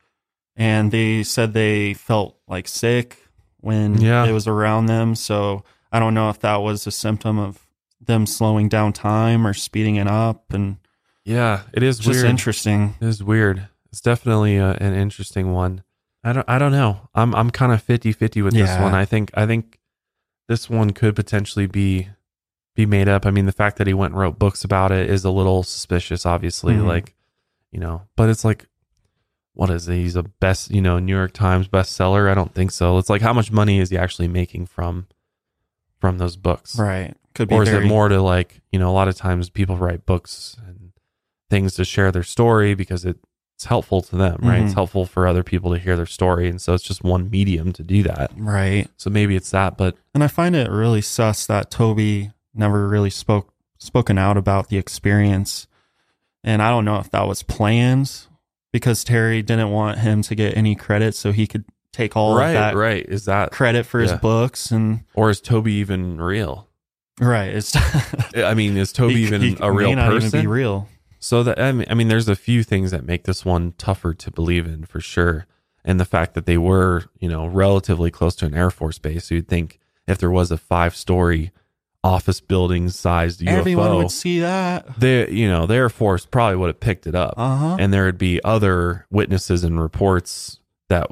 and 0.55 0.91
they 0.91 1.23
said 1.23 1.53
they 1.53 1.93
felt 1.95 2.37
like 2.47 2.67
sick 2.67 3.17
when 3.59 3.99
Yeah. 3.99 4.25
it 4.25 4.31
was 4.31 4.47
around 4.47 4.85
them. 4.85 5.15
So 5.15 5.63
I 5.91 5.99
don't 5.99 6.13
know 6.13 6.29
if 6.29 6.39
that 6.39 6.57
was 6.57 6.85
a 6.87 6.91
symptom 6.91 7.39
of 7.39 7.59
them 7.99 8.25
slowing 8.25 8.69
down 8.69 8.93
time 8.93 9.45
or 9.45 9.53
speeding 9.53 9.95
it 9.97 10.07
up, 10.07 10.53
and 10.53 10.77
Yeah, 11.25 11.61
it 11.73 11.83
is 11.83 11.97
it's 11.97 12.05
just 12.05 12.19
weird. 12.19 12.29
interesting. 12.29 12.95
It 13.01 13.07
is 13.07 13.23
weird. 13.23 13.67
It's 13.91 14.01
definitely 14.01 14.57
a, 14.57 14.71
an 14.73 14.93
interesting 14.93 15.53
one. 15.53 15.83
I 16.23 16.33
don't 16.33 16.47
I 16.49 16.57
don't 16.59 16.71
know. 16.71 17.09
I'm 17.15 17.33
I'm 17.35 17.49
kind 17.51 17.71
of 17.71 17.85
50-50 17.85 18.43
with 18.43 18.53
this 18.53 18.77
one. 18.79 18.93
I 18.93 19.05
think 19.05 19.31
I 19.35 19.45
think 19.45 19.79
this 20.47 20.69
one 20.69 20.91
could 20.91 21.15
potentially 21.15 21.67
be 21.67 22.09
be 22.75 22.85
made 22.85 23.07
up. 23.07 23.25
I 23.25 23.31
mean, 23.31 23.45
the 23.45 23.51
fact 23.51 23.77
that 23.77 23.87
he 23.87 23.93
went 23.93 24.13
and 24.13 24.19
wrote 24.19 24.37
books 24.37 24.63
about 24.63 24.91
it 24.91 25.09
is 25.09 25.23
a 25.23 25.31
little 25.31 25.63
suspicious 25.63 26.25
obviously, 26.25 26.73
Mhm. 26.75 26.85
like, 26.85 27.15
you 27.71 27.79
know, 27.79 28.03
but 28.15 28.29
it's 28.29 28.43
like 28.45 28.67
what 29.53 29.69
is 29.71 29.87
it? 29.89 29.95
He's 29.95 30.15
a 30.15 30.21
best, 30.21 30.69
you 30.69 30.81
know, 30.81 30.99
New 30.99 31.15
York 31.15 31.33
Times 31.33 31.67
bestseller. 31.67 32.29
I 32.29 32.35
don't 32.35 32.53
think 32.53 32.69
so. 32.71 32.99
It's 32.99 33.09
like 33.09 33.21
how 33.23 33.33
much 33.33 33.51
money 33.51 33.79
is 33.79 33.89
he 33.89 33.97
actually 33.97 34.27
making 34.27 34.67
from 34.67 35.07
from 35.99 36.17
those 36.19 36.35
books? 36.35 36.77
Right? 36.77 37.15
Could 37.33 37.49
be 37.49 37.55
or 37.55 37.63
is 37.63 37.69
very, 37.69 37.85
it 37.85 37.87
more 37.87 38.09
to 38.09 38.21
like 38.21 38.61
you 38.71 38.79
know 38.79 38.89
a 38.89 38.93
lot 38.93 39.07
of 39.07 39.15
times 39.15 39.49
people 39.49 39.77
write 39.77 40.05
books 40.05 40.57
and 40.67 40.91
things 41.49 41.73
to 41.75 41.85
share 41.85 42.11
their 42.11 42.23
story 42.23 42.73
because 42.75 43.05
it's 43.57 43.65
helpful 43.65 44.01
to 44.03 44.15
them 44.15 44.37
right 44.43 44.61
it's 44.61 44.71
Mhm. 44.71 44.75
helpful 44.75 45.05
for 45.07 45.25
other 45.27 45.41
people 45.43 45.73
to 45.73 45.79
hear 45.79 45.95
their 45.95 46.05
story 46.05 46.47
and 46.47 46.61
so 46.61 46.75
it's 46.75 46.83
just 46.83 47.03
one 47.03 47.27
medium 47.31 47.73
to 47.73 47.81
do 47.81 48.03
that 48.03 48.31
right? 48.37 48.87
so 48.97 49.09
maybe 49.09 49.35
it's 49.35 49.49
that 49.49 49.77
but 49.77 49.95
And 50.13 50.23
I 50.23 50.27
find 50.27 50.55
it 50.55 50.69
really 50.69 51.01
sus 51.01 51.45
that 51.47 51.71
Toby 51.71 52.31
never 52.53 52.87
really 52.87 53.09
spoke 53.09 53.51
spoken 53.79 54.17
out 54.17 54.37
about 54.37 54.69
the 54.69 54.77
experience. 54.77 55.67
And 56.43 56.61
I 56.61 56.69
don't 56.69 56.85
know 56.85 56.97
if 56.97 57.09
that 57.11 57.27
was 57.27 57.43
planned 57.43 58.11
because 58.73 59.03
Terry 59.03 59.41
didn't 59.43 59.69
want 59.71 59.99
him 59.99 60.21
to 60.23 60.33
get 60.35 60.55
any 60.57 60.73
credit 60.75 61.13
so 61.15 61.31
he 61.31 61.45
could 61.47 61.65
take 61.91 62.15
all 62.15 62.35
right 62.37 62.49
of 62.49 62.53
that 62.53 62.75
right 62.75 63.05
is 63.07 63.25
that 63.25 63.51
credit 63.51 63.85
for 63.87 63.99
Yeah. 64.01 64.11
his 64.11 64.19
books 64.19 64.69
and 64.71 65.01
or 65.15 65.31
is 65.31 65.41
toby 65.41 65.73
even 65.73 66.21
real 66.21 66.67
right 67.19 67.49
it's 67.55 67.75
i 68.35 68.53
mean 68.53 68.77
is 68.77 68.93
toby 68.93 69.15
he- 69.15 69.23
even 69.23 69.41
he 69.41 69.57
a 69.61 69.71
real 69.71 69.95
person 69.95 70.27
even 70.27 70.41
be 70.41 70.47
real 70.47 70.87
So 71.19 71.43
that 71.43 71.59
I 71.59 71.71
mean, 71.71 71.87
I 71.89 71.93
mean, 71.93 72.07
there's 72.07 72.29
a 72.29 72.35
few 72.35 72.63
things 72.63 72.91
that 72.91 73.05
make 73.05 73.23
this 73.23 73.43
one 73.45 73.73
tougher 73.77 74.13
to 74.13 74.31
believe 74.31 74.65
in 74.67 74.85
for 74.85 74.99
sure, 74.99 75.45
and 75.83 75.99
the 75.99 76.05
fact 76.05 76.33
that 76.35 76.45
they 76.45 76.57
were, 76.57 77.05
you 77.19 77.27
know, 77.29 77.47
relatively 77.47 78.11
close 78.11 78.35
to 78.37 78.45
an 78.45 78.53
air 78.53 78.69
force 78.71 78.99
base. 78.99 79.31
You'd 79.31 79.47
think 79.47 79.79
if 80.07 80.17
there 80.17 80.31
was 80.31 80.51
a 80.51 80.57
five 80.57 80.95
story 80.95 81.51
office 82.03 82.39
building 82.39 82.87
sized 82.89 83.41
UFO, 83.41 83.47
everyone 83.47 83.95
would 83.97 84.11
see 84.11 84.39
that. 84.39 84.99
the 84.99 85.27
you 85.29 85.47
know 85.49 85.65
the 85.65 85.73
Air 85.73 85.89
Force 85.89 86.25
probably 86.25 86.55
would 86.55 86.67
have 86.67 86.79
picked 86.79 87.07
it 87.07 87.15
up, 87.15 87.33
uh-huh. 87.37 87.77
And 87.79 87.91
there 87.93 88.05
would 88.05 88.17
be 88.19 88.39
other 88.43 89.05
witnesses 89.09 89.63
and 89.63 89.81
reports 89.81 90.59
that 90.89 91.07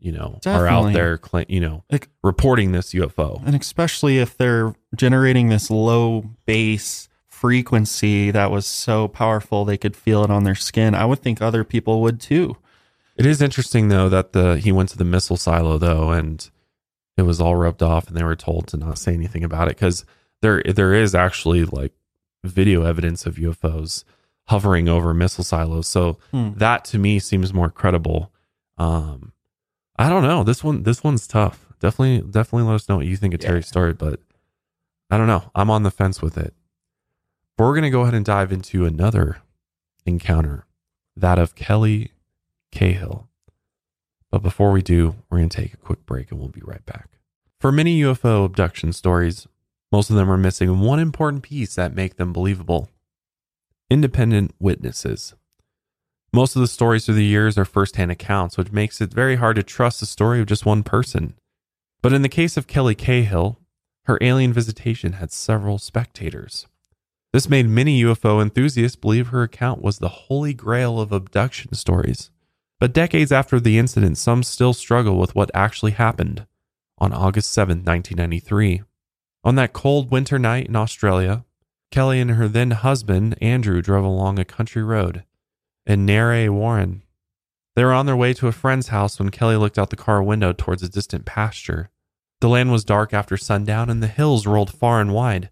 you 0.00 0.12
know 0.12 0.40
are 0.44 0.66
out 0.66 0.92
there, 0.92 1.18
you 1.48 1.60
know, 1.60 1.84
Like- 1.90 2.08
reporting 2.22 2.72
this 2.72 2.92
UFO. 2.92 3.40
and 3.46 3.54
especially 3.54 4.18
if 4.18 4.36
they're 4.36 4.74
generating 4.96 5.48
this 5.48 5.70
low 5.70 6.24
bass 6.44 7.08
frequency 7.44 8.30
that 8.30 8.50
was 8.50 8.64
so 8.66 9.06
powerful 9.06 9.64
they 9.64 9.76
could 9.76 9.94
feel 9.94 10.24
it 10.24 10.30
on 10.30 10.44
their 10.44 10.54
skin 10.54 10.94
i 10.94 11.04
would 11.04 11.18
think 11.18 11.40
other 11.42 11.62
people 11.62 12.00
would 12.00 12.18
too 12.20 12.56
It 13.16 13.26
is 13.26 13.42
interesting 13.42 13.88
though 13.88 14.08
that 14.08 14.32
the 14.32 14.56
he 14.56 14.72
went 14.72 14.88
to 14.90 14.98
the 14.98 15.04
missile 15.14 15.36
silo 15.36 15.78
though, 15.78 16.10
and 16.10 16.50
it 17.16 17.22
was 17.22 17.40
all 17.40 17.54
rubbed 17.54 17.80
off, 17.82 18.08
and 18.08 18.16
they 18.16 18.24
were 18.24 18.34
told 18.48 18.66
to 18.68 18.76
not 18.76 18.98
say 18.98 19.12
anything 19.14 19.44
about 19.44 19.68
it 19.68 19.76
because 19.76 20.04
there 20.42 20.62
there 20.78 20.92
is 21.02 21.14
actually 21.14 21.64
like 21.64 21.92
video 22.42 22.82
evidence 22.82 23.24
of 23.28 23.36
UFOs 23.36 24.02
hovering 24.48 24.88
over 24.88 25.14
missile 25.14 25.44
silos. 25.44 25.86
So 25.86 26.18
Hmm. 26.32 26.50
that 26.56 26.84
to 26.90 26.98
me 26.98 27.20
seems 27.20 27.54
more 27.54 27.70
credible. 27.70 28.32
Um, 28.78 29.32
I 29.96 30.08
don't 30.08 30.24
know. 30.30 30.42
This 30.42 30.64
one 30.64 30.82
this 30.82 31.04
one's 31.04 31.26
tough. 31.28 31.58
Definitely 31.78 32.18
definitely 32.28 32.66
let 32.68 32.74
us 32.80 32.88
know 32.88 32.96
what 32.96 33.06
you 33.06 33.16
think 33.16 33.32
of 33.34 33.40
Yeah. 33.40 33.48
Terry's 33.50 33.68
story, 33.68 33.92
but 33.94 34.18
I 35.12 35.18
don't 35.18 35.28
know. 35.34 35.44
I'm 35.54 35.70
on 35.70 35.84
the 35.84 35.92
fence 36.00 36.20
with 36.20 36.36
it. 36.36 36.52
But 37.56 37.64
we're 37.64 37.74
gonna 37.74 37.90
go 37.90 38.02
ahead 38.02 38.14
and 38.14 38.24
dive 38.24 38.52
into 38.52 38.84
another 38.84 39.38
encounter, 40.06 40.66
that 41.16 41.38
of 41.38 41.54
Kelly 41.54 42.12
Cahill. 42.72 43.28
But 44.30 44.42
before 44.42 44.72
we 44.72 44.82
do, 44.82 45.14
we're 45.30 45.38
going 45.38 45.48
to 45.48 45.56
take 45.56 45.74
a 45.74 45.76
quick 45.76 46.04
break 46.06 46.32
and 46.32 46.40
we'll 46.40 46.48
be 46.48 46.60
right 46.64 46.84
back. 46.84 47.08
For 47.60 47.70
many 47.70 48.00
UFO 48.00 48.44
abduction 48.44 48.92
stories, 48.92 49.46
most 49.92 50.10
of 50.10 50.16
them 50.16 50.28
are 50.28 50.36
missing 50.36 50.80
one 50.80 50.98
important 50.98 51.44
piece 51.44 51.76
that 51.76 51.94
make 51.94 52.16
them 52.16 52.32
believable. 52.32 52.90
Independent 53.88 54.52
witnesses. 54.58 55.34
Most 56.32 56.56
of 56.56 56.62
the 56.62 56.66
stories 56.66 57.06
through 57.06 57.14
the 57.14 57.24
years 57.24 57.56
are 57.56 57.64
firsthand 57.64 58.10
accounts, 58.10 58.58
which 58.58 58.72
makes 58.72 59.00
it 59.00 59.14
very 59.14 59.36
hard 59.36 59.54
to 59.54 59.62
trust 59.62 60.00
the 60.00 60.06
story 60.06 60.40
of 60.40 60.46
just 60.46 60.66
one 60.66 60.82
person. 60.82 61.34
But 62.02 62.12
in 62.12 62.22
the 62.22 62.28
case 62.28 62.56
of 62.56 62.66
Kelly 62.66 62.96
Cahill, 62.96 63.60
her 64.06 64.18
alien 64.20 64.52
visitation 64.52 65.12
had 65.12 65.30
several 65.30 65.78
spectators. 65.78 66.66
This 67.34 67.48
made 67.48 67.68
many 67.68 68.00
UFO 68.04 68.40
enthusiasts 68.40 68.94
believe 68.94 69.26
her 69.26 69.42
account 69.42 69.82
was 69.82 69.98
the 69.98 70.08
holy 70.08 70.54
grail 70.54 71.00
of 71.00 71.10
abduction 71.10 71.74
stories. 71.74 72.30
But 72.78 72.92
decades 72.92 73.32
after 73.32 73.58
the 73.58 73.76
incident, 73.76 74.18
some 74.18 74.44
still 74.44 74.72
struggle 74.72 75.18
with 75.18 75.34
what 75.34 75.50
actually 75.52 75.90
happened 75.90 76.46
on 76.98 77.12
August 77.12 77.50
7, 77.50 77.78
1993. 77.78 78.82
On 79.42 79.56
that 79.56 79.72
cold 79.72 80.12
winter 80.12 80.38
night 80.38 80.68
in 80.68 80.76
Australia, 80.76 81.44
Kelly 81.90 82.20
and 82.20 82.30
her 82.30 82.46
then 82.46 82.70
husband, 82.70 83.36
Andrew, 83.40 83.82
drove 83.82 84.04
along 84.04 84.38
a 84.38 84.44
country 84.44 84.84
road 84.84 85.24
in 85.84 86.06
Narre 86.06 86.52
Warren. 86.52 87.02
They 87.74 87.82
were 87.82 87.94
on 87.94 88.06
their 88.06 88.14
way 88.14 88.32
to 88.34 88.46
a 88.46 88.52
friend's 88.52 88.88
house 88.90 89.18
when 89.18 89.30
Kelly 89.30 89.56
looked 89.56 89.76
out 89.76 89.90
the 89.90 89.96
car 89.96 90.22
window 90.22 90.52
towards 90.52 90.84
a 90.84 90.88
distant 90.88 91.24
pasture. 91.24 91.90
The 92.40 92.48
land 92.48 92.70
was 92.70 92.84
dark 92.84 93.12
after 93.12 93.36
sundown 93.36 93.90
and 93.90 94.00
the 94.00 94.06
hills 94.06 94.46
rolled 94.46 94.72
far 94.72 95.00
and 95.00 95.12
wide. 95.12 95.50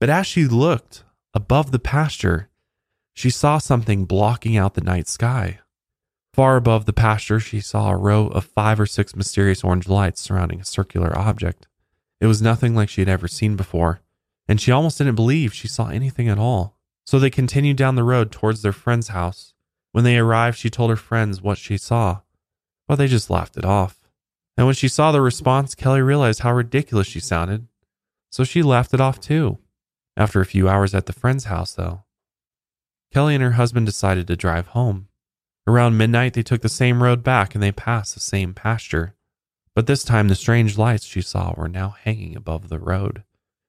But 0.00 0.08
as 0.08 0.26
she 0.26 0.46
looked 0.46 1.04
above 1.34 1.70
the 1.70 1.78
pasture, 1.78 2.48
she 3.14 3.30
saw 3.30 3.58
something 3.58 4.04
blocking 4.04 4.56
out 4.56 4.74
the 4.74 4.80
night 4.80 5.08
sky. 5.08 5.58
Far 6.34 6.56
above 6.56 6.84
the 6.84 6.92
pasture, 6.92 7.40
she 7.40 7.60
saw 7.60 7.90
a 7.90 7.96
row 7.96 8.28
of 8.28 8.44
five 8.44 8.78
or 8.78 8.86
six 8.86 9.16
mysterious 9.16 9.64
orange 9.64 9.88
lights 9.88 10.20
surrounding 10.20 10.60
a 10.60 10.64
circular 10.64 11.16
object. 11.18 11.66
It 12.20 12.26
was 12.26 12.40
nothing 12.42 12.74
like 12.74 12.88
she 12.88 13.00
had 13.00 13.08
ever 13.08 13.26
seen 13.26 13.56
before, 13.56 14.00
and 14.48 14.60
she 14.60 14.70
almost 14.70 14.98
didn't 14.98 15.16
believe 15.16 15.52
she 15.52 15.68
saw 15.68 15.88
anything 15.88 16.28
at 16.28 16.38
all. 16.38 16.76
So 17.04 17.18
they 17.18 17.30
continued 17.30 17.76
down 17.76 17.94
the 17.94 18.04
road 18.04 18.30
towards 18.30 18.62
their 18.62 18.72
friend's 18.72 19.08
house. 19.08 19.54
When 19.92 20.04
they 20.04 20.18
arrived, 20.18 20.58
she 20.58 20.70
told 20.70 20.90
her 20.90 20.96
friends 20.96 21.42
what 21.42 21.58
she 21.58 21.76
saw, 21.76 22.20
but 22.86 22.96
they 22.96 23.08
just 23.08 23.30
laughed 23.30 23.56
it 23.56 23.64
off. 23.64 24.08
And 24.56 24.66
when 24.66 24.74
she 24.74 24.88
saw 24.88 25.10
the 25.10 25.20
response, 25.20 25.74
Kelly 25.74 26.02
realized 26.02 26.40
how 26.40 26.52
ridiculous 26.52 27.06
she 27.06 27.20
sounded, 27.20 27.66
so 28.30 28.44
she 28.44 28.62
laughed 28.62 28.92
it 28.92 29.00
off 29.00 29.20
too. 29.20 29.58
After 30.18 30.40
a 30.40 30.46
few 30.46 30.68
hours 30.68 30.96
at 30.96 31.06
the 31.06 31.12
friend's 31.12 31.44
house, 31.44 31.74
though, 31.74 32.02
Kelly 33.12 33.36
and 33.36 33.42
her 33.42 33.52
husband 33.52 33.86
decided 33.86 34.26
to 34.26 34.36
drive 34.36 34.66
home. 34.68 35.06
Around 35.64 35.96
midnight, 35.96 36.34
they 36.34 36.42
took 36.42 36.60
the 36.60 36.68
same 36.68 37.04
road 37.04 37.22
back 37.22 37.54
and 37.54 37.62
they 37.62 37.70
passed 37.70 38.14
the 38.14 38.20
same 38.20 38.52
pasture. 38.52 39.14
But 39.76 39.86
this 39.86 40.02
time, 40.02 40.26
the 40.26 40.34
strange 40.34 40.76
lights 40.76 41.06
she 41.06 41.22
saw 41.22 41.54
were 41.56 41.68
now 41.68 41.90
hanging 41.90 42.34
above 42.34 42.68
the 42.68 42.80
road. 42.80 43.22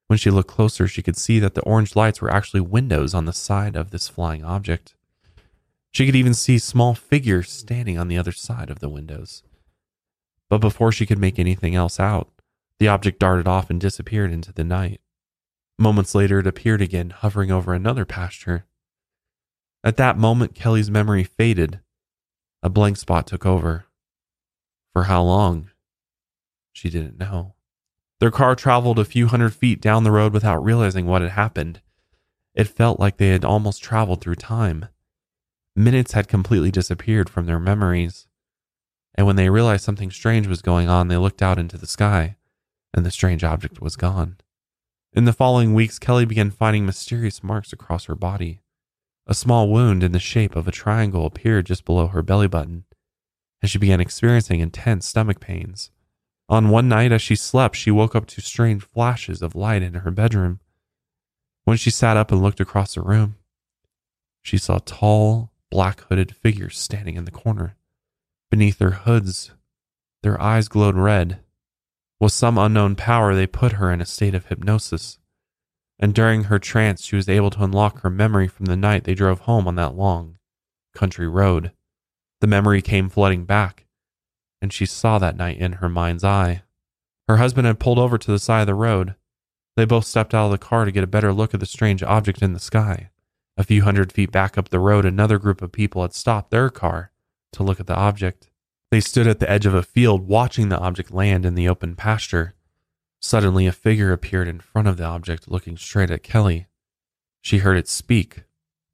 When 0.08 0.18
she 0.18 0.32
looked 0.32 0.50
closer, 0.50 0.88
she 0.88 1.04
could 1.04 1.18
see 1.18 1.38
that 1.38 1.54
the 1.54 1.62
orange 1.62 1.96
lights 1.96 2.20
were 2.20 2.34
actually 2.34 2.62
windows 2.62 3.14
on 3.14 3.26
the 3.26 3.32
side 3.32 3.76
of 3.76 3.92
this 3.92 4.08
flying 4.08 4.44
object. 4.44 4.96
She 5.92 6.08
could 6.08 6.16
even 6.16 6.34
see 6.34 6.58
small 6.58 6.96
figures 6.96 7.52
standing 7.52 8.00
on 8.00 8.08
the 8.08 8.18
other 8.18 8.32
side 8.32 8.72
of 8.72 8.80
the 8.80 8.90
windows. 8.90 9.44
But 10.50 10.62
before 10.62 10.92
she 10.92 11.06
could 11.06 11.20
make 11.20 11.38
anything 11.38 11.76
else 11.76 12.00
out, 12.00 12.32
the 12.80 12.88
object 12.88 13.20
darted 13.20 13.48
off 13.48 13.70
and 13.70 13.80
disappeared 13.80 14.32
into 14.32 14.52
the 14.52 14.64
night. 14.64 15.00
Moments 15.82 16.14
later, 16.14 16.40
it 16.40 16.48
appeared 16.48 16.82
again, 16.82 17.12
hovering 17.12 17.52
over 17.52 17.74
another 17.74 18.04
pasture. 18.04 18.66
At 19.82 19.96
that 19.96 20.18
moment, 20.18 20.54
Kelly's 20.54 20.92
memory 20.92 21.24
faded. 21.24 21.80
A 22.62 22.70
blank 22.70 22.98
spot 22.98 23.26
took 23.26 23.46
over. 23.46 23.86
For 24.92 25.04
how 25.04 25.24
long? 25.24 25.70
She 26.74 26.90
didn't 26.90 27.18
know. 27.18 27.54
Their 28.20 28.30
car 28.30 28.56
traveled 28.56 29.00
a 29.00 29.06
few 29.06 29.28
hundred 29.28 29.54
feet 29.54 29.80
down 29.80 30.04
the 30.04 30.12
road 30.12 30.34
without 30.34 30.62
realizing 30.62 31.06
what 31.06 31.22
had 31.22 31.32
happened. 31.32 31.80
It 32.54 32.68
felt 32.68 33.00
like 33.00 33.16
they 33.16 33.30
had 33.30 33.46
almost 33.46 33.82
traveled 33.82 34.20
through 34.20 34.36
time. 34.36 34.88
Minutes 35.78 36.12
had 36.12 36.28
completely 36.28 36.72
disappeared 36.72 37.30
from 37.30 37.46
their 37.46 37.60
memories. 37.60 38.28
And 39.16 39.26
when 39.26 39.38
they 39.38 39.50
realized 39.50 39.86
something 39.86 40.12
strange 40.12 40.46
was 40.46 40.62
going 40.62 40.90
on, 40.90 41.08
they 41.08 41.16
looked 41.16 41.42
out 41.42 41.58
into 41.58 41.78
the 41.78 41.88
sky, 41.88 42.36
and 42.94 43.06
the 43.06 43.12
strange 43.12 43.46
object 43.46 43.80
was 43.80 43.96
gone. 43.96 44.36
In 45.12 45.26
the 45.26 45.34
following 45.34 45.74
weeks, 45.74 45.98
Kelly 45.98 46.26
began 46.26 46.52
finding 46.52 46.86
mysterious 46.86 47.44
marks 47.44 47.74
across 47.74 48.06
her 48.06 48.16
body. 48.16 48.62
A 49.26 49.34
small 49.34 49.68
wound 49.68 50.04
in 50.04 50.12
the 50.12 50.20
shape 50.20 50.56
of 50.56 50.68
a 50.68 50.72
triangle 50.72 51.26
appeared 51.26 51.66
just 51.66 51.84
below 51.84 52.08
her 52.08 52.22
belly 52.22 52.48
button, 52.48 52.86
and 53.62 53.72
she 53.72 53.80
began 53.80 54.00
experiencing 54.00 54.60
intense 54.60 55.08
stomach 55.08 55.40
pains. 55.40 55.90
On 56.48 56.70
one 56.70 56.88
night, 56.88 57.12
as 57.12 57.24
she 57.24 57.36
slept, 57.36 57.76
she 57.76 57.90
woke 57.90 58.16
up 58.16 58.28
to 58.28 58.42
strange 58.42 58.84
flashes 58.84 59.42
of 59.42 59.56
light 59.56 59.82
in 59.82 59.96
her 59.96 60.12
bedroom. 60.12 60.60
When 61.64 61.78
she 61.78 61.90
sat 61.90 62.18
up 62.18 62.32
and 62.32 62.42
looked 62.42 62.60
across 62.60 62.94
the 62.94 63.02
room, 63.02 63.36
she 64.44 64.58
saw 64.58 64.80
tall, 64.86 65.52
black 65.72 66.02
hooded 66.02 66.36
figures 66.36 66.78
standing 66.78 67.16
in 67.16 67.26
the 67.26 67.32
corner. 67.32 67.76
Beneath 68.52 68.78
their 68.78 68.92
hoods, 68.92 69.52
their 70.22 70.40
eyes 70.42 70.68
glowed 70.68 70.96
red, 70.96 71.40
with 72.20 72.34
some 72.34 72.58
unknown 72.58 72.96
power, 72.96 73.34
they 73.34 73.48
put 73.48 73.74
her 73.74 73.92
in 73.92 74.02
a 74.02 74.06
state 74.06 74.36
of 74.36 74.48
hypnosis. 74.48 75.18
And 76.00 76.14
during 76.14 76.46
her 76.46 76.60
trance, 76.60 77.04
she 77.04 77.16
was 77.16 77.30
able 77.30 77.50
to 77.52 77.64
unlock 77.64 78.02
her 78.02 78.10
memory 78.10 78.48
from 78.48 78.66
the 78.66 78.78
night 78.78 79.04
they 79.04 79.14
drove 79.14 79.42
home 79.42 79.68
on 79.68 79.76
that 79.76 79.96
long 79.96 80.38
country 80.94 81.28
road. 81.28 81.72
The 82.42 82.48
memory 82.48 82.82
came 82.82 83.10
flooding 83.10 83.46
back, 83.46 83.86
and 84.62 84.72
she 84.72 84.86
saw 84.86 85.20
that 85.20 85.38
night 85.38 85.58
in 85.58 85.74
her 85.74 85.90
mind's 85.90 86.24
eye. 86.24 86.64
Her 87.28 87.38
husband 87.38 87.68
had 87.68 87.80
pulled 87.80 88.00
over 88.00 88.18
to 88.18 88.32
the 88.32 88.40
side 88.40 88.62
of 88.62 88.68
the 88.68 88.74
road. 88.74 89.16
They 89.76 89.86
both 89.86 90.06
stepped 90.06 90.34
out 90.34 90.46
of 90.46 90.52
the 90.52 90.58
car 90.58 90.86
to 90.86 90.92
get 90.92 91.04
a 91.04 91.08
better 91.08 91.32
look 91.32 91.54
at 91.54 91.60
the 91.60 91.66
strange 91.66 92.02
object 92.04 92.42
in 92.42 92.54
the 92.54 92.60
sky. 92.60 93.12
A 93.56 93.64
few 93.64 93.84
hundred 93.84 94.12
feet 94.12 94.32
back 94.32 94.58
up 94.58 94.70
the 94.70 94.80
road, 94.80 95.06
another 95.06 95.38
group 95.38 95.62
of 95.62 95.72
people 95.72 96.02
had 96.02 96.14
stopped 96.14 96.50
their 96.50 96.70
car 96.70 97.12
to 97.54 97.64
look 97.64 97.80
at 97.80 97.88
the 97.88 97.96
object. 97.96 98.50
They 98.92 99.00
stood 99.00 99.28
at 99.28 99.40
the 99.40 99.50
edge 99.50 99.66
of 99.66 99.76
a 99.76 99.84
field 99.84 100.28
watching 100.28 100.70
the 100.70 100.80
object 100.80 101.12
land 101.12 101.46
in 101.46 101.56
the 101.56 101.70
open 101.70 101.96
pasture. 101.96 102.56
Suddenly, 103.22 103.68
a 103.68 103.72
figure 103.72 104.12
appeared 104.12 104.48
in 104.48 104.60
front 104.60 104.88
of 104.88 104.98
the 104.98 105.04
object 105.04 105.48
looking 105.48 105.78
straight 105.78 106.10
at 106.10 106.24
Kelly. 106.24 106.68
She 107.42 107.60
heard 107.60 107.78
it 107.78 107.88
speak, 107.88 108.44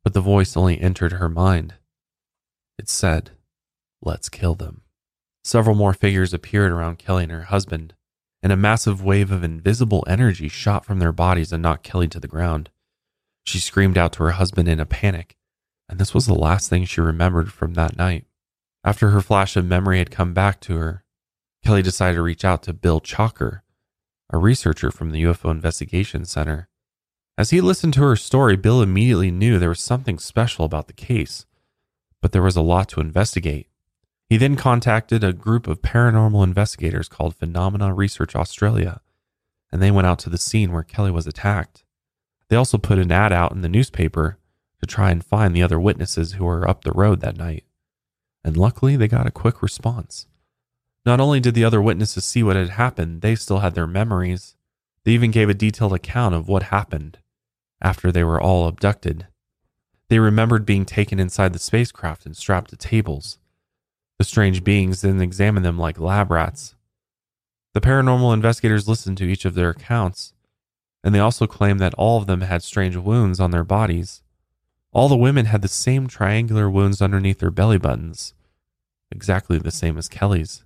but 0.04 0.14
the 0.14 0.22
voice 0.22 0.58
only 0.58 0.80
entered 0.80 1.14
her 1.14 1.30
mind. 1.30 1.76
It 2.78 2.90
said, 2.90 3.32
Let's 4.02 4.30
kill 4.30 4.56
them. 4.56 4.82
Several 5.44 5.76
more 5.76 5.94
figures 5.94 6.34
appeared 6.34 6.72
around 6.72 7.00
Kelly 7.00 7.24
and 7.24 7.32
her 7.32 7.44
husband, 7.44 7.94
and 8.44 8.52
a 8.52 8.58
massive 8.58 9.04
wave 9.04 9.32
of 9.32 9.44
invisible 9.44 10.04
energy 10.08 10.50
shot 10.50 10.86
from 10.86 11.00
their 11.00 11.12
bodies 11.12 11.54
and 11.54 11.64
knocked 11.64 11.84
Kelly 11.84 12.08
to 12.10 12.20
the 12.20 12.28
ground. 12.28 12.70
She 13.46 13.60
screamed 13.60 13.98
out 13.98 14.14
to 14.14 14.24
her 14.24 14.32
husband 14.32 14.68
in 14.68 14.80
a 14.80 14.86
panic, 14.86 15.38
and 15.88 16.00
this 16.00 16.14
was 16.14 16.26
the 16.26 16.34
last 16.34 16.70
thing 16.70 16.84
she 16.84 17.00
remembered 17.00 17.54
from 17.54 17.76
that 17.76 17.96
night. 17.96 18.26
After 18.86 19.10
her 19.10 19.22
flash 19.22 19.56
of 19.56 19.66
memory 19.66 19.98
had 19.98 20.12
come 20.12 20.36
back 20.36 20.62
to 20.62 20.78
her, 20.78 21.04
Kelly 21.64 21.82
decided 21.82 22.18
to 22.18 22.22
reach 22.22 22.46
out 22.46 22.62
to 22.64 22.74
Bill 22.74 23.02
Chalker, 23.02 23.62
a 24.30 24.38
researcher 24.38 24.92
from 24.92 25.10
the 25.10 25.24
UFO 25.24 25.50
Investigation 25.50 26.24
Center. 26.24 26.70
As 27.36 27.50
he 27.50 27.62
listened 27.62 27.96
to 27.96 28.04
her 28.04 28.16
story, 28.16 28.56
Bill 28.56 28.84
immediately 28.84 29.32
knew 29.32 29.58
there 29.58 29.70
was 29.70 29.82
something 29.82 30.20
special 30.20 30.66
about 30.66 30.86
the 30.86 30.94
case, 30.94 31.48
but 32.22 32.32
there 32.32 32.44
was 32.44 32.56
a 32.56 32.62
lot 32.62 32.88
to 32.90 33.02
investigate. 33.02 33.70
He 34.30 34.38
then 34.38 34.56
contacted 34.56 35.24
a 35.24 35.34
group 35.34 35.68
of 35.68 35.82
paranormal 35.82 36.44
investigators 36.44 37.10
called 37.10 37.36
Phenomena 37.36 37.92
Research 37.92 38.36
Australia, 38.36 39.02
and 39.72 39.82
they 39.82 39.90
went 39.90 40.06
out 40.06 40.20
to 40.20 40.30
the 40.30 40.38
scene 40.38 40.72
where 40.72 40.84
Kelly 40.84 41.12
was 41.12 41.26
attacked. 41.26 41.84
They 42.50 42.56
also 42.56 42.78
put 42.78 43.00
an 43.00 43.12
ad 43.12 43.34
out 43.34 43.52
in 43.52 43.62
the 43.62 43.70
newspaper 43.70 44.38
to 44.80 44.86
try 44.86 45.10
and 45.10 45.26
find 45.26 45.56
the 45.56 45.64
other 45.64 45.80
witnesses 45.80 46.34
who 46.34 46.46
were 46.46 46.70
up 46.70 46.84
the 46.84 46.92
road 46.92 47.22
that 47.22 47.38
night 47.38 47.65
and 48.46 48.56
luckily 48.56 48.96
they 48.96 49.08
got 49.08 49.26
a 49.26 49.32
quick 49.32 49.64
response. 49.64 50.28
Not 51.04 51.20
only 51.20 51.40
did 51.40 51.56
the 51.56 51.66
other 51.66 51.82
witnesses 51.82 52.26
see 52.26 52.44
what 52.44 52.56
had 52.56 52.70
happened, 52.70 53.22
they 53.22 53.34
still 53.34 53.60
had 53.60 53.74
their 53.74 53.88
memories. 53.88 54.56
They 55.04 55.12
even 55.14 55.32
gave 55.32 55.50
a 55.50 55.56
detailed 55.56 55.94
account 55.94 56.36
of 56.36 56.48
what 56.48 56.64
happened 56.64 57.18
after 57.82 58.12
they 58.12 58.24
were 58.24 58.40
all 58.40 58.68
abducted. 58.68 59.26
They 60.10 60.20
remembered 60.20 60.64
being 60.64 60.86
taken 60.86 61.20
inside 61.20 61.54
the 61.54 61.60
spacecraft 61.60 62.28
and 62.28 62.38
strapped 62.38 62.70
to 62.70 62.78
tables. 62.78 63.40
The 64.20 64.26
strange 64.26 64.64
beings 64.64 65.02
then 65.02 65.20
examined 65.22 65.66
them 65.66 65.80
like 65.80 66.00
lab 66.00 66.30
rats. 66.30 66.76
The 67.74 67.82
paranormal 67.82 68.34
investigators 68.34 68.88
listened 68.88 69.18
to 69.18 69.26
each 69.26 69.46
of 69.46 69.56
their 69.56 69.72
accounts, 69.72 70.34
and 71.04 71.16
they 71.16 71.20
also 71.20 71.48
claimed 71.48 71.80
that 71.80 71.96
all 71.96 72.20
of 72.20 72.28
them 72.28 72.42
had 72.42 72.62
strange 72.62 72.96
wounds 72.96 73.40
on 73.40 73.50
their 73.50 73.64
bodies. 73.64 74.22
All 74.96 75.10
the 75.10 75.18
women 75.18 75.48
had 75.48 75.62
the 75.62 75.68
same 75.68 76.08
triangular 76.08 76.70
wounds 76.70 77.02
underneath 77.02 77.40
their 77.40 77.52
belly 77.52 77.78
buttons, 77.78 78.34
exactly 79.12 79.58
the 79.58 79.70
same 79.70 79.98
as 79.98 80.08
Kelly's. 80.08 80.64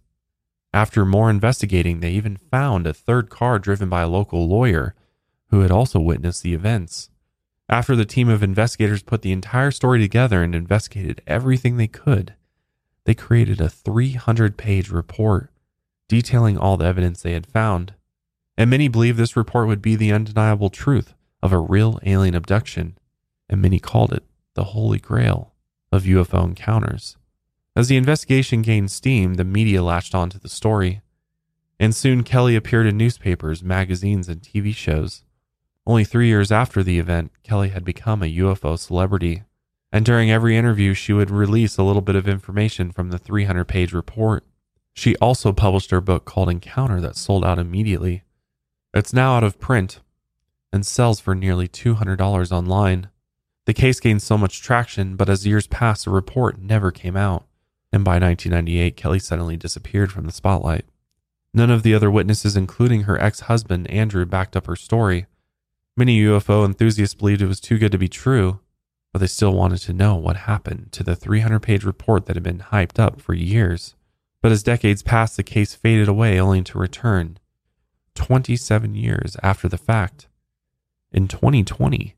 After 0.72 1.04
more 1.04 1.32
investigating, 1.32 2.00
they 2.00 2.12
even 2.12 2.38
found 2.38 2.86
a 2.86 2.94
third 2.94 3.32
car 3.32 3.58
driven 3.58 3.90
by 3.90 4.04
a 4.04 4.08
local 4.08 4.48
lawyer 4.48 4.94
who 5.48 5.62
had 5.62 5.72
also 5.72 6.00
witnessed 6.00 6.44
the 6.44 6.54
events. 6.54 7.10
After 7.68 7.96
the 7.96 8.06
team 8.06 8.30
of 8.30 8.44
investigators 8.44 9.02
put 9.02 9.24
the 9.24 9.32
entire 9.32 9.72
story 9.72 10.00
together 10.00 10.44
and 10.44 10.54
investigated 10.54 11.24
everything 11.26 11.78
they 11.78 11.88
could, 11.88 12.36
they 13.06 13.16
created 13.16 13.60
a 13.60 13.68
300 13.68 14.58
page 14.58 14.92
report 14.92 15.50
detailing 16.08 16.56
all 16.56 16.78
the 16.78 16.86
evidence 16.86 17.24
they 17.24 17.34
had 17.34 17.48
found. 17.48 17.96
And 18.56 18.70
many 18.70 18.90
believe 18.90 19.18
this 19.18 19.36
report 19.36 19.66
would 19.66 19.82
be 19.82 19.96
the 19.96 20.12
undeniable 20.12 20.70
truth 20.70 21.16
of 21.42 21.52
a 21.52 21.58
real 21.58 22.00
alien 22.04 22.36
abduction 22.36 22.99
and 23.50 23.62
many 23.62 23.80
called 23.80 24.14
it 24.14 24.24
the 24.54 24.66
Holy 24.66 25.00
Grail 25.00 25.54
of 25.92 26.04
UFO 26.04 26.44
encounters. 26.44 27.18
As 27.76 27.88
the 27.88 27.98
investigation 27.98 28.62
gained 28.62 28.92
steam, 28.92 29.36
the 29.36 29.44
media 29.44 29.82
latched 29.82 30.14
onto 30.14 30.38
the 30.38 30.50
story. 30.50 31.02
And 31.80 31.96
soon 31.96 32.24
Kelly 32.24 32.56
appeared 32.56 32.88
in 32.88 32.98
newspapers, 32.98 33.64
magazines, 33.64 34.28
and 34.28 34.42
TV 34.42 34.76
shows. 34.76 35.24
Only 35.88 36.04
three 36.04 36.28
years 36.28 36.52
after 36.52 36.84
the 36.84 37.00
event, 37.00 37.32
Kelly 37.44 37.70
had 37.70 37.86
become 37.86 38.22
a 38.22 38.38
UFO 38.38 38.78
celebrity. 38.78 39.44
And 39.92 40.06
during 40.06 40.30
every 40.30 40.58
interview, 40.58 40.94
she 40.94 41.14
would 41.14 41.32
release 41.32 41.78
a 41.78 41.84
little 41.84 42.02
bit 42.02 42.16
of 42.16 42.28
information 42.28 42.92
from 42.92 43.10
the 43.10 43.18
300 43.18 43.66
page 43.66 43.94
report. 43.94 44.46
She 44.94 45.16
also 45.18 45.54
published 45.54 45.92
her 45.92 46.02
book 46.02 46.26
called 46.26 46.50
Encounter 46.50 47.00
that 47.00 47.16
sold 47.16 47.46
out 47.46 47.58
immediately. 47.58 48.24
It's 48.94 49.14
now 49.14 49.38
out 49.38 49.44
of 49.44 49.60
print 49.60 50.02
and 50.74 50.86
sells 50.86 51.20
for 51.20 51.34
nearly 51.34 51.68
$200 51.68 52.52
online. 52.52 53.10
The 53.70 53.76
case 53.76 54.00
gained 54.00 54.24
so 54.24 54.36
much 54.36 54.64
traction, 54.64 55.16
but 55.16 55.30
as 55.30 55.46
years 55.46 55.68
passed, 55.68 56.06
the 56.06 56.10
report 56.10 56.60
never 56.60 56.90
came 56.90 57.16
out. 57.16 57.46
And 57.94 58.04
by 58.04 58.18
1998, 58.18 58.98
Kelly 58.98 59.20
suddenly 59.20 59.58
disappeared 59.58 60.12
from 60.12 60.26
the 60.26 60.32
spotlight. 60.32 60.86
None 61.54 61.70
of 61.70 61.84
the 61.84 61.94
other 61.94 62.10
witnesses, 62.10 62.58
including 62.58 63.04
her 63.04 63.22
ex 63.22 63.42
husband, 63.42 63.88
Andrew, 63.92 64.26
backed 64.26 64.56
up 64.56 64.66
her 64.66 64.76
story. 64.76 65.28
Many 65.96 66.20
UFO 66.22 66.66
enthusiasts 66.66 67.14
believed 67.14 67.44
it 67.44 67.48
was 67.48 67.60
too 67.60 67.78
good 67.78 67.92
to 67.92 68.00
be 68.00 68.08
true, 68.08 68.60
but 69.14 69.20
they 69.20 69.28
still 69.28 69.54
wanted 69.54 69.82
to 69.82 69.94
know 69.94 70.16
what 70.16 70.48
happened 70.48 70.92
to 70.94 71.04
the 71.04 71.16
300 71.16 71.60
page 71.60 71.84
report 71.84 72.26
that 72.26 72.36
had 72.36 72.42
been 72.42 72.66
hyped 72.72 72.98
up 72.98 73.22
for 73.22 73.36
years. 73.36 73.94
But 74.42 74.52
as 74.52 74.64
decades 74.64 75.04
passed, 75.04 75.38
the 75.38 75.44
case 75.44 75.76
faded 75.76 76.08
away 76.08 76.40
only 76.40 76.64
to 76.64 76.80
return 76.80 77.38
27 78.16 78.96
years 78.96 79.38
after 79.44 79.68
the 79.68 79.78
fact. 79.78 80.28
In 81.12 81.28
2020, 81.28 82.16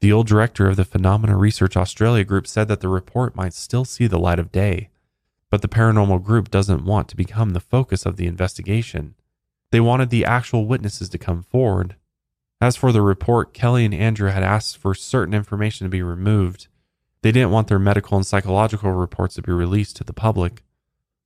the 0.00 0.12
old 0.12 0.26
director 0.28 0.68
of 0.68 0.76
the 0.76 0.84
Phenomena 0.84 1.36
Research 1.36 1.76
Australia 1.76 2.24
group 2.24 2.46
said 2.46 2.68
that 2.68 2.80
the 2.80 2.88
report 2.88 3.34
might 3.34 3.52
still 3.52 3.84
see 3.84 4.06
the 4.06 4.18
light 4.18 4.38
of 4.38 4.52
day, 4.52 4.90
but 5.50 5.60
the 5.60 5.68
paranormal 5.68 6.22
group 6.22 6.50
doesn't 6.50 6.84
want 6.84 7.08
to 7.08 7.16
become 7.16 7.50
the 7.50 7.60
focus 7.60 8.06
of 8.06 8.16
the 8.16 8.26
investigation. 8.26 9.14
They 9.72 9.80
wanted 9.80 10.10
the 10.10 10.24
actual 10.24 10.66
witnesses 10.66 11.08
to 11.08 11.18
come 11.18 11.42
forward. 11.42 11.96
As 12.60 12.76
for 12.76 12.92
the 12.92 13.02
report, 13.02 13.52
Kelly 13.52 13.84
and 13.84 13.94
Andrew 13.94 14.30
had 14.30 14.42
asked 14.42 14.78
for 14.78 14.94
certain 14.94 15.34
information 15.34 15.84
to 15.84 15.90
be 15.90 16.02
removed. 16.02 16.68
They 17.22 17.32
didn't 17.32 17.50
want 17.50 17.66
their 17.66 17.78
medical 17.78 18.16
and 18.16 18.26
psychological 18.26 18.92
reports 18.92 19.34
to 19.34 19.42
be 19.42 19.52
released 19.52 19.96
to 19.96 20.04
the 20.04 20.12
public. 20.12 20.62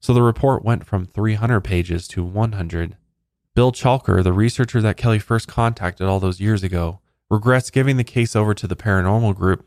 So 0.01 0.15
the 0.15 0.23
report 0.23 0.65
went 0.65 0.87
from 0.87 1.07
300 1.07 1.61
pages 1.61 2.09
to 2.09 2.25
100. 2.25 2.97
Bill 3.55 3.71
Chalker, 3.71 4.23
the 4.23 4.33
researcher 4.33 4.81
that 4.81 4.97
Kelly 4.97 5.19
first 5.19 5.47
contacted 5.47 6.07
all 6.07 6.21
those 6.21 6.41
years 6.41 6.63
ago, 6.63 7.01
regrets 7.33 7.71
giving 7.71 7.97
the 7.97 8.05
case 8.05 8.37
over 8.37 8.53
to 8.53 8.67
the 8.67 8.77
paranormal 8.77 9.35
group. 9.35 9.67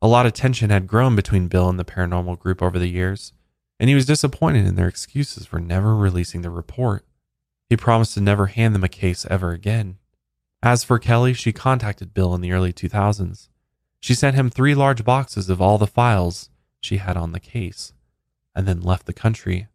A 0.00 0.06
lot 0.06 0.26
of 0.26 0.32
tension 0.32 0.70
had 0.70 0.86
grown 0.86 1.16
between 1.16 1.48
Bill 1.48 1.68
and 1.68 1.76
the 1.76 1.84
paranormal 1.84 2.38
group 2.38 2.62
over 2.62 2.78
the 2.78 2.86
years, 2.86 3.32
and 3.80 3.88
he 3.88 3.96
was 3.96 4.06
disappointed 4.06 4.64
in 4.64 4.76
their 4.76 4.86
excuses 4.86 5.44
for 5.44 5.58
never 5.58 5.96
releasing 5.96 6.42
the 6.42 6.50
report. 6.50 7.04
He 7.68 7.76
promised 7.76 8.14
to 8.14 8.20
never 8.20 8.46
hand 8.46 8.76
them 8.76 8.84
a 8.84 8.88
case 8.88 9.26
ever 9.28 9.50
again. 9.50 9.96
As 10.62 10.84
for 10.84 11.00
Kelly, 11.00 11.34
she 11.34 11.52
contacted 11.52 12.14
Bill 12.14 12.32
in 12.32 12.42
the 12.42 12.52
early 12.52 12.72
2000s. 12.72 13.48
She 13.98 14.14
sent 14.14 14.36
him 14.36 14.48
three 14.48 14.76
large 14.76 15.04
boxes 15.04 15.50
of 15.50 15.60
all 15.60 15.78
the 15.78 15.88
files 15.88 16.48
she 16.80 16.98
had 16.98 17.16
on 17.16 17.32
the 17.32 17.40
case, 17.40 17.92
and 18.54 18.68
then 18.68 18.80
left 18.80 19.06
the 19.06 19.12
country. 19.12 19.66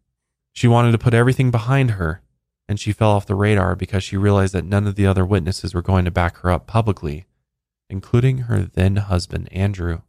She 0.54 0.68
wanted 0.68 0.92
to 0.92 0.98
put 0.98 1.12
everything 1.12 1.50
behind 1.50 1.92
her 1.92 2.22
and 2.68 2.80
she 2.80 2.92
fell 2.92 3.10
off 3.10 3.26
the 3.26 3.34
radar 3.34 3.76
because 3.76 4.02
she 4.02 4.16
realized 4.16 4.54
that 4.54 4.64
none 4.64 4.86
of 4.86 4.96
the 4.96 5.06
other 5.06 5.24
witnesses 5.24 5.74
were 5.74 5.82
going 5.82 6.04
to 6.04 6.10
back 6.10 6.38
her 6.38 6.50
up 6.50 6.66
publicly, 6.66 7.26
including 7.88 8.38
her 8.38 8.62
then 8.62 8.96
husband, 8.96 9.48
Andrew. 9.52 10.00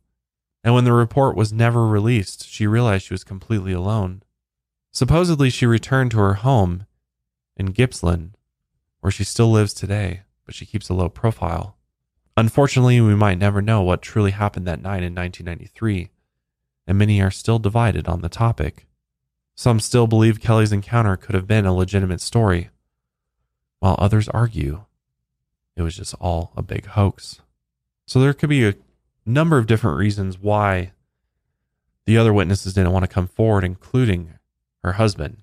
And 0.64 0.74
when 0.74 0.84
the 0.84 0.94
report 0.94 1.36
was 1.36 1.54
never 1.54 1.88
released, 1.88 2.48
she 2.48 2.68
realized 2.68 3.06
she 3.06 3.14
was 3.14 3.24
completely 3.24 3.74
alone. 3.74 4.24
Supposedly, 4.92 5.50
she 5.50 5.66
returned 5.66 6.12
to 6.12 6.18
her 6.18 6.36
home 6.36 6.88
in 7.56 7.68
Gippsland, 7.68 8.32
where 9.00 9.12
she 9.12 9.24
still 9.24 9.52
lives 9.52 9.74
today, 9.74 10.22
but 10.46 10.56
she 10.56 10.66
keeps 10.66 10.90
a 10.90 10.94
low 10.94 11.10
profile. 11.10 11.78
Unfortunately, 12.36 13.00
we 13.02 13.16
might 13.16 13.38
never 13.38 13.62
know 13.62 13.82
what 13.82 14.02
truly 14.02 14.32
happened 14.32 14.66
that 14.68 14.82
night 14.82 15.04
in 15.04 15.14
1993, 15.14 16.10
and 16.88 16.98
many 16.98 17.22
are 17.22 17.32
still 17.32 17.60
divided 17.60 18.08
on 18.08 18.22
the 18.22 18.30
topic. 18.30 18.87
Some 19.60 19.80
still 19.80 20.06
believe 20.06 20.40
Kelly's 20.40 20.72
encounter 20.72 21.18
could 21.18 21.34
have 21.34 21.48
been 21.48 21.66
a 21.66 21.74
legitimate 21.74 22.22
story, 22.22 22.70
while 23.80 23.96
others 23.98 24.30
argue 24.30 24.86
it 25.76 25.82
was 25.82 25.96
just 25.96 26.14
all 26.22 26.52
a 26.56 26.62
big 26.62 26.86
hoax. 26.86 27.42
So 28.06 28.20
there 28.22 28.34
could 28.36 28.50
be 28.50 28.68
a 28.68 28.76
number 29.26 29.58
of 29.58 29.66
different 29.66 29.98
reasons 29.98 30.38
why 30.38 30.92
the 32.06 32.18
other 32.20 32.32
witnesses 32.34 32.76
didn't 32.76 32.92
want 32.94 33.04
to 33.04 33.08
come 33.10 33.28
forward, 33.28 33.64
including 33.64 34.36
her 34.84 34.94
husband. 34.94 35.38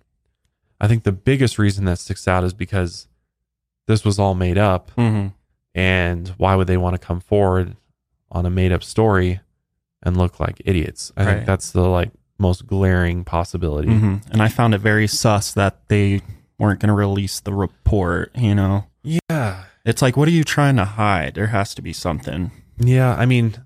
I 0.80 0.86
think 0.86 1.02
the 1.02 1.12
biggest 1.12 1.58
reason 1.58 1.84
that 1.86 1.98
sticks 1.98 2.28
out 2.28 2.44
is 2.44 2.54
because 2.54 3.08
this 3.88 4.04
was 4.04 4.18
all 4.20 4.34
made 4.36 4.56
up. 4.58 4.92
Mm-hmm. 4.96 5.28
And 5.74 6.28
why 6.38 6.54
would 6.54 6.68
they 6.68 6.76
want 6.76 6.94
to 6.94 7.04
come 7.04 7.18
forward 7.20 7.76
on 8.30 8.46
a 8.46 8.50
made 8.50 8.70
up 8.70 8.84
story 8.84 9.40
and 10.04 10.16
look 10.16 10.38
like 10.38 10.62
idiots? 10.64 11.12
I 11.16 11.24
Right. 11.24 11.34
think 11.34 11.46
that's 11.46 11.72
the 11.72 11.82
like 11.82 12.10
most 12.38 12.66
glaring 12.66 13.24
possibility. 13.24 13.88
hmm 13.88 14.16
And 14.30 14.42
I 14.42 14.48
found 14.48 14.74
it 14.74 14.78
very 14.78 15.06
sus 15.06 15.52
that 15.54 15.88
they 15.88 16.20
weren't 16.58 16.80
going 16.80 16.88
to 16.88 16.94
release 16.94 17.40
the 17.40 17.52
report. 17.52 18.30
You 18.36 18.54
know, 18.54 18.86
Yeah. 19.02 19.64
it's 19.84 20.02
like, 20.02 20.16
what 20.16 20.28
are 20.28 20.32
you 20.32 20.44
trying 20.44 20.76
to 20.76 20.84
hide? 20.84 21.34
There 21.34 21.48
has 21.48 21.74
to 21.74 21.82
be 21.82 21.92
something. 21.92 22.50
Yeah. 22.78 23.14
I 23.14 23.24
mean, 23.26 23.56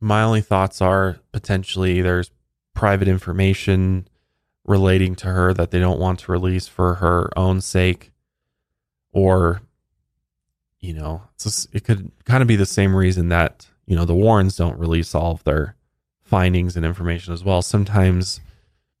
my 0.00 0.22
only 0.22 0.40
thoughts 0.40 0.80
are 0.80 1.18
potentially 1.32 2.00
there's 2.00 2.30
private 2.74 3.08
information 3.08 4.08
relating 4.64 5.14
to 5.16 5.26
her 5.28 5.52
that 5.54 5.70
they 5.72 5.78
don't 5.80 5.98
want 6.00 6.20
to 6.20 6.32
release 6.32 6.68
for 6.68 6.94
her 6.96 7.30
own 7.36 7.60
sake. 7.60 8.12
Or, 9.12 9.60
you 10.80 10.94
know, 10.94 11.22
it's 11.34 11.44
just, 11.44 11.74
it 11.74 11.84
could 11.84 12.10
kind 12.24 12.40
of 12.42 12.48
be 12.48 12.56
the 12.56 12.66
same 12.66 12.94
reason 12.96 13.28
that, 13.28 13.66
you 13.86 13.94
know, 13.96 14.04
the 14.04 14.14
Warrens 14.14 14.56
don't 14.56 14.78
release 14.78 15.14
all 15.14 15.32
of 15.32 15.44
their 15.44 15.76
findings 16.32 16.76
and 16.76 16.86
information 16.86 17.34
as 17.34 17.44
well. 17.44 17.60
Sometimes, 17.60 18.40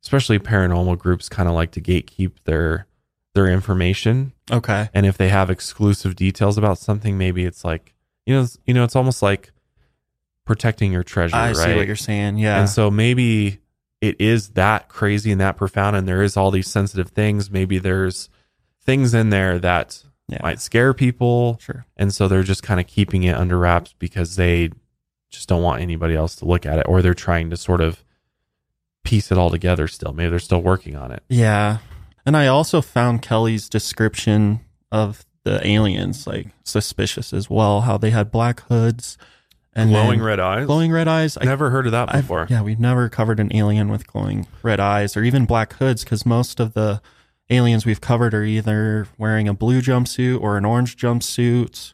especially 0.02 0.38
paranormal 0.38 0.98
groups 0.98 1.30
kind 1.30 1.48
of 1.48 1.54
like 1.54 1.70
to 1.72 1.80
gatekeep 1.80 2.32
their 2.44 2.86
their 3.34 3.48
information 3.48 4.32
Okay. 4.50 4.90
and 4.92 5.06
if 5.06 5.16
they 5.16 5.30
have 5.30 5.48
exclusive 5.48 6.14
details 6.14 6.58
about 6.58 6.76
something 6.76 7.16
maybe 7.16 7.46
it's 7.46 7.64
like 7.64 7.94
you 8.26 8.34
know 8.34 8.46
you 8.66 8.74
know 8.74 8.84
it's 8.84 8.94
almost 8.94 9.22
like 9.22 9.50
protecting 10.44 10.92
your 10.92 11.02
treasure 11.02 11.34
I 11.34 11.48
right 11.52 11.56
see 11.56 11.74
what 11.76 11.86
you're 11.86 11.96
saying. 11.96 12.36
Yeah. 12.36 12.60
and 12.60 12.68
so 12.68 12.90
maybe 12.90 13.60
it 14.02 14.20
is 14.20 14.50
that 14.50 14.88
crazy 14.88 15.32
and 15.32 15.40
that 15.40 15.56
profound 15.56 15.96
and 15.96 16.06
there 16.06 16.22
is 16.22 16.36
all 16.36 16.50
these 16.50 16.68
sensitive 16.68 17.08
things 17.08 17.50
maybe 17.50 17.78
there's 17.78 18.28
things 18.84 19.14
in 19.14 19.30
there 19.30 19.58
that 19.60 20.02
yeah. 20.28 20.40
might 20.42 20.60
scare 20.60 20.92
people 20.92 21.58
Sure. 21.62 21.86
and 21.96 22.12
so 22.12 22.28
they're 22.28 22.42
just 22.42 22.62
kind 22.62 22.80
of 22.80 22.86
keeping 22.86 23.22
it 23.22 23.34
under 23.36 23.56
wraps 23.56 23.94
because 23.98 24.36
they 24.36 24.68
just 25.32 25.48
don't 25.48 25.62
want 25.62 25.82
anybody 25.82 26.14
else 26.14 26.36
to 26.36 26.44
look 26.44 26.64
at 26.66 26.78
it 26.78 26.86
or 26.88 27.02
they're 27.02 27.14
trying 27.14 27.50
to 27.50 27.56
sort 27.56 27.80
of 27.80 28.04
piece 29.04 29.32
it 29.32 29.38
all 29.38 29.50
together 29.50 29.88
still 29.88 30.12
maybe 30.12 30.30
they're 30.30 30.38
still 30.38 30.62
working 30.62 30.94
on 30.94 31.10
it 31.10 31.22
Yeah. 31.28 31.78
And 32.24 32.36
I 32.36 32.46
also 32.46 32.80
found 32.80 33.20
Kelly's 33.20 33.68
description 33.68 34.60
of 34.92 35.24
the 35.42 35.66
aliens 35.66 36.24
like 36.24 36.48
suspicious 36.62 37.32
as 37.32 37.50
well. 37.50 37.80
How 37.80 37.98
they 37.98 38.10
had 38.10 38.30
black 38.30 38.60
hoods 38.68 39.18
and 39.72 39.92
then 39.92 40.22
red 40.22 40.38
eyes 40.38 40.66
glowing 40.66 40.92
red 40.92 41.08
eyes. 41.08 41.36
I've 41.36 41.46
never 41.46 41.70
heard 41.70 41.86
of 41.86 41.92
that 41.92 42.10
I've- 42.14 42.20
before 42.22 42.46
yeah, 42.48 42.62
we've 42.62 42.78
never 42.78 43.08
covered 43.08 43.40
an 43.40 43.50
alien 43.56 43.88
with 43.90 44.06
glowing 44.06 44.46
red 44.62 44.78
eyes 44.78 45.16
or 45.16 45.24
even 45.24 45.46
black 45.46 45.72
hoods 45.72 46.04
because 46.04 46.24
most 46.24 46.60
of 46.60 46.74
the 46.74 47.02
aliens 47.50 47.84
we've 47.84 48.00
covered 48.00 48.34
are 48.34 48.44
either 48.44 49.08
wearing 49.18 49.48
a 49.48 49.54
blue 49.54 49.82
jumpsuit 49.82 50.40
or 50.40 50.56
an 50.56 50.64
orange 50.64 50.96
jumpsuit. 50.96 51.92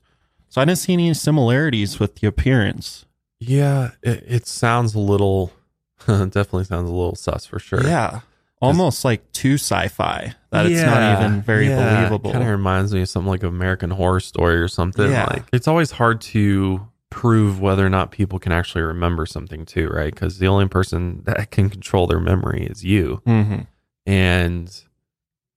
So 0.50 0.60
I 0.60 0.66
didn't 0.66 0.78
see 0.78 0.92
any 0.92 1.14
similarities 1.14 1.98
with 1.98 2.16
the 2.16 2.26
appearance. 2.26 3.06
Yeah, 3.40 3.92
it, 4.02 4.24
it 4.26 4.46
sounds 4.46 4.94
a 4.94 4.98
little, 4.98 5.52
definitely 6.06 6.64
sounds 6.64 6.88
a 6.88 6.92
little 6.92 7.14
sus 7.14 7.46
for 7.46 7.58
sure. 7.58 7.82
Yeah. 7.82 8.20
Almost 8.60 9.04
like 9.04 9.30
too 9.30 9.54
sci 9.54 9.86
fi 9.86 10.34
that 10.50 10.66
it's 10.66 10.82
not 10.82 11.20
even 11.20 11.42
very 11.42 11.68
yeah. 11.68 12.00
believable. 12.00 12.32
Kind 12.32 12.42
of 12.42 12.50
reminds 12.50 12.92
me 12.92 13.02
of 13.02 13.08
something 13.08 13.30
like 13.30 13.44
American 13.44 13.90
Horror 13.90 14.18
Story 14.18 14.56
or 14.56 14.66
something. 14.66 15.08
Yeah. 15.08 15.28
Like 15.30 15.44
it's 15.52 15.68
always 15.68 15.92
hard 15.92 16.20
to 16.22 16.88
prove 17.10 17.60
whether 17.60 17.86
or 17.86 17.88
not 17.88 18.10
people 18.10 18.40
can 18.40 18.50
actually 18.50 18.82
remember 18.82 19.26
something 19.26 19.64
too, 19.64 19.86
right? 19.88 20.12
Because 20.12 20.38
the 20.38 20.48
only 20.48 20.66
person 20.66 21.22
that 21.24 21.52
can 21.52 21.70
control 21.70 22.08
their 22.08 22.18
memory 22.18 22.66
is 22.66 22.84
you, 22.84 23.22
hmm 23.24 23.60
and 24.08 24.84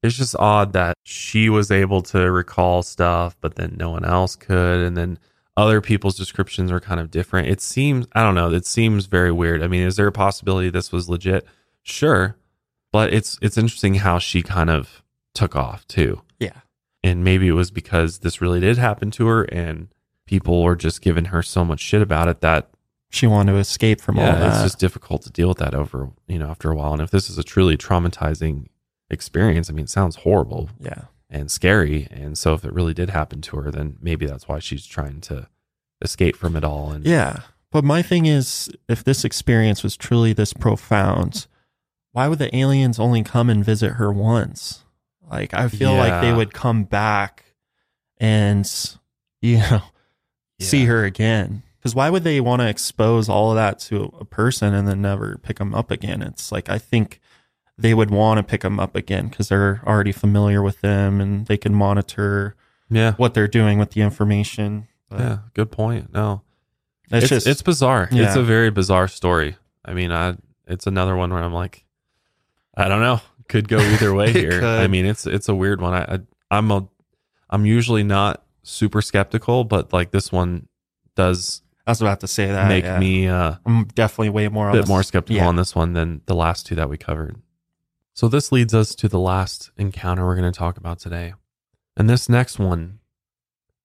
it's 0.03 0.17
just 0.17 0.35
odd 0.35 0.73
that 0.73 0.97
she 1.03 1.47
was 1.47 1.71
able 1.71 2.01
to 2.01 2.29
recall 2.29 2.83
stuff, 2.83 3.37
but 3.39 3.55
then 3.55 3.75
no 3.79 3.89
one 3.89 4.03
else 4.03 4.35
could, 4.35 4.81
and 4.81 4.97
then 4.97 5.17
other 5.57 5.81
people's 5.81 6.15
descriptions 6.17 6.71
are 6.71 6.79
kind 6.79 6.99
of 6.99 7.11
different. 7.11 7.47
It 7.49 7.61
seems 7.61 8.07
I 8.13 8.21
don't 8.23 8.35
know. 8.35 8.51
It 8.53 8.65
seems 8.65 9.05
very 9.07 9.31
weird. 9.31 9.61
I 9.61 9.67
mean, 9.67 9.81
is 9.83 9.95
there 9.97 10.07
a 10.07 10.11
possibility 10.11 10.69
this 10.69 10.91
was 10.91 11.09
legit? 11.09 11.45
Sure, 11.83 12.35
but 12.91 13.13
it's 13.13 13.37
it's 13.41 13.57
interesting 13.57 13.95
how 13.95 14.19
she 14.19 14.41
kind 14.41 14.69
of 14.69 15.03
took 15.33 15.55
off 15.55 15.87
too, 15.87 16.21
Yeah. 16.39 16.61
and 17.03 17.23
maybe 17.23 17.47
it 17.47 17.53
was 17.53 17.71
because 17.71 18.19
this 18.19 18.41
really 18.41 18.59
did 18.59 18.77
happen 18.77 19.11
to 19.11 19.27
her, 19.27 19.43
and 19.43 19.87
people 20.25 20.61
were 20.63 20.75
just 20.75 21.01
giving 21.01 21.25
her 21.25 21.41
so 21.41 21.63
much 21.65 21.79
shit 21.79 22.01
about 22.01 22.27
it 22.27 22.41
that 22.41 22.69
She 23.09 23.27
wanted 23.27 23.53
to 23.53 23.57
escape 23.57 23.99
from 24.01 24.19
all 24.19 24.25
that. 24.25 24.53
it's 24.53 24.63
just 24.63 24.79
difficult 24.79 25.21
to 25.23 25.29
deal 25.31 25.47
with 25.49 25.57
that 25.59 25.73
over 25.73 26.11
you 26.27 26.37
know 26.39 26.49
after 26.49 26.69
a 26.71 26.75
while. 26.75 26.93
And 26.93 27.01
if 27.01 27.11
this 27.11 27.29
is 27.29 27.37
a 27.37 27.43
truly 27.43 27.77
traumatizing 27.77 28.67
experience, 29.09 29.69
I 29.69 29.73
mean, 29.73 29.83
it 29.85 29.89
sounds 29.89 30.17
horrible 30.17 30.69
yeah. 30.79 31.03
And 31.31 31.49
scary. 31.49 32.07
And 32.11 32.37
so 32.37 32.53
if 32.53 32.63
it 32.65 32.73
really 32.73 32.93
did 32.93 33.09
happen 33.09 33.41
to 33.41 33.57
her, 33.57 33.71
then 33.71 33.97
maybe 34.01 34.27
that's 34.27 34.47
why 34.47 34.59
she's 34.59 34.85
trying 34.85 35.21
to 35.21 35.47
escape 36.01 36.35
from 36.35 36.55
it 36.55 36.63
all. 36.63 36.91
And 36.91 37.05
Yeah. 37.05 37.41
But 37.71 37.85
my 37.85 38.01
thing 38.01 38.25
is, 38.25 38.69
if 38.89 39.03
this 39.03 39.23
experience 39.23 39.81
was 39.81 39.95
truly 39.95 40.33
this 40.33 40.51
profound, 40.51 41.47
why 42.11 42.27
would 42.27 42.39
the 42.39 42.53
aliens 42.53 42.99
only 42.99 43.23
come 43.23 43.49
and 43.49 43.63
visit 43.63 43.93
her 43.93 44.11
once? 44.11 44.83
Like, 45.29 45.53
I 45.53 45.69
feel 45.69 45.93
like 45.93 46.21
they 46.21 46.33
would 46.33 46.53
come 46.53 46.83
back 46.83 47.45
and, 48.17 48.69
you 49.41 49.59
know, 49.59 49.81
see 50.59 50.83
her 50.83 51.05
again. 51.05 51.63
Because 51.77 51.95
why 51.95 52.09
would 52.09 52.25
they 52.25 52.41
want 52.41 52.61
to 52.61 52.67
expose 52.67 53.29
all 53.29 53.51
of 53.51 53.55
that 53.55 53.79
to 53.79 54.13
a 54.19 54.25
person 54.25 54.73
and 54.73 54.85
then 54.85 55.01
never 55.01 55.39
pick 55.41 55.57
them 55.57 55.73
up 55.73 55.89
again? 55.89 56.21
It's 56.21 56.51
like, 56.51 56.69
I 56.69 56.77
think 56.77 57.20
they 57.81 57.93
would 57.93 58.11
want 58.11 58.37
to 58.37 58.43
pick 58.43 58.61
them 58.61 58.79
up 58.79 58.95
again 58.95 59.27
because 59.27 59.49
they're 59.49 59.81
already 59.85 60.11
familiar 60.11 60.61
with 60.61 60.81
them 60.81 61.19
and 61.19 61.47
they 61.47 61.57
can 61.57 61.73
monitor 61.73 62.55
yeah, 62.89 63.13
what 63.13 63.33
they're 63.33 63.47
doing 63.47 63.79
with 63.79 63.91
the 63.91 64.01
information. 64.01 64.87
But 65.09 65.19
yeah, 65.19 65.37
good 65.53 65.71
point. 65.71 66.13
No, 66.13 66.43
it's, 67.05 67.23
it's 67.23 67.29
just, 67.29 67.47
it's 67.47 67.61
bizarre. 67.61 68.07
It's 68.11 68.35
a 68.35 68.43
very 68.43 68.69
bizarre 68.69 69.07
story. 69.07 69.57
I 69.83 69.93
mean, 69.93 70.11
I 70.11 70.37
it's 70.67 70.87
another 70.87 71.15
one 71.15 71.31
where 71.31 71.41
I'm 71.41 71.53
like, 71.53 71.85
I 72.75 72.87
don't 72.87 73.01
know, 73.01 73.21
could 73.47 73.67
go 73.67 73.79
either 73.79 74.13
way 74.15 74.31
here. 74.31 74.59
could. 74.59 74.63
I 74.63 74.87
mean, 74.87 75.05
it's 75.05 75.25
it's 75.25 75.49
a 75.49 75.55
weird 75.55 75.81
one. 75.81 75.93
I, 75.93 76.15
I 76.15 76.19
I'm 76.49 76.71
a 76.71 76.87
I'm 77.49 77.65
usually 77.65 78.03
not 78.03 78.43
super 78.63 79.01
skeptical, 79.01 79.63
but 79.63 79.91
like 79.91 80.11
this 80.11 80.31
one 80.31 80.67
does 81.15 81.61
I 81.85 81.91
was 81.91 82.01
about 82.01 82.19
to 82.21 82.27
say 82.27 82.47
that. 82.47 82.67
make 82.67 82.83
yeah. 82.83 82.99
me 82.99 83.27
uh, 83.27 83.55
I'm 83.65 83.85
definitely 83.85 84.29
way 84.29 84.47
more 84.47 84.69
a 84.69 84.73
bit 84.73 84.87
more 84.87 85.03
skeptical 85.03 85.41
yeah. 85.41 85.47
on 85.47 85.55
this 85.55 85.75
one 85.75 85.93
than 85.93 86.21
the 86.25 86.35
last 86.35 86.65
two 86.65 86.75
that 86.75 86.89
we 86.89 86.97
covered. 86.97 87.41
So 88.13 88.27
this 88.27 88.51
leads 88.51 88.73
us 88.73 88.93
to 88.95 89.07
the 89.07 89.19
last 89.19 89.71
encounter 89.77 90.25
we're 90.25 90.35
going 90.35 90.51
to 90.51 90.57
talk 90.57 90.77
about 90.77 90.99
today. 90.99 91.33
And 91.95 92.09
this 92.09 92.29
next 92.29 92.59
one 92.59 92.99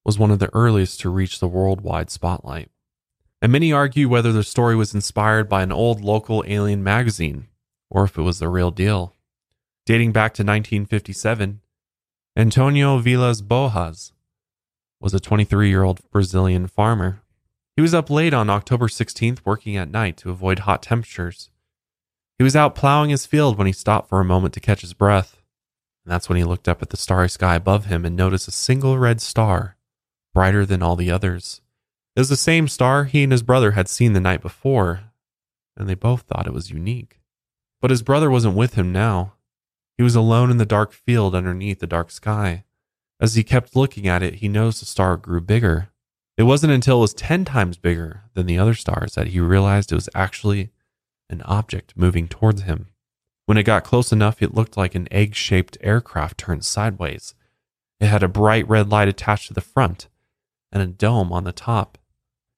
was 0.05 0.19
one 0.19 0.31
of 0.31 0.39
the 0.39 0.53
earliest 0.53 0.99
to 1.01 1.09
reach 1.09 1.39
the 1.39 1.47
worldwide 1.47 2.09
spotlight. 2.09 2.69
And 3.41 3.51
many 3.51 3.71
argue 3.71 4.09
whether 4.09 4.31
the 4.31 4.43
story 4.43 4.75
was 4.75 4.93
inspired 4.93 5.47
by 5.47 5.63
an 5.63 5.71
old 5.71 6.01
local 6.01 6.43
alien 6.47 6.83
magazine 6.83 7.47
or 7.89 8.03
if 8.03 8.17
it 8.17 8.21
was 8.21 8.39
the 8.39 8.49
real 8.49 8.71
deal. 8.71 9.15
Dating 9.85 10.11
back 10.11 10.33
to 10.33 10.43
1957, 10.43 11.61
Antonio 12.35 12.97
Vilas 12.97 13.41
Boas 13.41 14.11
was 14.99 15.13
a 15.13 15.19
23 15.19 15.69
year 15.69 15.83
old 15.83 16.01
Brazilian 16.11 16.67
farmer. 16.67 17.21
He 17.75 17.81
was 17.81 17.93
up 17.93 18.09
late 18.09 18.33
on 18.33 18.49
October 18.49 18.87
16th 18.87 19.39
working 19.45 19.77
at 19.77 19.91
night 19.91 20.17
to 20.17 20.31
avoid 20.31 20.59
hot 20.59 20.81
temperatures. 20.83 21.49
He 22.37 22.43
was 22.43 22.55
out 22.55 22.75
plowing 22.75 23.09
his 23.09 23.25
field 23.25 23.57
when 23.57 23.67
he 23.67 23.73
stopped 23.73 24.09
for 24.09 24.19
a 24.19 24.25
moment 24.25 24.53
to 24.53 24.59
catch 24.59 24.81
his 24.81 24.93
breath. 24.93 25.41
And 26.05 26.11
that's 26.11 26.29
when 26.29 26.37
he 26.37 26.43
looked 26.43 26.67
up 26.67 26.81
at 26.81 26.89
the 26.89 26.97
starry 26.97 27.29
sky 27.29 27.55
above 27.55 27.85
him 27.85 28.05
and 28.05 28.15
noticed 28.15 28.47
a 28.47 28.51
single 28.51 28.97
red 28.97 29.21
star, 29.21 29.75
brighter 30.33 30.65
than 30.65 30.83
all 30.83 30.95
the 30.95 31.11
others. 31.11 31.61
It 32.15 32.19
was 32.19 32.29
the 32.29 32.37
same 32.37 32.67
star 32.67 33.05
he 33.05 33.23
and 33.23 33.31
his 33.31 33.43
brother 33.43 33.71
had 33.71 33.89
seen 33.89 34.13
the 34.13 34.19
night 34.19 34.41
before, 34.41 35.01
and 35.75 35.89
they 35.89 35.95
both 35.95 36.21
thought 36.21 36.47
it 36.47 36.53
was 36.53 36.71
unique. 36.71 37.19
But 37.81 37.91
his 37.91 38.01
brother 38.01 38.29
wasn't 38.29 38.55
with 38.55 38.75
him 38.75 38.91
now. 38.91 39.33
He 39.97 40.03
was 40.03 40.15
alone 40.15 40.51
in 40.51 40.57
the 40.57 40.65
dark 40.65 40.93
field 40.93 41.35
underneath 41.35 41.79
the 41.79 41.87
dark 41.87 42.11
sky. 42.11 42.63
As 43.19 43.35
he 43.35 43.43
kept 43.43 43.75
looking 43.75 44.07
at 44.07 44.21
it, 44.21 44.35
he 44.35 44.47
noticed 44.47 44.79
the 44.79 44.85
star 44.85 45.17
grew 45.17 45.41
bigger. 45.41 45.89
It 46.37 46.43
wasn't 46.43 46.73
until 46.73 46.99
it 46.99 47.01
was 47.01 47.13
10 47.15 47.45
times 47.45 47.77
bigger 47.77 48.23
than 48.35 48.45
the 48.45 48.59
other 48.59 48.75
stars 48.75 49.15
that 49.15 49.27
he 49.27 49.39
realized 49.39 49.91
it 49.91 49.95
was 49.95 50.09
actually 50.13 50.69
an 51.29 51.41
object 51.43 51.93
moving 51.95 52.27
towards 52.27 52.63
him. 52.63 52.87
When 53.45 53.57
it 53.57 53.63
got 53.63 53.83
close 53.83 54.11
enough, 54.11 54.41
it 54.41 54.53
looked 54.53 54.77
like 54.77 54.95
an 54.95 55.07
egg 55.11 55.35
shaped 55.35 55.77
aircraft 55.81 56.37
turned 56.37 56.65
sideways. 56.65 57.33
It 57.99 58.07
had 58.07 58.23
a 58.23 58.27
bright 58.27 58.67
red 58.67 58.89
light 58.89 59.07
attached 59.07 59.47
to 59.47 59.53
the 59.53 59.61
front 59.61 60.07
and 60.71 60.81
a 60.81 60.87
dome 60.87 61.31
on 61.31 61.43
the 61.43 61.51
top. 61.51 61.97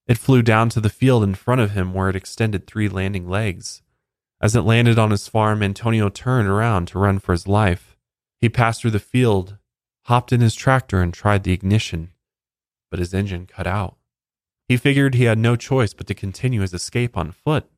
It 0.07 0.17
flew 0.17 0.41
down 0.41 0.69
to 0.69 0.81
the 0.81 0.89
field 0.89 1.23
in 1.23 1.35
front 1.35 1.61
of 1.61 1.71
him 1.71 1.93
where 1.93 2.09
it 2.09 2.15
extended 2.15 2.65
three 2.65 2.89
landing 2.89 3.29
legs. 3.29 3.83
As 4.41 4.55
it 4.55 4.61
landed 4.61 4.97
on 4.97 5.11
his 5.11 5.27
farm, 5.27 5.61
Antonio 5.61 6.09
turned 6.09 6.47
around 6.47 6.87
to 6.87 6.99
run 6.99 7.19
for 7.19 7.33
his 7.33 7.47
life. 7.47 7.95
He 8.39 8.49
passed 8.49 8.81
through 8.81 8.91
the 8.91 8.99
field, 8.99 9.57
hopped 10.05 10.31
in 10.31 10.41
his 10.41 10.55
tractor, 10.55 11.01
and 11.01 11.13
tried 11.13 11.43
the 11.43 11.51
ignition, 11.51 12.11
but 12.89 12.99
his 12.99 13.13
engine 13.13 13.45
cut 13.45 13.67
out. 13.67 13.97
He 14.67 14.77
figured 14.77 15.13
he 15.13 15.25
had 15.25 15.37
no 15.37 15.55
choice 15.55 15.93
but 15.93 16.07
to 16.07 16.13
continue 16.13 16.61
his 16.61 16.73
escape 16.73 17.17
on 17.17 17.31
foot, 17.31 17.69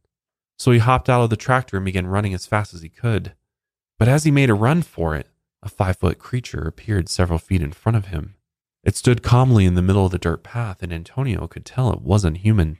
so 0.61 0.69
he 0.69 0.77
hopped 0.77 1.09
out 1.09 1.23
of 1.23 1.31
the 1.31 1.35
tractor 1.35 1.77
and 1.77 1.85
began 1.85 2.05
running 2.05 2.35
as 2.35 2.45
fast 2.45 2.71
as 2.71 2.83
he 2.83 2.87
could. 2.87 3.33
But 3.97 4.07
as 4.07 4.25
he 4.25 4.29
made 4.29 4.51
a 4.51 4.53
run 4.53 4.83
for 4.83 5.15
it, 5.15 5.25
a 5.63 5.69
five 5.69 5.97
foot 5.97 6.19
creature 6.19 6.67
appeared 6.67 7.09
several 7.09 7.39
feet 7.39 7.63
in 7.63 7.71
front 7.71 7.95
of 7.95 8.09
him. 8.09 8.35
It 8.83 8.95
stood 8.95 9.23
calmly 9.23 9.65
in 9.65 9.73
the 9.73 9.81
middle 9.81 10.05
of 10.05 10.11
the 10.11 10.19
dirt 10.19 10.43
path, 10.43 10.83
and 10.83 10.93
Antonio 10.93 11.47
could 11.47 11.65
tell 11.65 11.91
it 11.91 12.03
wasn't 12.03 12.37
human. 12.37 12.77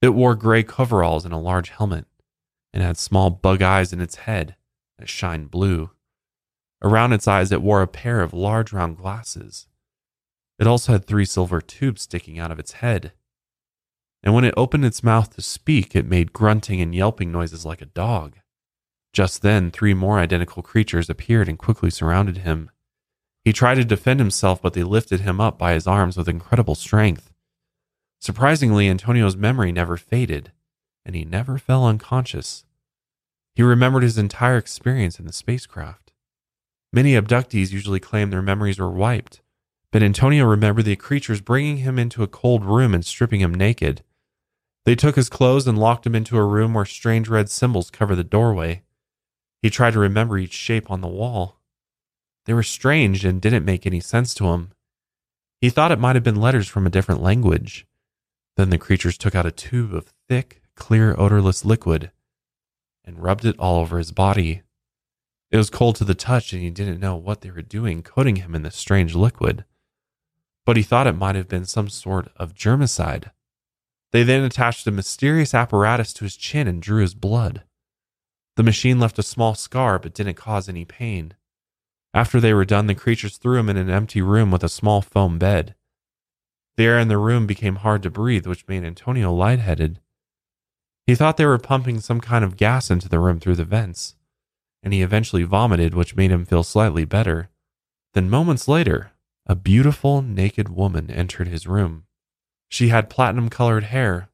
It 0.00 0.14
wore 0.14 0.34
gray 0.34 0.62
coveralls 0.62 1.26
and 1.26 1.34
a 1.34 1.36
large 1.36 1.68
helmet, 1.68 2.06
and 2.72 2.82
had 2.82 2.96
small 2.96 3.28
bug 3.28 3.60
eyes 3.60 3.92
in 3.92 4.00
its 4.00 4.16
head 4.16 4.56
that 4.98 5.10
shined 5.10 5.50
blue. 5.50 5.90
Around 6.82 7.12
its 7.12 7.28
eyes, 7.28 7.52
it 7.52 7.60
wore 7.60 7.82
a 7.82 7.86
pair 7.86 8.22
of 8.22 8.32
large 8.32 8.72
round 8.72 8.96
glasses. 8.96 9.66
It 10.58 10.66
also 10.66 10.92
had 10.92 11.04
three 11.04 11.26
silver 11.26 11.60
tubes 11.60 12.00
sticking 12.00 12.38
out 12.38 12.50
of 12.50 12.58
its 12.58 12.72
head. 12.72 13.12
And 14.22 14.34
when 14.34 14.44
it 14.44 14.54
opened 14.56 14.84
its 14.84 15.02
mouth 15.02 15.34
to 15.34 15.42
speak, 15.42 15.96
it 15.96 16.06
made 16.06 16.32
grunting 16.32 16.80
and 16.80 16.94
yelping 16.94 17.32
noises 17.32 17.66
like 17.66 17.82
a 17.82 17.86
dog. 17.86 18.36
Just 19.12 19.42
then, 19.42 19.70
three 19.70 19.94
more 19.94 20.18
identical 20.18 20.62
creatures 20.62 21.10
appeared 21.10 21.48
and 21.48 21.58
quickly 21.58 21.90
surrounded 21.90 22.38
him. 22.38 22.70
He 23.44 23.52
tried 23.52 23.74
to 23.74 23.84
defend 23.84 24.20
himself, 24.20 24.62
but 24.62 24.72
they 24.72 24.84
lifted 24.84 25.20
him 25.20 25.40
up 25.40 25.58
by 25.58 25.72
his 25.72 25.86
arms 25.86 26.16
with 26.16 26.28
incredible 26.28 26.76
strength. 26.76 27.32
Surprisingly, 28.20 28.88
Antonio's 28.88 29.36
memory 29.36 29.72
never 29.72 29.96
faded, 29.96 30.52
and 31.04 31.16
he 31.16 31.24
never 31.24 31.58
fell 31.58 31.84
unconscious. 31.84 32.64
He 33.54 33.62
remembered 33.62 34.04
his 34.04 34.16
entire 34.16 34.56
experience 34.56 35.18
in 35.18 35.26
the 35.26 35.32
spacecraft. 35.32 36.12
Many 36.92 37.14
abductees 37.14 37.72
usually 37.72 38.00
claim 38.00 38.30
their 38.30 38.40
memories 38.40 38.78
were 38.78 38.90
wiped, 38.90 39.40
but 39.90 40.02
Antonio 40.02 40.46
remembered 40.46 40.84
the 40.84 40.96
creatures 40.96 41.40
bringing 41.40 41.78
him 41.78 41.98
into 41.98 42.22
a 42.22 42.28
cold 42.28 42.64
room 42.64 42.94
and 42.94 43.04
stripping 43.04 43.40
him 43.40 43.52
naked. 43.52 44.04
They 44.84 44.94
took 44.94 45.16
his 45.16 45.28
clothes 45.28 45.66
and 45.66 45.78
locked 45.78 46.06
him 46.06 46.14
into 46.14 46.36
a 46.36 46.44
room 46.44 46.74
where 46.74 46.84
strange 46.84 47.28
red 47.28 47.48
symbols 47.48 47.90
covered 47.90 48.16
the 48.16 48.24
doorway. 48.24 48.82
He 49.60 49.70
tried 49.70 49.92
to 49.92 50.00
remember 50.00 50.38
each 50.38 50.52
shape 50.52 50.90
on 50.90 51.00
the 51.00 51.08
wall. 51.08 51.60
They 52.46 52.52
were 52.52 52.64
strange 52.64 53.24
and 53.24 53.40
didn't 53.40 53.64
make 53.64 53.86
any 53.86 54.00
sense 54.00 54.34
to 54.34 54.46
him. 54.48 54.72
He 55.60 55.70
thought 55.70 55.92
it 55.92 56.00
might 56.00 56.16
have 56.16 56.24
been 56.24 56.40
letters 56.40 56.66
from 56.66 56.86
a 56.86 56.90
different 56.90 57.22
language. 57.22 57.86
Then 58.56 58.70
the 58.70 58.78
creatures 58.78 59.16
took 59.16 59.34
out 59.34 59.46
a 59.46 59.52
tube 59.52 59.94
of 59.94 60.12
thick, 60.28 60.62
clear, 60.74 61.14
odorless 61.16 61.64
liquid 61.64 62.10
and 63.04 63.22
rubbed 63.22 63.44
it 63.44 63.58
all 63.58 63.80
over 63.80 63.98
his 63.98 64.12
body. 64.12 64.62
It 65.50 65.56
was 65.56 65.70
cold 65.70 65.96
to 65.96 66.04
the 66.04 66.14
touch, 66.14 66.52
and 66.52 66.62
he 66.62 66.70
didn't 66.70 67.00
know 67.00 67.16
what 67.16 67.40
they 67.40 67.50
were 67.50 67.62
doing, 67.62 68.02
coating 68.02 68.36
him 68.36 68.54
in 68.54 68.62
this 68.62 68.76
strange 68.76 69.14
liquid. 69.14 69.64
But 70.64 70.76
he 70.76 70.82
thought 70.82 71.06
it 71.06 71.12
might 71.12 71.34
have 71.34 71.48
been 71.48 71.66
some 71.66 71.88
sort 71.88 72.30
of 72.36 72.54
germicide. 72.54 73.30
They 74.12 74.22
then 74.22 74.44
attached 74.44 74.86
a 74.86 74.90
mysterious 74.90 75.54
apparatus 75.54 76.12
to 76.14 76.24
his 76.24 76.36
chin 76.36 76.68
and 76.68 76.82
drew 76.82 77.00
his 77.00 77.14
blood. 77.14 77.62
The 78.56 78.62
machine 78.62 79.00
left 79.00 79.18
a 79.18 79.22
small 79.22 79.54
scar 79.54 79.98
but 79.98 80.14
didn't 80.14 80.34
cause 80.34 80.68
any 80.68 80.84
pain. 80.84 81.34
After 82.14 82.38
they 82.38 82.52
were 82.52 82.66
done, 82.66 82.86
the 82.86 82.94
creatures 82.94 83.38
threw 83.38 83.58
him 83.58 83.70
in 83.70 83.78
an 83.78 83.88
empty 83.88 84.20
room 84.20 84.50
with 84.50 84.62
a 84.62 84.68
small 84.68 85.00
foam 85.00 85.38
bed. 85.38 85.74
The 86.76 86.84
air 86.84 86.98
in 86.98 87.08
the 87.08 87.18
room 87.18 87.46
became 87.46 87.76
hard 87.76 88.02
to 88.02 88.10
breathe, 88.10 88.46
which 88.46 88.68
made 88.68 88.84
Antonio 88.84 89.32
lightheaded. 89.32 89.98
He 91.06 91.14
thought 91.14 91.38
they 91.38 91.46
were 91.46 91.58
pumping 91.58 92.00
some 92.00 92.20
kind 92.20 92.44
of 92.44 92.56
gas 92.56 92.90
into 92.90 93.08
the 93.08 93.18
room 93.18 93.40
through 93.40 93.56
the 93.56 93.64
vents, 93.64 94.14
and 94.82 94.92
he 94.92 95.02
eventually 95.02 95.42
vomited, 95.42 95.94
which 95.94 96.16
made 96.16 96.30
him 96.30 96.44
feel 96.44 96.62
slightly 96.62 97.06
better. 97.06 97.48
Then, 98.12 98.28
moments 98.28 98.68
later, 98.68 99.12
a 99.46 99.54
beautiful 99.54 100.20
naked 100.20 100.68
woman 100.68 101.10
entered 101.10 101.48
his 101.48 101.66
room. 101.66 102.04
She 102.72 102.88
had 102.88 103.10
platinum 103.10 103.50
colored 103.50 103.84
hair, 103.84 104.30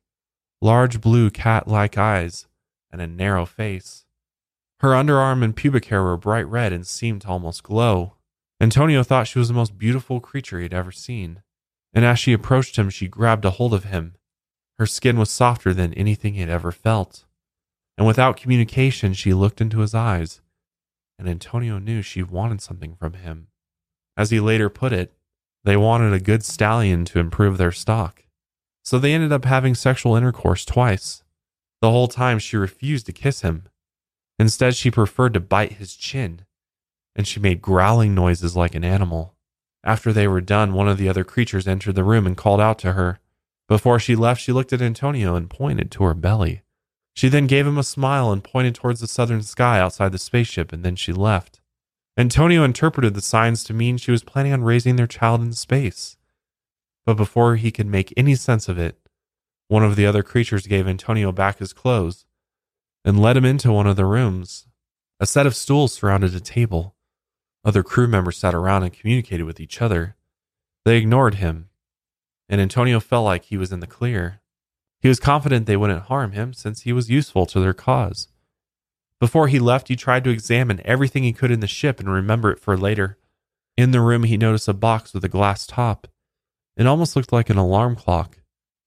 large 0.62 1.00
blue 1.00 1.28
cat 1.28 1.66
like 1.66 1.98
eyes, 1.98 2.46
and 2.92 3.02
a 3.02 3.06
narrow 3.08 3.44
face. 3.44 4.04
Her 4.78 4.90
underarm 4.90 5.42
and 5.42 5.56
pubic 5.56 5.86
hair 5.86 6.04
were 6.04 6.16
bright 6.16 6.46
red 6.46 6.72
and 6.72 6.86
seemed 6.86 7.22
to 7.22 7.28
almost 7.28 7.64
glow. 7.64 8.14
Antonio 8.60 9.02
thought 9.02 9.26
she 9.26 9.40
was 9.40 9.48
the 9.48 9.54
most 9.54 9.76
beautiful 9.76 10.20
creature 10.20 10.58
he 10.58 10.62
had 10.62 10.72
ever 10.72 10.92
seen, 10.92 11.42
and 11.92 12.04
as 12.04 12.20
she 12.20 12.32
approached 12.32 12.76
him, 12.76 12.90
she 12.90 13.08
grabbed 13.08 13.44
a 13.44 13.50
hold 13.50 13.74
of 13.74 13.86
him. 13.86 14.14
Her 14.78 14.86
skin 14.86 15.18
was 15.18 15.30
softer 15.30 15.74
than 15.74 15.92
anything 15.94 16.34
he 16.34 16.40
had 16.40 16.48
ever 16.48 16.70
felt, 16.70 17.24
and 17.96 18.06
without 18.06 18.36
communication, 18.36 19.14
she 19.14 19.34
looked 19.34 19.60
into 19.60 19.80
his 19.80 19.96
eyes, 19.96 20.42
and 21.18 21.28
Antonio 21.28 21.80
knew 21.80 22.02
she 22.02 22.22
wanted 22.22 22.60
something 22.60 22.94
from 22.94 23.14
him. 23.14 23.48
As 24.16 24.30
he 24.30 24.38
later 24.38 24.68
put 24.68 24.92
it, 24.92 25.12
they 25.64 25.76
wanted 25.76 26.12
a 26.12 26.20
good 26.20 26.44
stallion 26.44 27.04
to 27.06 27.18
improve 27.18 27.58
their 27.58 27.72
stock. 27.72 28.22
So 28.88 28.98
they 28.98 29.12
ended 29.12 29.32
up 29.32 29.44
having 29.44 29.74
sexual 29.74 30.16
intercourse 30.16 30.64
twice. 30.64 31.22
The 31.82 31.90
whole 31.90 32.08
time 32.08 32.38
she 32.38 32.56
refused 32.56 33.04
to 33.04 33.12
kiss 33.12 33.42
him. 33.42 33.64
Instead, 34.38 34.76
she 34.76 34.90
preferred 34.90 35.34
to 35.34 35.40
bite 35.40 35.72
his 35.72 35.94
chin. 35.94 36.46
and 37.14 37.28
she 37.28 37.38
made 37.38 37.60
growling 37.60 38.14
noises 38.14 38.56
like 38.56 38.74
an 38.74 38.86
animal. 38.86 39.34
After 39.84 40.10
they 40.10 40.26
were 40.26 40.40
done, 40.40 40.72
one 40.72 40.88
of 40.88 40.96
the 40.96 41.06
other 41.06 41.22
creatures 41.22 41.68
entered 41.68 41.96
the 41.96 42.02
room 42.02 42.26
and 42.26 42.34
called 42.34 42.62
out 42.62 42.78
to 42.78 42.94
her. 42.94 43.20
Before 43.68 43.98
she 43.98 44.16
left, 44.16 44.40
she 44.40 44.52
looked 44.52 44.72
at 44.72 44.80
Antonio 44.80 45.34
and 45.34 45.50
pointed 45.50 45.90
to 45.90 46.04
her 46.04 46.14
belly. 46.14 46.62
She 47.14 47.28
then 47.28 47.46
gave 47.46 47.66
him 47.66 47.76
a 47.76 47.82
smile 47.82 48.32
and 48.32 48.42
pointed 48.42 48.74
towards 48.74 49.00
the 49.00 49.06
southern 49.06 49.42
sky 49.42 49.78
outside 49.78 50.12
the 50.12 50.18
spaceship, 50.18 50.72
and 50.72 50.82
then 50.82 50.96
she 50.96 51.12
left. 51.12 51.60
Antonio 52.16 52.64
interpreted 52.64 53.12
the 53.12 53.20
signs 53.20 53.64
to 53.64 53.74
mean 53.74 53.98
she 53.98 54.12
was 54.12 54.24
planning 54.24 54.54
on 54.54 54.64
raising 54.64 54.96
their 54.96 55.06
child 55.06 55.42
in 55.42 55.52
space. 55.52 56.17
But 57.08 57.16
before 57.16 57.56
he 57.56 57.70
could 57.70 57.86
make 57.86 58.12
any 58.18 58.34
sense 58.34 58.68
of 58.68 58.76
it, 58.76 58.98
one 59.68 59.82
of 59.82 59.96
the 59.96 60.04
other 60.04 60.22
creatures 60.22 60.66
gave 60.66 60.86
Antonio 60.86 61.32
back 61.32 61.58
his 61.58 61.72
clothes 61.72 62.26
and 63.02 63.18
led 63.18 63.34
him 63.34 63.46
into 63.46 63.72
one 63.72 63.86
of 63.86 63.96
the 63.96 64.04
rooms. 64.04 64.66
A 65.18 65.24
set 65.24 65.46
of 65.46 65.56
stools 65.56 65.94
surrounded 65.94 66.34
a 66.34 66.40
table. 66.40 66.96
Other 67.64 67.82
crew 67.82 68.08
members 68.08 68.36
sat 68.36 68.54
around 68.54 68.82
and 68.82 68.92
communicated 68.92 69.44
with 69.44 69.58
each 69.58 69.80
other. 69.80 70.16
They 70.84 70.98
ignored 70.98 71.36
him, 71.36 71.70
and 72.46 72.60
Antonio 72.60 73.00
felt 73.00 73.24
like 73.24 73.44
he 73.44 73.56
was 73.56 73.72
in 73.72 73.80
the 73.80 73.86
clear. 73.86 74.42
He 75.00 75.08
was 75.08 75.18
confident 75.18 75.64
they 75.64 75.78
wouldn't 75.78 76.08
harm 76.08 76.32
him 76.32 76.52
since 76.52 76.82
he 76.82 76.92
was 76.92 77.08
useful 77.08 77.46
to 77.46 77.58
their 77.58 77.72
cause. 77.72 78.28
Before 79.18 79.48
he 79.48 79.58
left, 79.58 79.88
he 79.88 79.96
tried 79.96 80.24
to 80.24 80.30
examine 80.30 80.82
everything 80.84 81.22
he 81.22 81.32
could 81.32 81.50
in 81.50 81.60
the 81.60 81.66
ship 81.66 82.00
and 82.00 82.12
remember 82.12 82.50
it 82.50 82.60
for 82.60 82.76
later. 82.76 83.16
In 83.78 83.92
the 83.92 84.02
room, 84.02 84.24
he 84.24 84.36
noticed 84.36 84.68
a 84.68 84.74
box 84.74 85.14
with 85.14 85.24
a 85.24 85.30
glass 85.30 85.66
top. 85.66 86.06
It 86.78 86.86
almost 86.86 87.16
looked 87.16 87.32
like 87.32 87.50
an 87.50 87.58
alarm 87.58 87.96
clock. 87.96 88.38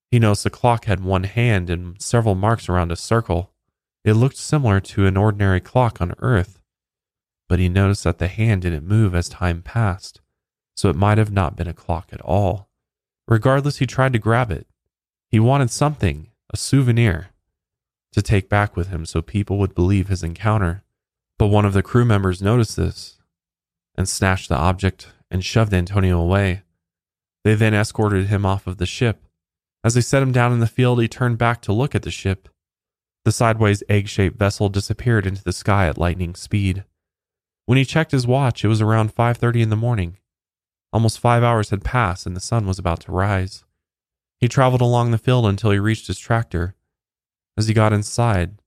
He 0.10 0.18
noticed 0.18 0.46
the 0.46 0.50
clock 0.50 0.86
had 0.86 1.04
one 1.04 1.26
hand 1.26 1.70
and 1.70 2.02
several 2.02 2.36
marks 2.36 2.70
around 2.70 2.92
a 2.92 2.96
circle. 2.96 3.52
It 4.06 4.14
looked 4.14 4.38
similar 4.38 4.80
to 4.80 5.06
an 5.06 5.18
ordinary 5.18 5.60
clock 5.60 6.02
on 6.02 6.16
Earth, 6.20 6.60
but 7.50 7.60
he 7.60 7.68
noticed 7.68 8.06
that 8.06 8.18
the 8.18 8.30
hand 8.30 8.62
didn't 8.62 8.88
move 8.88 9.14
as 9.14 9.28
time 9.28 9.62
passed, 9.62 10.22
so 10.76 10.90
it 10.90 10.96
might 10.96 11.18
have 11.18 11.32
not 11.32 11.58
been 11.58 11.68
a 11.68 11.74
clock 11.74 12.10
at 12.14 12.22
all. 12.22 12.70
Regardless, 13.28 13.78
he 13.78 13.86
tried 13.86 14.14
to 14.14 14.20
grab 14.20 14.52
it. 14.52 14.68
He 15.30 15.40
wanted 15.40 15.70
something, 15.70 16.30
a 16.54 16.58
souvenir, 16.58 17.32
to 18.14 18.22
take 18.22 18.50
back 18.50 18.76
with 18.76 18.88
him 18.88 19.06
so 19.06 19.22
people 19.22 19.58
would 19.60 19.76
believe 19.76 20.08
his 20.08 20.24
encounter. 20.24 20.84
But 21.38 21.48
one 21.48 21.66
of 21.66 21.74
the 21.74 21.84
crew 21.84 22.06
members 22.06 22.42
noticed 22.42 22.78
this 22.78 23.18
and 23.96 24.08
snatched 24.08 24.48
the 24.48 24.58
object 24.58 25.10
and 25.30 25.44
shoved 25.44 25.74
Antonio 25.74 26.20
away. 26.20 26.64
They 27.44 27.56
then 27.56 27.74
escorted 27.74 28.28
him 28.28 28.46
off 28.46 28.68
of 28.68 28.78
the 28.78 28.86
ship. 28.86 29.26
As 29.84 29.96
they 29.96 30.02
set 30.02 30.22
him 30.22 30.32
down 30.32 30.54
in 30.54 30.60
the 30.60 30.68
field, 30.68 31.02
he 31.02 31.08
turned 31.08 31.38
back 31.38 31.62
to 31.64 31.74
look 31.74 31.96
at 31.96 32.04
the 32.04 32.12
ship. 32.12 32.50
The 33.26 33.32
sideways 33.32 33.84
egg 33.90 34.08
shaped 34.08 34.38
vessel 34.38 34.70
disappeared 34.70 35.26
into 35.26 35.44
the 35.44 35.54
sky 35.54 35.88
at 35.88 35.98
lightning 35.98 36.36
speed. 36.36 36.86
When 37.66 37.78
he 37.78 37.86
checked 37.86 38.12
his 38.12 38.28
watch, 38.28 38.64
it 38.64 38.68
was 38.68 38.82
around 38.82 39.16
5:30 39.16 39.62
in 39.62 39.70
the 39.70 39.76
morning. 39.76 40.18
Almost 40.94 41.20
5 41.20 41.42
hours 41.42 41.70
had 41.70 41.84
passed 41.84 42.26
and 42.26 42.36
the 42.36 42.42
sun 42.42 42.68
was 42.68 42.78
about 42.78 43.02
to 43.02 43.12
rise. 43.12 43.64
He 44.40 44.48
traveled 44.48 44.82
along 44.82 45.12
the 45.12 45.18
field 45.18 45.46
until 45.46 45.72
he 45.72 45.80
reached 45.80 46.08
his 46.08 46.20
tractor. 46.20 46.76
As 47.58 47.68
he 47.68 47.74
got 47.74 47.94
inside, 47.94 48.62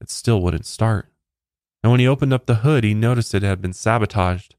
it 0.00 0.10
still 0.10 0.40
wouldn't 0.42 0.66
start. 0.66 1.08
And 1.82 1.90
when 1.90 2.00
he 2.00 2.06
opened 2.06 2.32
up 2.32 2.46
the 2.46 2.56
hood, 2.56 2.84
he 2.84 2.94
noticed 2.94 3.34
it 3.34 3.42
had 3.42 3.62
been 3.62 3.72
sabotaged. 3.72 4.54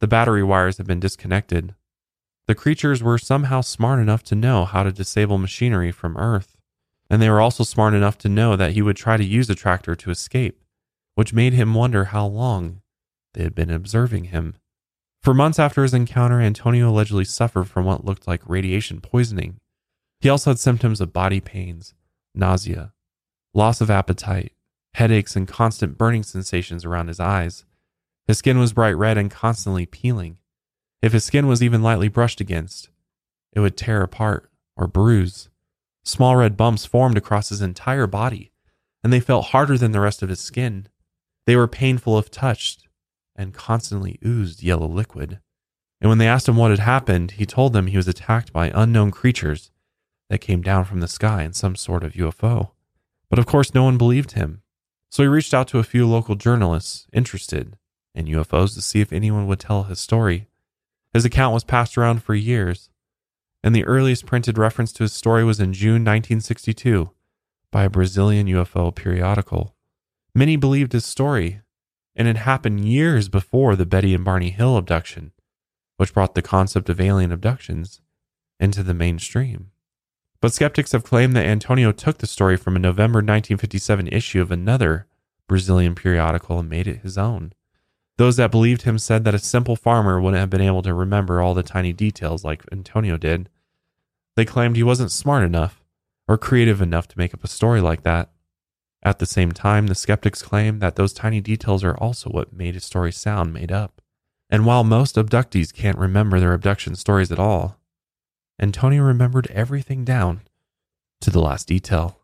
The 0.00 0.06
battery 0.06 0.42
wires 0.42 0.76
had 0.76 0.86
been 0.86 1.00
disconnected. 1.00 1.74
The 2.46 2.54
creatures 2.54 3.02
were 3.02 3.18
somehow 3.18 3.60
smart 3.60 4.00
enough 4.00 4.22
to 4.24 4.34
know 4.34 4.64
how 4.64 4.82
to 4.82 4.92
disable 4.92 5.38
machinery 5.38 5.92
from 5.92 6.16
Earth 6.16 6.56
and 7.12 7.20
they 7.20 7.28
were 7.28 7.42
also 7.42 7.62
smart 7.62 7.92
enough 7.92 8.16
to 8.16 8.28
know 8.30 8.56
that 8.56 8.72
he 8.72 8.80
would 8.80 8.96
try 8.96 9.18
to 9.18 9.24
use 9.24 9.46
the 9.46 9.54
tractor 9.54 9.94
to 9.94 10.10
escape, 10.10 10.58
which 11.14 11.34
made 11.34 11.52
him 11.52 11.74
wonder 11.74 12.04
how 12.04 12.24
long 12.24 12.80
they 13.34 13.42
had 13.42 13.54
been 13.54 13.68
observing 13.68 14.24
him. 14.24 14.54
For 15.20 15.34
months 15.34 15.58
after 15.58 15.82
his 15.82 15.92
encounter, 15.92 16.40
Antonio 16.40 16.88
allegedly 16.88 17.26
suffered 17.26 17.68
from 17.68 17.84
what 17.84 18.06
looked 18.06 18.26
like 18.26 18.40
radiation 18.48 19.02
poisoning. 19.02 19.58
He 20.20 20.30
also 20.30 20.52
had 20.52 20.58
symptoms 20.58 21.02
of 21.02 21.12
body 21.12 21.38
pains, 21.38 21.92
nausea, 22.34 22.94
loss 23.52 23.82
of 23.82 23.90
appetite, 23.90 24.54
headaches, 24.94 25.36
and 25.36 25.46
constant 25.46 25.98
burning 25.98 26.22
sensations 26.22 26.82
around 26.82 27.08
his 27.08 27.20
eyes. 27.20 27.66
His 28.26 28.38
skin 28.38 28.58
was 28.58 28.72
bright 28.72 28.96
red 28.96 29.18
and 29.18 29.30
constantly 29.30 29.84
peeling. 29.84 30.38
If 31.02 31.12
his 31.12 31.24
skin 31.24 31.48
was 31.48 31.62
even 31.62 31.82
lightly 31.82 32.08
brushed 32.08 32.40
against, 32.40 32.88
it 33.52 33.60
would 33.60 33.76
tear 33.76 34.02
apart 34.02 34.50
or 34.76 34.86
bruise. 34.86 35.48
Small 36.04 36.36
red 36.36 36.56
bumps 36.56 36.86
formed 36.86 37.18
across 37.18 37.48
his 37.48 37.60
entire 37.60 38.06
body, 38.06 38.52
and 39.02 39.12
they 39.12 39.20
felt 39.20 39.46
harder 39.46 39.76
than 39.76 39.92
the 39.92 40.00
rest 40.00 40.22
of 40.22 40.28
his 40.28 40.40
skin. 40.40 40.88
They 41.46 41.56
were 41.56 41.68
painful 41.68 42.18
if 42.18 42.30
touched 42.30 42.86
and 43.34 43.52
constantly 43.52 44.18
oozed 44.24 44.62
yellow 44.62 44.86
liquid. 44.86 45.40
And 46.00 46.08
when 46.08 46.18
they 46.18 46.28
asked 46.28 46.48
him 46.48 46.56
what 46.56 46.70
had 46.70 46.80
happened, 46.80 47.32
he 47.32 47.46
told 47.46 47.72
them 47.72 47.86
he 47.86 47.96
was 47.96 48.08
attacked 48.08 48.52
by 48.52 48.72
unknown 48.74 49.10
creatures 49.10 49.70
that 50.30 50.38
came 50.38 50.62
down 50.62 50.84
from 50.84 51.00
the 51.00 51.08
sky 51.08 51.42
in 51.42 51.52
some 51.52 51.76
sort 51.76 52.04
of 52.04 52.14
UFO. 52.14 52.70
But 53.28 53.38
of 53.38 53.46
course, 53.46 53.74
no 53.74 53.84
one 53.84 53.98
believed 53.98 54.32
him. 54.32 54.62
So 55.10 55.22
he 55.22 55.28
reached 55.28 55.52
out 55.52 55.68
to 55.68 55.78
a 55.78 55.84
few 55.84 56.06
local 56.06 56.36
journalists 56.36 57.06
interested 57.12 57.76
in 58.14 58.26
UFOs 58.26 58.74
to 58.74 58.82
see 58.82 59.00
if 59.00 59.12
anyone 59.12 59.46
would 59.46 59.60
tell 59.60 59.84
his 59.84 60.00
story. 60.00 60.48
His 61.12 61.24
account 61.24 61.52
was 61.52 61.64
passed 61.64 61.98
around 61.98 62.22
for 62.22 62.34
years, 62.34 62.88
and 63.62 63.74
the 63.74 63.84
earliest 63.84 64.26
printed 64.26 64.58
reference 64.58 64.92
to 64.94 65.04
his 65.04 65.12
story 65.12 65.44
was 65.44 65.60
in 65.60 65.72
June 65.72 66.04
1962 66.04 67.10
by 67.70 67.84
a 67.84 67.90
Brazilian 67.90 68.46
UFO 68.46 68.94
periodical. 68.94 69.74
Many 70.34 70.56
believed 70.56 70.92
his 70.92 71.04
story, 71.04 71.60
and 72.16 72.26
it 72.26 72.38
happened 72.38 72.86
years 72.86 73.28
before 73.28 73.76
the 73.76 73.86
Betty 73.86 74.14
and 74.14 74.24
Barney 74.24 74.50
Hill 74.50 74.76
abduction, 74.76 75.32
which 75.98 76.14
brought 76.14 76.34
the 76.34 76.42
concept 76.42 76.88
of 76.88 77.00
alien 77.00 77.32
abductions 77.32 78.00
into 78.58 78.82
the 78.82 78.94
mainstream. 78.94 79.70
But 80.40 80.52
skeptics 80.52 80.92
have 80.92 81.04
claimed 81.04 81.36
that 81.36 81.46
Antonio 81.46 81.92
took 81.92 82.18
the 82.18 82.26
story 82.26 82.56
from 82.56 82.74
a 82.74 82.80
November 82.80 83.18
1957 83.18 84.08
issue 84.08 84.40
of 84.40 84.50
another 84.50 85.06
Brazilian 85.46 85.94
periodical 85.94 86.58
and 86.58 86.68
made 86.68 86.88
it 86.88 87.02
his 87.02 87.18
own. 87.18 87.52
Those 88.18 88.36
that 88.36 88.50
believed 88.50 88.82
him 88.82 88.98
said 88.98 89.24
that 89.24 89.34
a 89.34 89.38
simple 89.38 89.76
farmer 89.76 90.20
wouldn't 90.20 90.40
have 90.40 90.50
been 90.50 90.60
able 90.60 90.82
to 90.82 90.94
remember 90.94 91.40
all 91.40 91.54
the 91.54 91.62
tiny 91.62 91.92
details 91.92 92.44
like 92.44 92.62
Antonio 92.70 93.16
did. 93.16 93.48
They 94.36 94.44
claimed 94.44 94.76
he 94.76 94.82
wasn't 94.82 95.12
smart 95.12 95.44
enough 95.44 95.82
or 96.28 96.38
creative 96.38 96.80
enough 96.80 97.08
to 97.08 97.18
make 97.18 97.34
up 97.34 97.44
a 97.44 97.48
story 97.48 97.80
like 97.80 98.02
that. 98.02 98.30
At 99.02 99.18
the 99.18 99.26
same 99.26 99.52
time, 99.52 99.88
the 99.88 99.94
skeptics 99.94 100.42
claim 100.42 100.78
that 100.78 100.96
those 100.96 101.12
tiny 101.12 101.40
details 101.40 101.82
are 101.82 101.96
also 101.96 102.30
what 102.30 102.52
made 102.52 102.74
his 102.74 102.84
story 102.84 103.12
sound 103.12 103.52
made 103.52 103.72
up. 103.72 104.00
And 104.48 104.66
while 104.66 104.84
most 104.84 105.16
abductees 105.16 105.72
can't 105.72 105.98
remember 105.98 106.38
their 106.38 106.52
abduction 106.52 106.94
stories 106.94 107.32
at 107.32 107.38
all, 107.38 107.78
Antonio 108.60 109.02
remembered 109.02 109.50
everything 109.50 110.04
down 110.04 110.42
to 111.22 111.30
the 111.30 111.40
last 111.40 111.66
detail. 111.66 112.20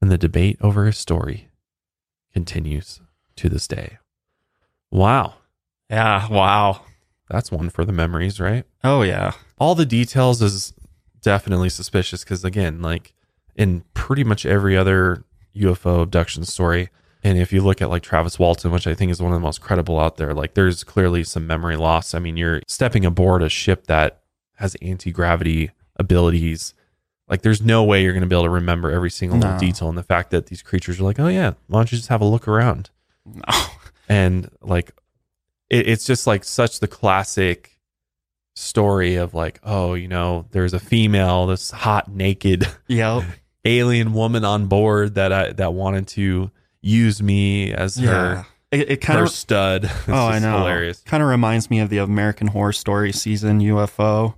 And 0.00 0.10
the 0.10 0.18
debate 0.18 0.58
over 0.60 0.86
his 0.86 0.98
story 0.98 1.48
continues 2.32 3.00
to 3.36 3.48
this 3.48 3.68
day. 3.68 3.98
Wow. 4.92 5.34
Yeah. 5.90 6.28
Wow. 6.28 6.82
That's 7.28 7.50
one 7.50 7.70
for 7.70 7.84
the 7.84 7.92
memories, 7.92 8.38
right? 8.38 8.64
Oh, 8.84 9.02
yeah. 9.02 9.32
All 9.58 9.74
the 9.74 9.86
details 9.86 10.40
is 10.42 10.72
definitely 11.22 11.70
suspicious 11.70 12.22
because, 12.24 12.44
again, 12.44 12.80
like 12.82 13.12
in 13.56 13.84
pretty 13.94 14.22
much 14.24 14.44
every 14.46 14.76
other 14.76 15.24
UFO 15.56 16.02
abduction 16.02 16.44
story, 16.44 16.90
and 17.24 17.38
if 17.38 17.52
you 17.52 17.62
look 17.62 17.80
at 17.80 17.88
like 17.90 18.02
Travis 18.02 18.38
Walton, 18.38 18.70
which 18.72 18.86
I 18.86 18.94
think 18.94 19.10
is 19.12 19.22
one 19.22 19.32
of 19.32 19.36
the 19.36 19.44
most 19.44 19.60
credible 19.60 19.98
out 19.98 20.16
there, 20.16 20.34
like 20.34 20.54
there's 20.54 20.84
clearly 20.84 21.24
some 21.24 21.46
memory 21.46 21.76
loss. 21.76 22.14
I 22.14 22.18
mean, 22.18 22.36
you're 22.36 22.60
stepping 22.66 23.04
aboard 23.04 23.42
a 23.42 23.48
ship 23.48 23.86
that 23.86 24.20
has 24.56 24.76
anti 24.82 25.10
gravity 25.12 25.70
abilities. 25.96 26.74
Like, 27.28 27.42
there's 27.42 27.62
no 27.62 27.82
way 27.84 28.02
you're 28.02 28.12
going 28.12 28.22
to 28.22 28.26
be 28.28 28.34
able 28.34 28.44
to 28.44 28.50
remember 28.50 28.90
every 28.90 29.10
single 29.10 29.38
No. 29.38 29.46
little 29.46 29.60
detail. 29.60 29.88
And 29.88 29.96
the 29.96 30.02
fact 30.02 30.30
that 30.32 30.46
these 30.46 30.60
creatures 30.62 31.00
are 31.00 31.04
like, 31.04 31.18
oh, 31.20 31.28
yeah, 31.28 31.52
why 31.68 31.78
don't 31.78 31.90
you 31.92 31.96
just 31.96 32.08
have 32.10 32.20
a 32.20 32.26
look 32.26 32.46
around? 32.46 32.90
No. 33.24 33.42
And 34.08 34.50
like 34.60 34.92
it, 35.70 35.88
it's 35.88 36.04
just 36.06 36.26
like 36.26 36.44
such 36.44 36.80
the 36.80 36.88
classic 36.88 37.78
story 38.54 39.16
of 39.16 39.32
like 39.32 39.58
oh 39.64 39.94
you 39.94 40.08
know 40.08 40.46
there's 40.50 40.74
a 40.74 40.78
female 40.80 41.46
this 41.46 41.70
hot 41.70 42.10
naked 42.10 42.66
Yep. 42.88 43.22
alien 43.64 44.12
woman 44.12 44.44
on 44.44 44.66
board 44.66 45.14
that 45.14 45.32
I 45.32 45.52
that 45.52 45.72
wanted 45.72 46.06
to 46.08 46.50
use 46.82 47.22
me 47.22 47.72
as 47.72 47.98
Yeah. 47.98 48.10
her 48.10 48.46
It, 48.70 48.90
it 48.90 48.96
kind 49.00 49.20
of. 49.20 49.30
stud 49.30 49.84
It's 49.84 50.08
Oh, 50.08 50.26
I 50.26 50.38
know. 50.38 50.58
hilarious 50.58 51.00
Kind 51.06 51.22
of 51.22 51.28
reminds 51.30 51.70
me 51.70 51.78
of 51.80 51.88
the 51.88 51.98
American 51.98 52.48
Horror 52.48 52.72
Story 52.72 53.12
season 53.12 53.60
UFO, 53.60 54.34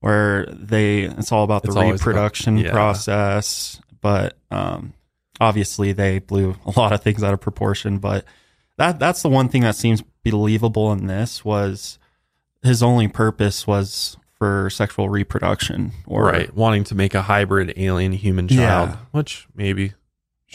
where 0.00 0.46
they 0.46 1.02
it's 1.02 1.30
all 1.32 1.44
about 1.44 1.62
the 1.64 1.68
It's 1.68 1.76
always 1.76 2.00
about- 2.00 2.06
reproduction 2.08 2.56
yeah. 2.58 2.70
process. 2.70 3.80
But 4.00 4.36
um, 4.50 4.92
obviously, 5.40 5.92
they 5.92 6.18
blew 6.18 6.56
a 6.66 6.78
lot 6.78 6.92
of 6.92 7.02
things 7.02 7.22
out 7.24 7.32
of 7.32 7.40
proportion. 7.40 7.98
But 7.98 8.26
that 8.78 8.98
that's 8.98 9.22
the 9.22 9.28
one 9.28 9.48
thing 9.48 9.62
that 9.62 9.76
seems 9.76 10.02
believable 10.24 10.92
in 10.92 11.06
this 11.06 11.44
was 11.44 11.98
his 12.62 12.82
only 12.82 13.08
purpose 13.08 13.66
was 13.66 14.16
for 14.38 14.68
sexual 14.70 15.08
reproduction. 15.08 15.92
Or 16.06 16.24
right 16.24 16.54
wanting 16.54 16.84
to 16.84 16.94
make 16.94 17.14
a 17.14 17.22
hybrid 17.22 17.72
alien 17.76 18.12
human 18.12 18.48
Yeah. 18.48 18.56
child 18.86 18.98
which 19.12 19.46
maybe 19.54 19.92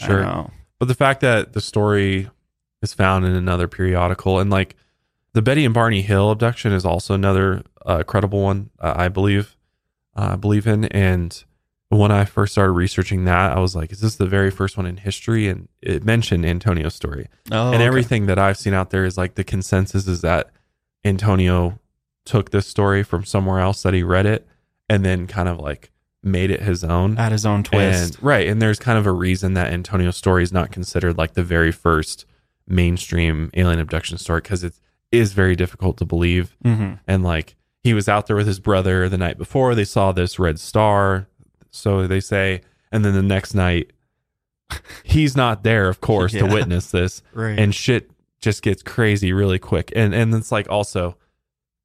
I 0.00 0.06
sure 0.06 0.22
know. 0.22 0.50
But 0.78 0.88
the 0.88 0.94
fact 0.94 1.20
that 1.20 1.52
the 1.52 1.60
story 1.60 2.28
is 2.82 2.94
found 2.94 3.24
in 3.26 3.32
another 3.34 3.68
periodical 3.68 4.38
and 4.38 4.50
like 4.50 4.74
the 5.32 5.42
Betty 5.42 5.64
and 5.64 5.72
Barney 5.74 6.02
Hill 6.02 6.30
abduction 6.30 6.72
is 6.72 6.84
also 6.84 7.14
another 7.14 7.62
uh, 7.86 8.02
credible 8.02 8.42
one, 8.42 8.70
uh, 8.80 8.94
I 8.96 9.08
believe. 9.08 9.56
Uh, 10.16 10.30
I 10.32 10.36
believe 10.36 10.66
in. 10.66 10.86
And 10.86 11.44
when 11.98 12.12
I 12.12 12.24
first 12.24 12.52
started 12.52 12.72
researching 12.72 13.24
that, 13.24 13.56
I 13.56 13.60
was 13.60 13.74
like, 13.74 13.90
is 13.90 14.00
this 14.00 14.14
the 14.14 14.26
very 14.26 14.50
first 14.50 14.76
one 14.76 14.86
in 14.86 14.96
history? 14.96 15.48
And 15.48 15.68
it 15.82 16.04
mentioned 16.04 16.46
Antonio's 16.46 16.94
story. 16.94 17.26
Oh, 17.50 17.66
and 17.66 17.76
okay. 17.76 17.84
everything 17.84 18.26
that 18.26 18.38
I've 18.38 18.56
seen 18.56 18.74
out 18.74 18.90
there 18.90 19.04
is 19.04 19.18
like 19.18 19.34
the 19.34 19.44
consensus 19.44 20.06
is 20.06 20.20
that 20.20 20.50
Antonio 21.04 21.80
took 22.24 22.50
this 22.50 22.66
story 22.66 23.02
from 23.02 23.24
somewhere 23.24 23.58
else 23.58 23.82
that 23.82 23.92
he 23.92 24.04
read 24.04 24.24
it 24.26 24.46
and 24.88 25.04
then 25.04 25.26
kind 25.26 25.48
of 25.48 25.58
like 25.58 25.90
made 26.22 26.50
it 26.50 26.62
his 26.62 26.84
own. 26.84 27.18
At 27.18 27.32
his 27.32 27.44
own 27.44 27.64
twist. 27.64 28.14
And, 28.16 28.22
right. 28.22 28.46
And 28.46 28.62
there's 28.62 28.78
kind 28.78 28.98
of 28.98 29.06
a 29.06 29.12
reason 29.12 29.54
that 29.54 29.72
Antonio's 29.72 30.16
story 30.16 30.44
is 30.44 30.52
not 30.52 30.70
considered 30.70 31.18
like 31.18 31.34
the 31.34 31.42
very 31.42 31.72
first 31.72 32.24
mainstream 32.68 33.50
alien 33.54 33.80
abduction 33.80 34.16
story 34.16 34.40
because 34.42 34.62
it 34.62 34.74
is 35.10 35.32
very 35.32 35.56
difficult 35.56 35.96
to 35.96 36.04
believe. 36.04 36.56
hmm 36.62 36.92
And 37.08 37.24
like 37.24 37.56
he 37.82 37.94
was 37.94 38.08
out 38.08 38.26
there 38.26 38.36
with 38.36 38.46
his 38.46 38.60
brother 38.60 39.08
the 39.08 39.18
night 39.18 39.38
before, 39.38 39.74
they 39.74 39.84
saw 39.84 40.12
this 40.12 40.38
red 40.38 40.60
star. 40.60 41.26
So 41.70 42.06
they 42.06 42.20
say, 42.20 42.62
and 42.92 43.04
then 43.04 43.14
the 43.14 43.22
next 43.22 43.54
night, 43.54 43.92
he's 45.04 45.36
not 45.36 45.62
there, 45.62 45.88
of 45.88 46.00
course, 46.00 46.32
to 46.32 46.44
witness 46.46 46.90
this 46.90 47.22
Right. 47.32 47.58
and 47.58 47.74
shit 47.74 48.10
just 48.40 48.62
gets 48.62 48.82
crazy 48.82 49.32
really 49.32 49.58
quick. 49.58 49.92
And 49.94 50.14
and 50.14 50.34
it's 50.34 50.50
like 50.52 50.68
also, 50.70 51.16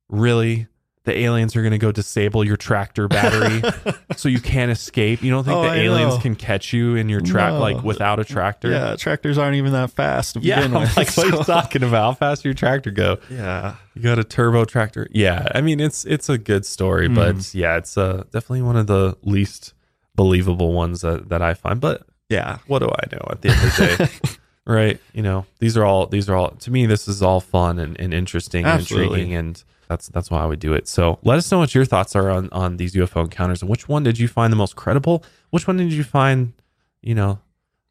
really, 0.09 0.67
the 1.05 1.17
aliens 1.17 1.55
are 1.55 1.63
gonna 1.63 1.77
go 1.77 1.91
disable 1.91 2.43
your 2.43 2.57
tractor 2.57 3.07
battery 3.07 3.61
so 4.17 4.27
you 4.29 4.39
can't 4.39 4.71
escape. 4.71 5.23
You 5.23 5.31
don't 5.31 5.43
think 5.43 5.55
Oh, 5.57 5.63
the 5.63 5.69
I 5.69 5.75
aliens 5.77 6.15
know. 6.15 6.19
can 6.21 6.35
catch 6.35 6.73
you 6.73 6.95
in 6.95 7.07
your 7.09 7.21
track 7.21 7.53
No. 7.53 7.59
like 7.59 7.83
without 7.83 8.19
a 8.19 8.23
tractor? 8.25 8.69
yeah, 8.71 8.95
tractors 8.95 9.37
aren't 9.37 9.55
even 9.55 9.71
that 9.73 9.91
fast 9.91 10.33
to 10.33 10.39
Yeah, 10.41 10.61
with. 10.67 10.97
like, 10.97 11.07
what 11.15 11.17
are 11.19 11.29
you 11.29 11.37
so- 11.37 11.43
talking 11.43 11.83
about? 11.83 12.01
How 12.05 12.13
fast 12.13 12.43
your 12.45 12.53
tractor 12.53 12.91
go? 12.91 13.17
Yeah. 13.29 13.75
You 13.93 14.01
got 14.01 14.19
a 14.19 14.23
turbo 14.23 14.65
tractor? 14.65 15.07
Yeah, 15.11 15.47
I 15.55 15.61
mean 15.61 15.79
it's 15.79 16.03
it's 16.05 16.27
a 16.29 16.37
good 16.37 16.65
story, 16.65 17.07
but 17.07 17.35
Mm. 17.35 17.53
yeah, 17.55 17.77
it's 17.77 17.97
uh, 17.97 18.23
definitely 18.31 18.63
one 18.63 18.75
of 18.75 18.87
the 18.87 19.17
least 19.23 19.73
believable 20.15 20.73
ones 20.73 21.01
that, 21.01 21.29
that 21.29 21.41
I 21.41 21.53
find. 21.53 21.79
But 21.79 22.03
Yeah. 22.29 22.57
what 22.67 22.79
do 22.79 22.87
I 22.89 23.15
know 23.15 23.27
at 23.29 23.41
the 23.41 23.49
end 23.49 23.63
of 23.63 23.75
the 23.77 23.97
day? 24.29 24.29
right 24.67 24.99
you 25.13 25.21
know 25.21 25.45
these 25.59 25.77
are 25.77 25.85
all 25.85 26.07
these 26.07 26.27
are 26.27 26.35
all 26.35 26.49
to 26.49 26.71
me 26.71 26.87
this 26.87 27.07
is 27.07 27.21
all 27.21 27.39
fun 27.39 27.77
and, 27.77 27.99
and 27.99 28.15
interesting 28.15 28.65
and 28.65 28.79
intriguing 28.79 29.31
and 29.35 29.63
that's 29.87 30.07
that's 30.09 30.29
why 30.31 30.41
i 30.41 30.45
would 30.45 30.59
do 30.59 30.73
it. 30.73 30.87
So 30.87 31.19
let 31.23 31.37
us 31.37 31.51
know 31.51 31.59
what 31.59 31.73
your 31.75 31.85
thoughts 31.85 32.15
are 32.15 32.29
on 32.29 32.49
on 32.51 32.77
these 32.77 32.93
ufo 32.95 33.21
encounters 33.23 33.61
and 33.61 33.69
which 33.69 33.87
one 33.87 34.03
did 34.03 34.17
you 34.19 34.27
find 34.27 34.51
the 34.51 34.57
most 34.57 34.75
credible? 34.75 35.23
Which 35.51 35.67
one 35.67 35.77
did 35.77 35.93
you 35.93 36.03
find 36.03 36.53
you 37.01 37.15
know 37.15 37.39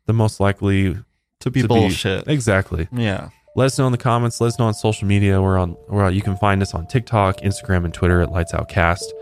the 0.06 0.12
most 0.12 0.40
likely 0.40 0.96
To 1.40 1.50
be 1.50 1.62
to 1.62 1.68
bullshit. 1.68 2.26
exactly. 2.28 2.88
Yeah. 2.92 3.30
let 3.56 3.66
us 3.66 3.78
know 3.78 3.86
in 3.86 3.92
the 3.92 3.98
comments. 3.98 4.40
Let 4.40 4.48
us 4.48 4.58
know 4.58 4.66
on 4.66 4.74
social 4.74 5.06
media. 5.08 5.40
We're 5.40 5.56
on 5.58 5.76
we're 5.88 6.04
on, 6.04 6.14
you 6.14 6.22
can 6.22 6.36
find 6.36 6.60
us 6.62 6.74
on 6.74 6.86
tiktok 6.86 7.38
instagram 7.38 7.84
and 7.84 7.94
twitter 7.94 8.20
at 8.20 8.30
lights 8.30 8.52
out 8.54 8.68
cast. 8.68 9.12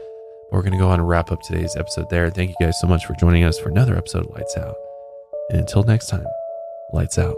We're 0.51 0.63
going 0.63 0.73
to 0.73 0.79
go 0.79 0.89
on 0.89 1.01
and 1.01 1.09
wrap 1.09 1.33
up 1.33 1.41
today's 1.43 1.77
episode 1.77 2.11
there. 2.11 2.29
Thank 2.31 2.51
you 2.51 2.57
guys 2.61 2.79
so 2.81 2.87
much 2.87 3.07
for 3.07 3.15
joining 3.15 3.43
us 3.45 3.59
for 3.59 3.71
another 3.71 3.97
episode 3.97 4.27
of 4.27 4.35
lights 4.35 4.55
out. 4.59 4.75
And 5.51 5.61
until 5.61 5.83
next 5.83 6.09
time 6.09 6.27
lights 6.93 7.19
out 7.19 7.37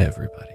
everybody 0.00 0.51